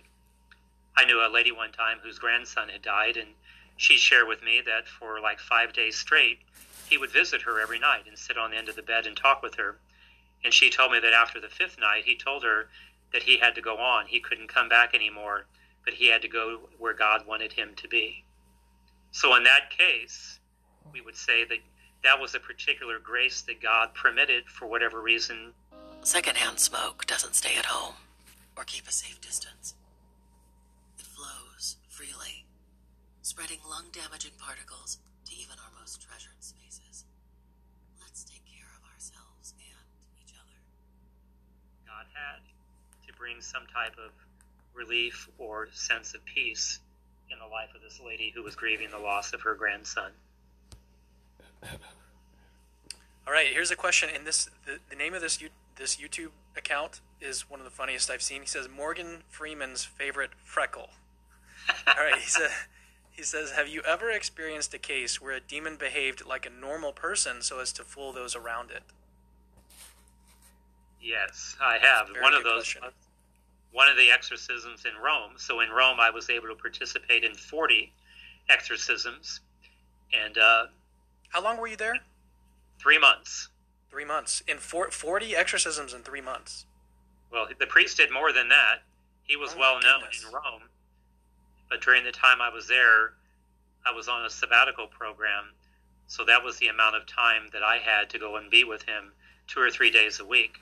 I 0.96 1.04
knew 1.04 1.18
a 1.18 1.32
lady 1.32 1.50
one 1.50 1.72
time 1.72 1.98
whose 2.02 2.18
grandson 2.18 2.68
had 2.68 2.82
died, 2.82 3.16
and 3.16 3.30
she 3.76 3.96
shared 3.96 4.28
with 4.28 4.42
me 4.42 4.60
that 4.66 4.86
for 4.86 5.20
like 5.20 5.40
five 5.40 5.72
days 5.72 5.96
straight, 5.96 6.40
he 6.88 6.98
would 6.98 7.10
visit 7.10 7.42
her 7.42 7.60
every 7.60 7.78
night 7.78 8.06
and 8.06 8.18
sit 8.18 8.36
on 8.36 8.50
the 8.50 8.56
end 8.56 8.68
of 8.68 8.76
the 8.76 8.82
bed 8.82 9.06
and 9.06 9.16
talk 9.16 9.42
with 9.42 9.54
her. 9.54 9.78
And 10.44 10.52
she 10.52 10.70
told 10.70 10.92
me 10.92 11.00
that 11.00 11.14
after 11.14 11.40
the 11.40 11.48
fifth 11.48 11.78
night, 11.78 12.04
he 12.04 12.16
told 12.16 12.44
her 12.44 12.68
that 13.12 13.22
he 13.22 13.38
had 13.38 13.54
to 13.54 13.62
go 13.62 13.78
on. 13.78 14.06
He 14.06 14.20
couldn't 14.20 14.48
come 14.48 14.68
back 14.68 14.94
anymore, 14.94 15.46
but 15.84 15.94
he 15.94 16.08
had 16.08 16.22
to 16.22 16.28
go 16.28 16.68
where 16.78 16.92
God 16.92 17.26
wanted 17.26 17.54
him 17.54 17.74
to 17.76 17.88
be. 17.88 18.23
So, 19.14 19.36
in 19.36 19.44
that 19.44 19.70
case, 19.70 20.40
we 20.92 21.00
would 21.00 21.14
say 21.14 21.44
that 21.44 21.58
that 22.02 22.20
was 22.20 22.34
a 22.34 22.40
particular 22.40 22.98
grace 22.98 23.42
that 23.42 23.62
God 23.62 23.94
permitted 23.94 24.48
for 24.48 24.66
whatever 24.66 25.00
reason. 25.00 25.52
Secondhand 26.02 26.58
smoke 26.58 27.06
doesn't 27.06 27.36
stay 27.36 27.54
at 27.56 27.66
home 27.66 27.94
or 28.56 28.64
keep 28.64 28.88
a 28.88 28.92
safe 28.92 29.20
distance. 29.20 29.74
It 30.98 31.06
flows 31.06 31.76
freely, 31.88 32.44
spreading 33.22 33.58
lung 33.70 33.84
damaging 33.92 34.32
particles 34.36 34.98
to 35.26 35.36
even 35.36 35.54
our 35.62 35.70
most 35.78 36.02
treasured 36.02 36.42
spaces. 36.42 37.04
Let's 38.00 38.24
take 38.24 38.42
care 38.50 38.66
of 38.74 38.82
ourselves 38.92 39.54
and 39.62 39.86
each 40.26 40.34
other. 40.34 40.58
God 41.86 42.06
had 42.12 42.42
to 43.06 43.14
bring 43.14 43.40
some 43.40 43.66
type 43.72 43.94
of 43.96 44.10
relief 44.74 45.28
or 45.38 45.68
sense 45.70 46.14
of 46.14 46.24
peace 46.24 46.80
in 47.30 47.38
the 47.38 47.46
life 47.46 47.70
of 47.74 47.82
this 47.82 48.00
lady 48.04 48.32
who 48.34 48.42
was 48.42 48.54
grieving 48.54 48.90
the 48.90 48.98
loss 48.98 49.32
of 49.32 49.42
her 49.42 49.54
grandson. 49.54 50.12
All 53.26 53.32
right, 53.32 53.48
here's 53.48 53.70
a 53.70 53.76
question. 53.76 54.10
In 54.14 54.24
this, 54.24 54.50
the, 54.66 54.78
the 54.90 54.96
name 54.96 55.14
of 55.14 55.22
this 55.22 55.40
you, 55.40 55.48
this 55.76 55.96
YouTube 55.96 56.30
account 56.56 57.00
is 57.20 57.48
one 57.48 57.58
of 57.58 57.64
the 57.64 57.70
funniest 57.70 58.10
I've 58.10 58.22
seen. 58.22 58.42
He 58.42 58.46
says 58.46 58.68
Morgan 58.68 59.22
Freeman's 59.28 59.84
favorite 59.84 60.30
freckle. 60.44 60.90
All 61.86 61.94
right, 62.04 62.16
he 62.16 62.28
said. 62.28 62.50
He 63.10 63.22
says, 63.22 63.52
"Have 63.52 63.68
you 63.68 63.80
ever 63.82 64.10
experienced 64.10 64.74
a 64.74 64.78
case 64.78 65.20
where 65.20 65.32
a 65.32 65.40
demon 65.40 65.76
behaved 65.76 66.26
like 66.26 66.44
a 66.44 66.50
normal 66.50 66.92
person 66.92 67.42
so 67.42 67.60
as 67.60 67.72
to 67.74 67.84
fool 67.84 68.12
those 68.12 68.34
around 68.34 68.72
it?" 68.72 68.82
Yes, 71.00 71.54
I 71.62 71.78
have. 71.78 72.08
One 72.20 72.34
of 72.34 72.42
those, 72.42 72.74
question. 72.74 72.82
One 73.74 73.88
of 73.88 73.96
the 73.96 74.08
exorcisms 74.10 74.84
in 74.86 74.92
Rome. 75.02 75.32
So 75.36 75.60
in 75.60 75.68
Rome, 75.70 75.98
I 75.98 76.08
was 76.08 76.30
able 76.30 76.46
to 76.46 76.54
participate 76.54 77.24
in 77.24 77.34
40 77.34 77.92
exorcisms, 78.48 79.40
and 80.12 80.38
uh, 80.38 80.66
How 81.30 81.42
long 81.42 81.58
were 81.58 81.66
you 81.66 81.76
there? 81.76 81.96
three 82.80 82.98
months. 82.98 83.48
Three 83.90 84.04
months. 84.04 84.42
In 84.46 84.58
four, 84.58 84.90
40 84.92 85.34
exorcisms 85.34 85.92
in 85.92 86.02
three 86.02 86.20
months. 86.20 86.66
Well, 87.32 87.48
the 87.58 87.66
priest 87.66 87.96
did 87.96 88.12
more 88.12 88.32
than 88.32 88.48
that. 88.48 88.82
He 89.24 89.36
was 89.36 89.54
Oh, 89.54 89.58
well 89.58 89.80
known 89.80 90.02
in 90.02 90.32
Rome. 90.32 90.62
But 91.68 91.80
during 91.80 92.04
the 92.04 92.12
time 92.12 92.40
I 92.40 92.50
was 92.50 92.68
there, 92.68 93.14
I 93.84 93.90
was 93.92 94.06
on 94.08 94.24
a 94.24 94.30
sabbatical 94.30 94.86
program. 94.86 95.46
So 96.06 96.24
that 96.26 96.44
was 96.44 96.58
the 96.58 96.68
amount 96.68 96.94
of 96.94 97.06
time 97.06 97.48
that 97.52 97.62
I 97.64 97.78
had 97.78 98.08
to 98.10 98.18
go 98.20 98.36
and 98.36 98.50
be 98.50 98.62
with 98.62 98.82
him 98.82 99.12
two 99.48 99.58
or 99.60 99.70
three 99.70 99.90
days 99.90 100.20
a 100.20 100.24
week. 100.24 100.58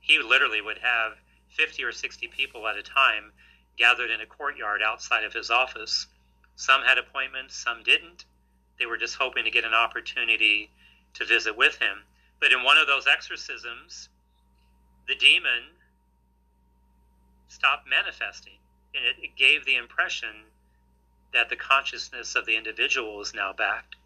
He 0.00 0.18
literally 0.18 0.60
would 0.62 0.78
have 0.78 1.12
50 1.50 1.84
or 1.84 1.92
60 1.92 2.28
people 2.28 2.66
at 2.66 2.76
a 2.76 2.82
time 2.82 3.32
gathered 3.76 4.10
in 4.10 4.20
a 4.20 4.26
courtyard 4.26 4.82
outside 4.82 5.24
of 5.24 5.32
his 5.32 5.50
office. 5.50 6.06
Some 6.56 6.82
had 6.82 6.98
appointments, 6.98 7.54
some 7.54 7.82
didn't. 7.82 8.24
They 8.78 8.86
were 8.86 8.96
just 8.96 9.16
hoping 9.16 9.44
to 9.44 9.50
get 9.50 9.64
an 9.64 9.74
opportunity 9.74 10.70
to 11.14 11.24
visit 11.24 11.56
with 11.56 11.76
him. 11.76 12.04
But 12.40 12.52
in 12.52 12.62
one 12.62 12.78
of 12.78 12.86
those 12.86 13.06
exorcisms, 13.06 14.08
the 15.06 15.14
demon 15.14 15.74
stopped 17.48 17.88
manifesting. 17.88 18.58
And 18.94 19.04
it, 19.04 19.16
it 19.22 19.36
gave 19.36 19.64
the 19.64 19.76
impression 19.76 20.44
that 21.32 21.48
the 21.48 21.56
consciousness 21.56 22.34
of 22.36 22.46
the 22.46 22.56
individual 22.56 23.16
was 23.16 23.34
now 23.34 23.52
back, 23.52 23.96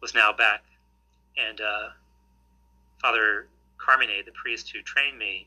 was 0.00 0.14
now 0.14 0.32
back. 0.32 0.62
And 1.36 1.60
uh, 1.60 1.88
Father 3.00 3.48
Carmine, 3.78 4.24
the 4.24 4.32
priest 4.32 4.70
who 4.70 4.82
trained 4.82 5.18
me, 5.18 5.46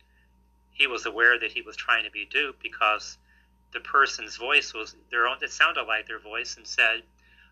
he 0.74 0.88
was 0.88 1.06
aware 1.06 1.40
that 1.40 1.52
he 1.52 1.62
was 1.62 1.76
trying 1.76 2.04
to 2.04 2.12
be 2.12 2.26
duped 2.26 2.62
because 2.62 3.18
the 3.72 3.80
person's 3.80 4.38
voice 4.38 4.74
was 4.74 4.96
their 5.10 5.28
own. 5.28 5.38
It 5.42 5.52
sounded 5.52 5.84
like 5.84 6.08
their 6.08 6.20
voice 6.20 6.58
and 6.58 6.68
said, 6.68 7.04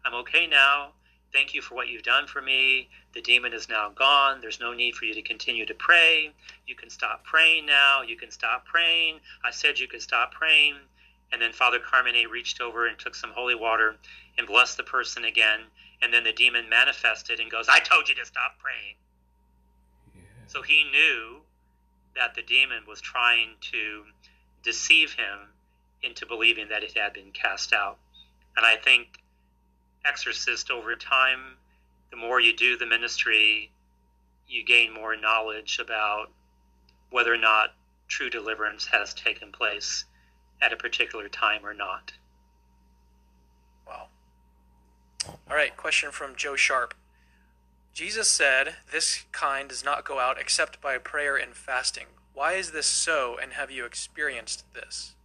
"I'm 0.05 0.13
okay 0.15 0.47
now. 0.47 0.93
Thank 1.31 1.53
you 1.53 1.61
for 1.61 1.75
what 1.75 1.87
you've 1.87 2.03
done 2.03 2.27
for 2.27 2.41
me. 2.41 2.89
The 3.13 3.21
demon 3.21 3.53
is 3.53 3.69
now 3.69 3.89
gone. 3.89 4.41
There's 4.41 4.59
no 4.59 4.73
need 4.73 4.95
for 4.95 5.05
you 5.05 5.13
to 5.13 5.21
continue 5.21 5.65
to 5.65 5.73
pray. 5.73 6.33
You 6.67 6.75
can 6.75 6.89
stop 6.89 7.23
praying 7.23 7.65
now. 7.65 8.01
You 8.01 8.17
can 8.17 8.31
stop 8.31 8.65
praying. 8.65 9.21
I 9.43 9.51
said 9.51 9.79
you 9.79 9.87
could 9.87 10.01
stop 10.01 10.33
praying." 10.33 10.75
And 11.31 11.41
then 11.41 11.53
Father 11.53 11.79
Carmine 11.79 12.27
reached 12.27 12.59
over 12.59 12.87
and 12.87 12.99
took 12.99 13.15
some 13.15 13.31
holy 13.31 13.55
water 13.55 13.95
and 14.37 14.45
blessed 14.45 14.77
the 14.77 14.83
person 14.83 15.23
again. 15.23 15.61
And 16.01 16.13
then 16.13 16.23
the 16.23 16.33
demon 16.33 16.67
manifested 16.67 17.39
and 17.39 17.49
goes, 17.49 17.69
I 17.69 17.79
told 17.79 18.09
you 18.09 18.15
to 18.15 18.25
stop 18.25 18.59
praying. 18.59 18.95
So 20.47 20.61
he 20.61 20.83
knew 20.83 21.43
that 22.15 22.35
the 22.35 22.41
demon 22.41 22.83
was 22.87 23.01
trying 23.01 23.55
to 23.71 24.03
deceive 24.63 25.13
him 25.13 25.49
into 26.03 26.25
believing 26.25 26.69
that 26.69 26.83
it 26.83 26.97
had 26.97 27.13
been 27.13 27.31
cast 27.31 27.73
out. 27.73 27.97
And 28.57 28.65
I 28.65 28.75
think 28.75 29.21
exorcist 30.03 30.71
over 30.71 30.95
time, 30.95 31.57
the 32.09 32.17
more 32.17 32.39
you 32.39 32.55
do 32.55 32.77
the 32.77 32.85
ministry, 32.85 33.71
you 34.47 34.65
gain 34.65 34.93
more 34.93 35.15
knowledge 35.15 35.79
about 35.79 36.31
whether 37.09 37.33
or 37.33 37.37
not 37.37 37.73
true 38.07 38.29
deliverance 38.29 38.87
has 38.87 39.13
taken 39.13 39.51
place 39.51 40.05
at 40.61 40.73
a 40.73 40.77
particular 40.77 41.29
time 41.29 41.65
or 41.65 41.73
not. 41.73 42.11
Wow. 43.87 44.07
All 45.49 45.55
right, 45.55 45.75
question 45.75 46.11
from 46.11 46.35
Joe 46.35 46.55
Sharp. 46.55 46.93
Jesus 47.93 48.27
said, 48.27 48.75
This 48.91 49.25
kind 49.31 49.69
does 49.69 49.83
not 49.83 50.05
go 50.05 50.19
out 50.19 50.39
except 50.39 50.81
by 50.81 50.97
prayer 50.97 51.35
and 51.35 51.53
fasting. 51.53 52.05
Why 52.33 52.53
is 52.53 52.71
this 52.71 52.87
so, 52.87 53.37
and 53.41 53.53
have 53.53 53.69
you 53.69 53.85
experienced 53.85 54.63
this? 54.73 55.15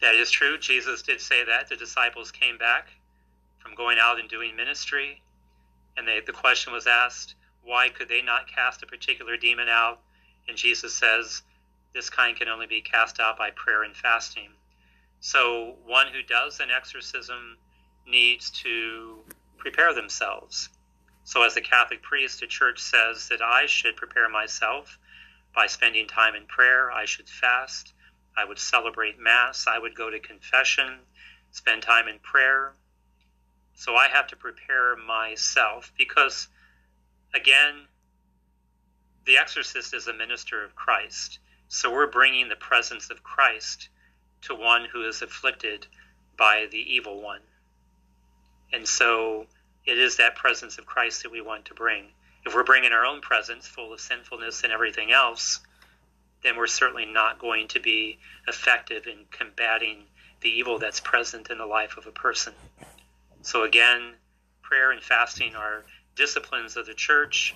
That 0.00 0.14
is 0.14 0.30
true. 0.30 0.56
Jesus 0.58 1.02
did 1.02 1.20
say 1.20 1.44
that. 1.44 1.68
The 1.68 1.76
disciples 1.76 2.30
came 2.30 2.56
back 2.56 2.88
from 3.58 3.74
going 3.74 3.98
out 4.00 4.18
and 4.18 4.28
doing 4.28 4.56
ministry, 4.56 5.20
and 5.96 6.08
they, 6.08 6.20
the 6.26 6.32
question 6.32 6.72
was 6.72 6.86
asked, 6.86 7.34
why 7.62 7.90
could 7.90 8.08
they 8.08 8.22
not 8.22 8.48
cast 8.48 8.82
a 8.82 8.86
particular 8.86 9.36
demon 9.36 9.68
out? 9.68 10.00
And 10.48 10.56
Jesus 10.56 10.94
says, 10.94 11.42
this 11.92 12.08
kind 12.08 12.36
can 12.36 12.48
only 12.48 12.66
be 12.66 12.80
cast 12.80 13.20
out 13.20 13.36
by 13.36 13.50
prayer 13.50 13.82
and 13.82 13.94
fasting. 13.94 14.50
So 15.20 15.74
one 15.84 16.06
who 16.06 16.22
does 16.22 16.60
an 16.60 16.70
exorcism 16.74 17.58
needs 18.06 18.50
to 18.62 19.18
prepare 19.60 19.94
themselves. 19.94 20.68
So 21.24 21.42
as 21.42 21.56
a 21.56 21.60
Catholic 21.60 22.02
priest, 22.02 22.40
the 22.40 22.46
church 22.46 22.80
says 22.80 23.28
that 23.28 23.42
I 23.42 23.66
should 23.66 23.96
prepare 23.96 24.28
myself 24.28 24.98
by 25.54 25.66
spending 25.66 26.06
time 26.08 26.34
in 26.34 26.46
prayer. 26.46 26.90
I 26.90 27.04
should 27.04 27.28
fast. 27.28 27.92
I 28.36 28.44
would 28.44 28.58
celebrate 28.58 29.18
Mass. 29.18 29.66
I 29.68 29.78
would 29.78 29.94
go 29.94 30.10
to 30.10 30.18
confession, 30.18 31.00
spend 31.50 31.82
time 31.82 32.08
in 32.08 32.18
prayer. 32.20 32.72
So 33.74 33.96
I 33.96 34.08
have 34.08 34.26
to 34.28 34.36
prepare 34.36 34.96
myself 34.96 35.92
because, 35.96 36.48
again, 37.34 37.86
the 39.26 39.38
exorcist 39.38 39.94
is 39.94 40.06
a 40.06 40.12
minister 40.12 40.64
of 40.64 40.74
Christ. 40.74 41.38
So 41.68 41.92
we're 41.92 42.06
bringing 42.06 42.48
the 42.48 42.56
presence 42.56 43.10
of 43.10 43.22
Christ 43.22 43.88
to 44.42 44.54
one 44.54 44.86
who 44.92 45.06
is 45.06 45.22
afflicted 45.22 45.86
by 46.36 46.66
the 46.70 46.78
evil 46.78 47.22
one. 47.22 47.40
And 48.72 48.86
so 48.86 49.46
it 49.86 49.98
is 49.98 50.16
that 50.16 50.36
presence 50.36 50.78
of 50.78 50.86
Christ 50.86 51.22
that 51.22 51.32
we 51.32 51.40
want 51.40 51.64
to 51.66 51.74
bring. 51.74 52.06
If 52.46 52.54
we're 52.54 52.64
bringing 52.64 52.92
our 52.92 53.04
own 53.04 53.20
presence 53.20 53.66
full 53.66 53.92
of 53.92 54.00
sinfulness 54.00 54.62
and 54.62 54.72
everything 54.72 55.12
else, 55.12 55.60
then 56.42 56.56
we're 56.56 56.66
certainly 56.66 57.06
not 57.06 57.38
going 57.38 57.68
to 57.68 57.80
be 57.80 58.18
effective 58.48 59.06
in 59.06 59.26
combating 59.30 60.04
the 60.40 60.48
evil 60.48 60.78
that's 60.78 61.00
present 61.00 61.50
in 61.50 61.58
the 61.58 61.66
life 61.66 61.96
of 61.98 62.06
a 62.06 62.12
person. 62.12 62.54
So, 63.42 63.64
again, 63.64 64.14
prayer 64.62 64.90
and 64.90 65.02
fasting 65.02 65.54
are 65.54 65.84
disciplines 66.16 66.76
of 66.76 66.86
the 66.86 66.94
church 66.94 67.54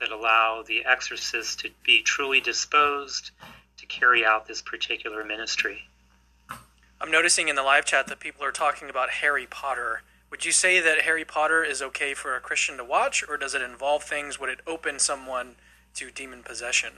that 0.00 0.10
allow 0.10 0.64
the 0.66 0.84
exorcist 0.84 1.60
to 1.60 1.70
be 1.84 2.02
truly 2.02 2.40
disposed 2.40 3.30
to 3.76 3.86
carry 3.86 4.24
out 4.24 4.46
this 4.46 4.62
particular 4.62 5.24
ministry. 5.24 5.88
I'm 7.00 7.10
noticing 7.10 7.48
in 7.48 7.56
the 7.56 7.62
live 7.62 7.84
chat 7.84 8.06
that 8.08 8.20
people 8.20 8.44
are 8.44 8.52
talking 8.52 8.88
about 8.88 9.10
Harry 9.10 9.46
Potter. 9.46 10.02
Would 10.34 10.44
you 10.44 10.50
say 10.50 10.80
that 10.80 11.02
Harry 11.02 11.24
Potter 11.24 11.62
is 11.62 11.80
okay 11.80 12.12
for 12.12 12.34
a 12.34 12.40
Christian 12.40 12.76
to 12.78 12.84
watch, 12.84 13.22
or 13.28 13.36
does 13.36 13.54
it 13.54 13.62
involve 13.62 14.02
things? 14.02 14.40
Would 14.40 14.48
it 14.48 14.62
open 14.66 14.98
someone 14.98 15.54
to 15.94 16.10
demon 16.10 16.42
possession? 16.42 16.94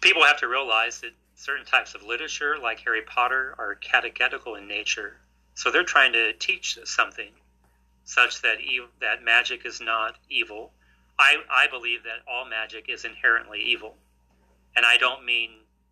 People 0.00 0.24
have 0.24 0.40
to 0.40 0.48
realize 0.48 1.00
that 1.02 1.12
certain 1.36 1.64
types 1.64 1.94
of 1.94 2.02
literature, 2.02 2.58
like 2.60 2.80
Harry 2.80 3.02
Potter, 3.02 3.54
are 3.56 3.76
catechetical 3.76 4.56
in 4.56 4.66
nature. 4.66 5.18
So 5.54 5.70
they're 5.70 5.84
trying 5.84 6.12
to 6.14 6.32
teach 6.32 6.76
something 6.82 7.30
such 8.02 8.42
that 8.42 8.56
ev- 8.58 8.90
that 9.00 9.22
magic 9.22 9.64
is 9.64 9.80
not 9.80 10.16
evil. 10.28 10.72
I, 11.20 11.36
I 11.48 11.68
believe 11.68 12.02
that 12.02 12.28
all 12.28 12.46
magic 12.46 12.86
is 12.88 13.04
inherently 13.04 13.60
evil. 13.62 13.94
And 14.74 14.84
I 14.84 14.96
don't 14.96 15.24
mean 15.24 15.50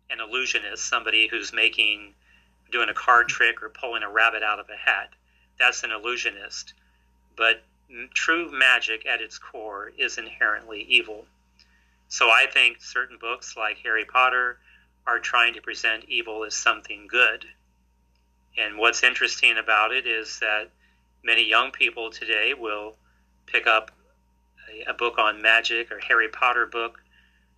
an 0.09 0.19
illusionist, 0.19 0.83
somebody 0.83 1.29
who's 1.29 1.53
making, 1.53 2.15
doing 2.69 2.89
a 2.89 2.93
card 2.93 3.29
trick 3.29 3.63
or 3.63 3.69
pulling 3.69 4.03
a 4.03 4.11
rabbit 4.11 4.43
out 4.43 4.59
of 4.59 4.67
a 4.67 4.75
hat. 4.75 5.13
That's 5.59 5.83
an 5.83 5.91
illusionist. 5.91 6.73
But 7.35 7.63
true 8.13 8.51
magic 8.51 9.05
at 9.05 9.21
its 9.21 9.37
core 9.37 9.91
is 9.97 10.17
inherently 10.17 10.81
evil. 10.83 11.25
So 12.07 12.29
I 12.29 12.45
think 12.51 12.81
certain 12.81 13.17
books 13.19 13.55
like 13.57 13.77
Harry 13.79 14.05
Potter 14.05 14.59
are 15.05 15.19
trying 15.19 15.53
to 15.55 15.61
present 15.61 16.05
evil 16.07 16.43
as 16.43 16.55
something 16.55 17.07
good. 17.07 17.45
And 18.57 18.77
what's 18.77 19.03
interesting 19.03 19.57
about 19.57 19.91
it 19.91 20.05
is 20.05 20.39
that 20.39 20.69
many 21.23 21.43
young 21.43 21.71
people 21.71 22.11
today 22.11 22.53
will 22.53 22.95
pick 23.45 23.67
up 23.67 23.91
a, 24.71 24.91
a 24.91 24.93
book 24.93 25.17
on 25.17 25.41
magic 25.41 25.91
or 25.91 25.99
Harry 25.99 26.29
Potter 26.29 26.65
book, 26.65 27.01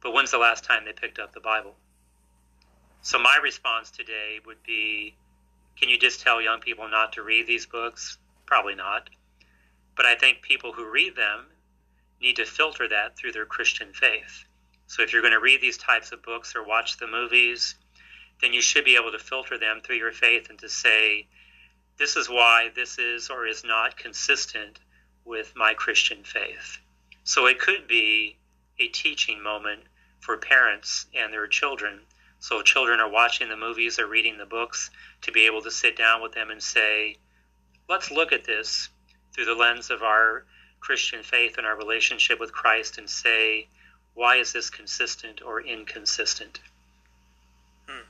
but 0.01 0.13
when's 0.13 0.31
the 0.31 0.37
last 0.37 0.63
time 0.63 0.85
they 0.85 0.93
picked 0.93 1.19
up 1.19 1.33
the 1.33 1.39
Bible? 1.39 1.75
So 3.01 3.19
my 3.19 3.37
response 3.43 3.91
today 3.91 4.39
would 4.45 4.63
be 4.63 5.15
can 5.78 5.89
you 5.89 5.97
just 5.97 6.21
tell 6.21 6.41
young 6.41 6.59
people 6.59 6.88
not 6.88 7.13
to 7.13 7.23
read 7.23 7.47
these 7.47 7.65
books? 7.65 8.17
Probably 8.45 8.76
not. 8.76 9.09
But 9.95 10.05
I 10.05 10.15
think 10.15 10.41
people 10.41 10.71
who 10.71 10.89
read 10.89 11.15
them 11.15 11.47
need 12.21 12.38
to 12.38 12.45
filter 12.45 12.88
that 12.89 13.17
through 13.17 13.34
their 13.34 13.45
Christian 13.45 13.93
faith. 13.93 14.45
So 14.88 15.01
if 15.01 15.11
you're 15.11 15.21
going 15.21 15.34
to 15.34 15.39
read 15.39 15.61
these 15.61 15.78
types 15.78 16.11
of 16.11 16.23
books 16.23 16.55
or 16.55 16.63
watch 16.63 16.97
the 16.97 17.07
movies, 17.07 17.76
then 18.41 18.53
you 18.53 18.61
should 18.61 18.86
be 18.86 18.95
able 18.95 19.11
to 19.11 19.19
filter 19.19 19.57
them 19.57 19.82
through 19.82 19.97
your 19.97 20.11
faith 20.11 20.49
and 20.49 20.59
to 20.59 20.69
say, 20.69 21.28
this 21.97 22.15
is 22.15 22.30
why 22.30 22.69
this 22.76 22.99
is 22.99 23.30
or 23.30 23.47
is 23.47 23.63
not 23.63 23.97
consistent 23.97 24.80
with 25.23 25.53
my 25.55 25.73
Christian 25.73 26.23
faith. 26.23 26.78
So 27.23 27.47
it 27.47 27.59
could 27.59 27.88
be 27.88 28.38
a 28.80 28.88
teaching 28.89 29.41
moment 29.41 29.82
for 30.19 30.38
parents 30.38 31.07
and 31.15 31.32
their 31.32 31.47
children. 31.47 32.01
So 32.45 32.61
children 32.61 32.99
are 32.99 33.09
watching 33.09 33.49
the 33.49 33.57
movies 33.57 33.97
or 33.97 34.05
reading 34.05 34.37
the 34.37 34.45
books 34.45 34.91
to 35.23 35.31
be 35.31 35.47
able 35.47 35.63
to 35.63 35.71
sit 35.71 35.97
down 35.97 36.21
with 36.21 36.33
them 36.33 36.51
and 36.51 36.61
say, 36.61 37.17
let's 37.89 38.11
look 38.11 38.31
at 38.31 38.43
this 38.43 38.89
through 39.33 39.45
the 39.45 39.55
lens 39.55 39.89
of 39.89 40.03
our 40.03 40.45
Christian 40.79 41.23
faith 41.23 41.57
and 41.57 41.65
our 41.65 41.75
relationship 41.75 42.39
with 42.39 42.53
Christ 42.53 42.99
and 42.99 43.09
say, 43.09 43.65
why 44.13 44.35
is 44.35 44.53
this 44.53 44.69
consistent 44.69 45.41
or 45.41 45.59
inconsistent? 45.59 46.59
Hmm. 47.87 48.05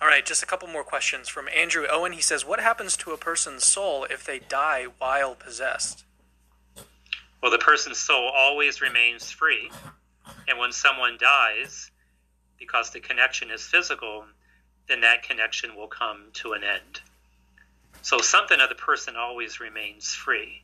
All 0.00 0.08
right, 0.08 0.24
just 0.24 0.42
a 0.42 0.46
couple 0.46 0.68
more 0.68 0.82
questions 0.82 1.28
from 1.28 1.46
Andrew 1.54 1.84
Owen. 1.90 2.12
He 2.12 2.22
says, 2.22 2.42
What 2.42 2.60
happens 2.60 2.96
to 2.96 3.10
a 3.10 3.18
person's 3.18 3.66
soul 3.66 4.06
if 4.08 4.24
they 4.24 4.38
die 4.38 4.86
while 4.96 5.34
possessed? 5.34 6.04
Well, 7.42 7.52
the 7.52 7.58
person's 7.58 7.98
soul 7.98 8.30
always 8.34 8.80
remains 8.80 9.30
free. 9.30 9.70
And 10.48 10.58
when 10.58 10.72
someone 10.72 11.18
dies, 11.20 11.90
because 12.58 12.90
the 12.90 13.00
connection 13.00 13.50
is 13.50 13.62
physical, 13.62 14.24
then 14.88 15.00
that 15.00 15.22
connection 15.22 15.76
will 15.76 15.88
come 15.88 16.26
to 16.34 16.52
an 16.52 16.62
end. 16.64 17.00
So 18.02 18.18
something 18.18 18.60
of 18.60 18.68
the 18.68 18.74
person 18.74 19.16
always 19.16 19.60
remains 19.60 20.12
free. 20.12 20.62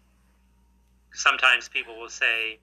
Sometimes 1.13 1.69
people 1.69 1.99
will 1.99 2.09
say, 2.09 2.59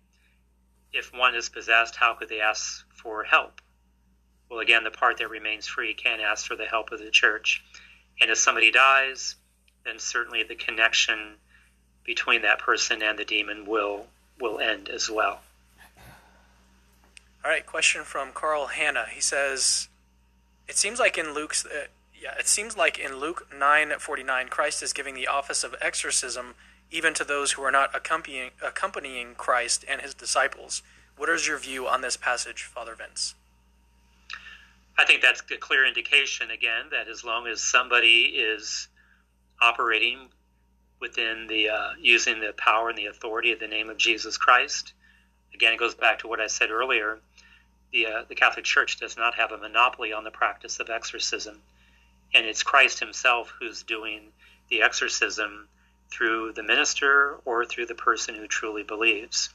if 0.93 1.13
one 1.13 1.35
is 1.35 1.49
possessed, 1.49 1.95
how 1.95 2.13
could 2.13 2.29
they 2.29 2.41
ask 2.41 2.85
for 2.95 3.23
help? 3.23 3.61
Well, 4.49 4.59
again, 4.59 4.83
the 4.83 4.91
part 4.91 5.17
that 5.17 5.29
remains 5.29 5.67
free 5.67 5.93
can't 5.93 6.21
ask 6.21 6.45
for 6.45 6.55
the 6.55 6.65
help 6.65 6.91
of 6.91 6.99
the 6.99 7.11
church. 7.11 7.63
And 8.19 8.31
if 8.31 8.37
somebody 8.37 8.71
dies, 8.71 9.35
then 9.85 9.99
certainly 9.99 10.43
the 10.43 10.55
connection 10.55 11.35
between 12.03 12.41
that 12.41 12.59
person 12.59 13.03
and 13.03 13.19
the 13.19 13.25
demon 13.25 13.65
will 13.65 14.07
will 14.39 14.59
end 14.59 14.89
as 14.89 15.09
well. 15.09 15.41
All 17.43 17.49
right, 17.49 17.65
question 17.65 18.03
from 18.03 18.33
Carl 18.33 18.67
Hanna. 18.67 19.05
He 19.09 19.21
says, 19.21 19.87
"It 20.67 20.77
seems 20.77 20.99
like 20.99 21.17
in 21.17 21.33
Luke's, 21.33 21.65
uh, 21.65 21.87
yeah, 22.13 22.35
it 22.37 22.47
seems 22.47 22.75
like 22.75 22.99
in 22.99 23.15
Luke 23.15 23.47
nine 23.53 23.97
forty 23.97 24.23
nine, 24.23 24.49
Christ 24.49 24.83
is 24.83 24.91
giving 24.91 25.15
the 25.15 25.27
office 25.27 25.63
of 25.63 25.73
exorcism 25.79 26.55
even 26.91 27.13
to 27.13 27.23
those 27.23 27.53
who 27.53 27.63
are 27.63 27.71
not 27.71 27.95
accompanying 27.95 28.51
accompanying 28.61 29.35
Christ 29.35 29.85
and 29.87 30.01
his 30.01 30.13
disciples. 30.13 30.83
What 31.15 31.29
is 31.29 31.47
your 31.47 31.57
view 31.57 31.87
on 31.87 32.01
this 32.01 32.17
passage, 32.17 32.63
Father 32.63 32.93
Vince?" 32.93 33.35
I 34.97 35.05
think 35.05 35.21
that's 35.21 35.41
a 35.49 35.55
clear 35.55 35.85
indication 35.85 36.51
again 36.51 36.89
that 36.91 37.07
as 37.07 37.23
long 37.23 37.47
as 37.47 37.63
somebody 37.63 38.23
is 38.35 38.89
operating 39.61 40.27
within 40.99 41.47
the 41.47 41.69
uh, 41.69 41.91
using 42.01 42.41
the 42.41 42.51
power 42.57 42.89
and 42.89 42.97
the 42.97 43.05
authority 43.05 43.53
of 43.53 43.61
the 43.61 43.67
name 43.67 43.89
of 43.89 43.97
Jesus 43.97 44.37
Christ, 44.37 44.91
again, 45.53 45.71
it 45.71 45.79
goes 45.79 45.95
back 45.95 46.19
to 46.19 46.27
what 46.27 46.41
I 46.41 46.47
said 46.47 46.69
earlier 46.69 47.19
the, 47.91 48.05
uh, 48.05 48.23
the 48.27 48.35
Catholic 48.35 48.65
Church 48.65 48.99
does 48.99 49.17
not 49.17 49.35
have 49.35 49.51
a 49.51 49.57
monopoly 49.57 50.13
on 50.13 50.23
the 50.23 50.31
practice 50.31 50.79
of 50.79 50.89
exorcism. 50.89 51.61
And 52.33 52.45
it's 52.45 52.63
Christ 52.63 52.99
himself 52.99 53.53
who's 53.59 53.83
doing 53.83 54.31
the 54.69 54.81
exorcism 54.81 55.67
through 56.11 56.53
the 56.53 56.63
minister 56.63 57.39
or 57.45 57.65
through 57.65 57.87
the 57.87 57.95
person 57.95 58.35
who 58.35 58.47
truly 58.47 58.83
believes. 58.83 59.49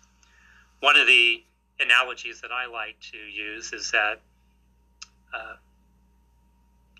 One 0.80 0.96
of 0.96 1.06
the 1.06 1.42
analogies 1.80 2.40
that 2.40 2.52
I 2.52 2.66
like 2.66 2.96
to 3.12 3.16
use 3.16 3.72
is 3.72 3.90
that, 3.92 4.20
uh, 5.32 5.56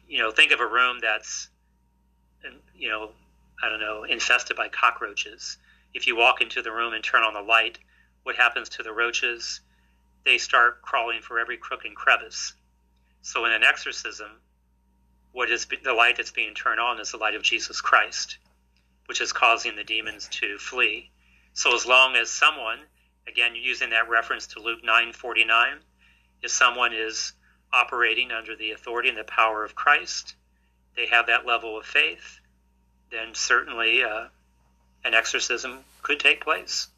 you 0.08 0.18
know, 0.18 0.30
think 0.30 0.52
of 0.52 0.60
a 0.60 0.66
room 0.66 0.98
that's, 1.00 1.48
you 2.76 2.88
know, 2.88 3.10
I 3.62 3.68
don't 3.68 3.80
know, 3.80 4.04
infested 4.04 4.56
by 4.56 4.68
cockroaches. 4.68 5.58
If 5.92 6.06
you 6.06 6.16
walk 6.16 6.40
into 6.40 6.62
the 6.62 6.72
room 6.72 6.92
and 6.92 7.02
turn 7.02 7.22
on 7.22 7.34
the 7.34 7.40
light, 7.40 7.78
what 8.24 8.36
happens 8.36 8.68
to 8.70 8.82
the 8.82 8.92
roaches? 8.92 9.60
They 10.24 10.38
start 10.38 10.82
crawling 10.82 11.20
for 11.20 11.38
every 11.38 11.56
crook 11.56 11.84
and 11.84 11.94
crevice. 11.94 12.54
So 13.22 13.44
in 13.44 13.52
an 13.52 13.62
exorcism, 13.62 14.30
what 15.32 15.50
is 15.50 15.66
the 15.82 15.92
light 15.92 16.16
that's 16.16 16.30
being 16.30 16.54
turned 16.54 16.80
on 16.80 17.00
is 17.00 17.10
the 17.10 17.16
light 17.16 17.34
of 17.34 17.42
Jesus 17.42 17.80
Christ, 17.80 18.38
which 19.06 19.20
is 19.20 19.32
causing 19.32 19.76
the 19.76 19.84
demons 19.84 20.28
to 20.28 20.58
flee. 20.58 21.10
So 21.52 21.74
as 21.74 21.86
long 21.86 22.16
as 22.16 22.30
someone, 22.30 22.80
again 23.26 23.54
using 23.54 23.90
that 23.90 24.08
reference 24.08 24.46
to 24.48 24.60
Luke 24.60 24.82
9:49, 24.84 25.80
if 26.42 26.50
someone 26.50 26.92
is 26.92 27.32
operating 27.72 28.30
under 28.30 28.54
the 28.54 28.72
authority 28.72 29.08
and 29.08 29.18
the 29.18 29.24
power 29.24 29.64
of 29.64 29.74
Christ, 29.74 30.36
they 30.96 31.06
have 31.06 31.26
that 31.26 31.46
level 31.46 31.76
of 31.76 31.84
faith, 31.84 32.40
then 33.10 33.34
certainly 33.34 34.04
uh, 34.04 34.28
an 35.04 35.14
exorcism 35.14 35.84
could 36.02 36.20
take 36.20 36.42
place. 36.42 36.88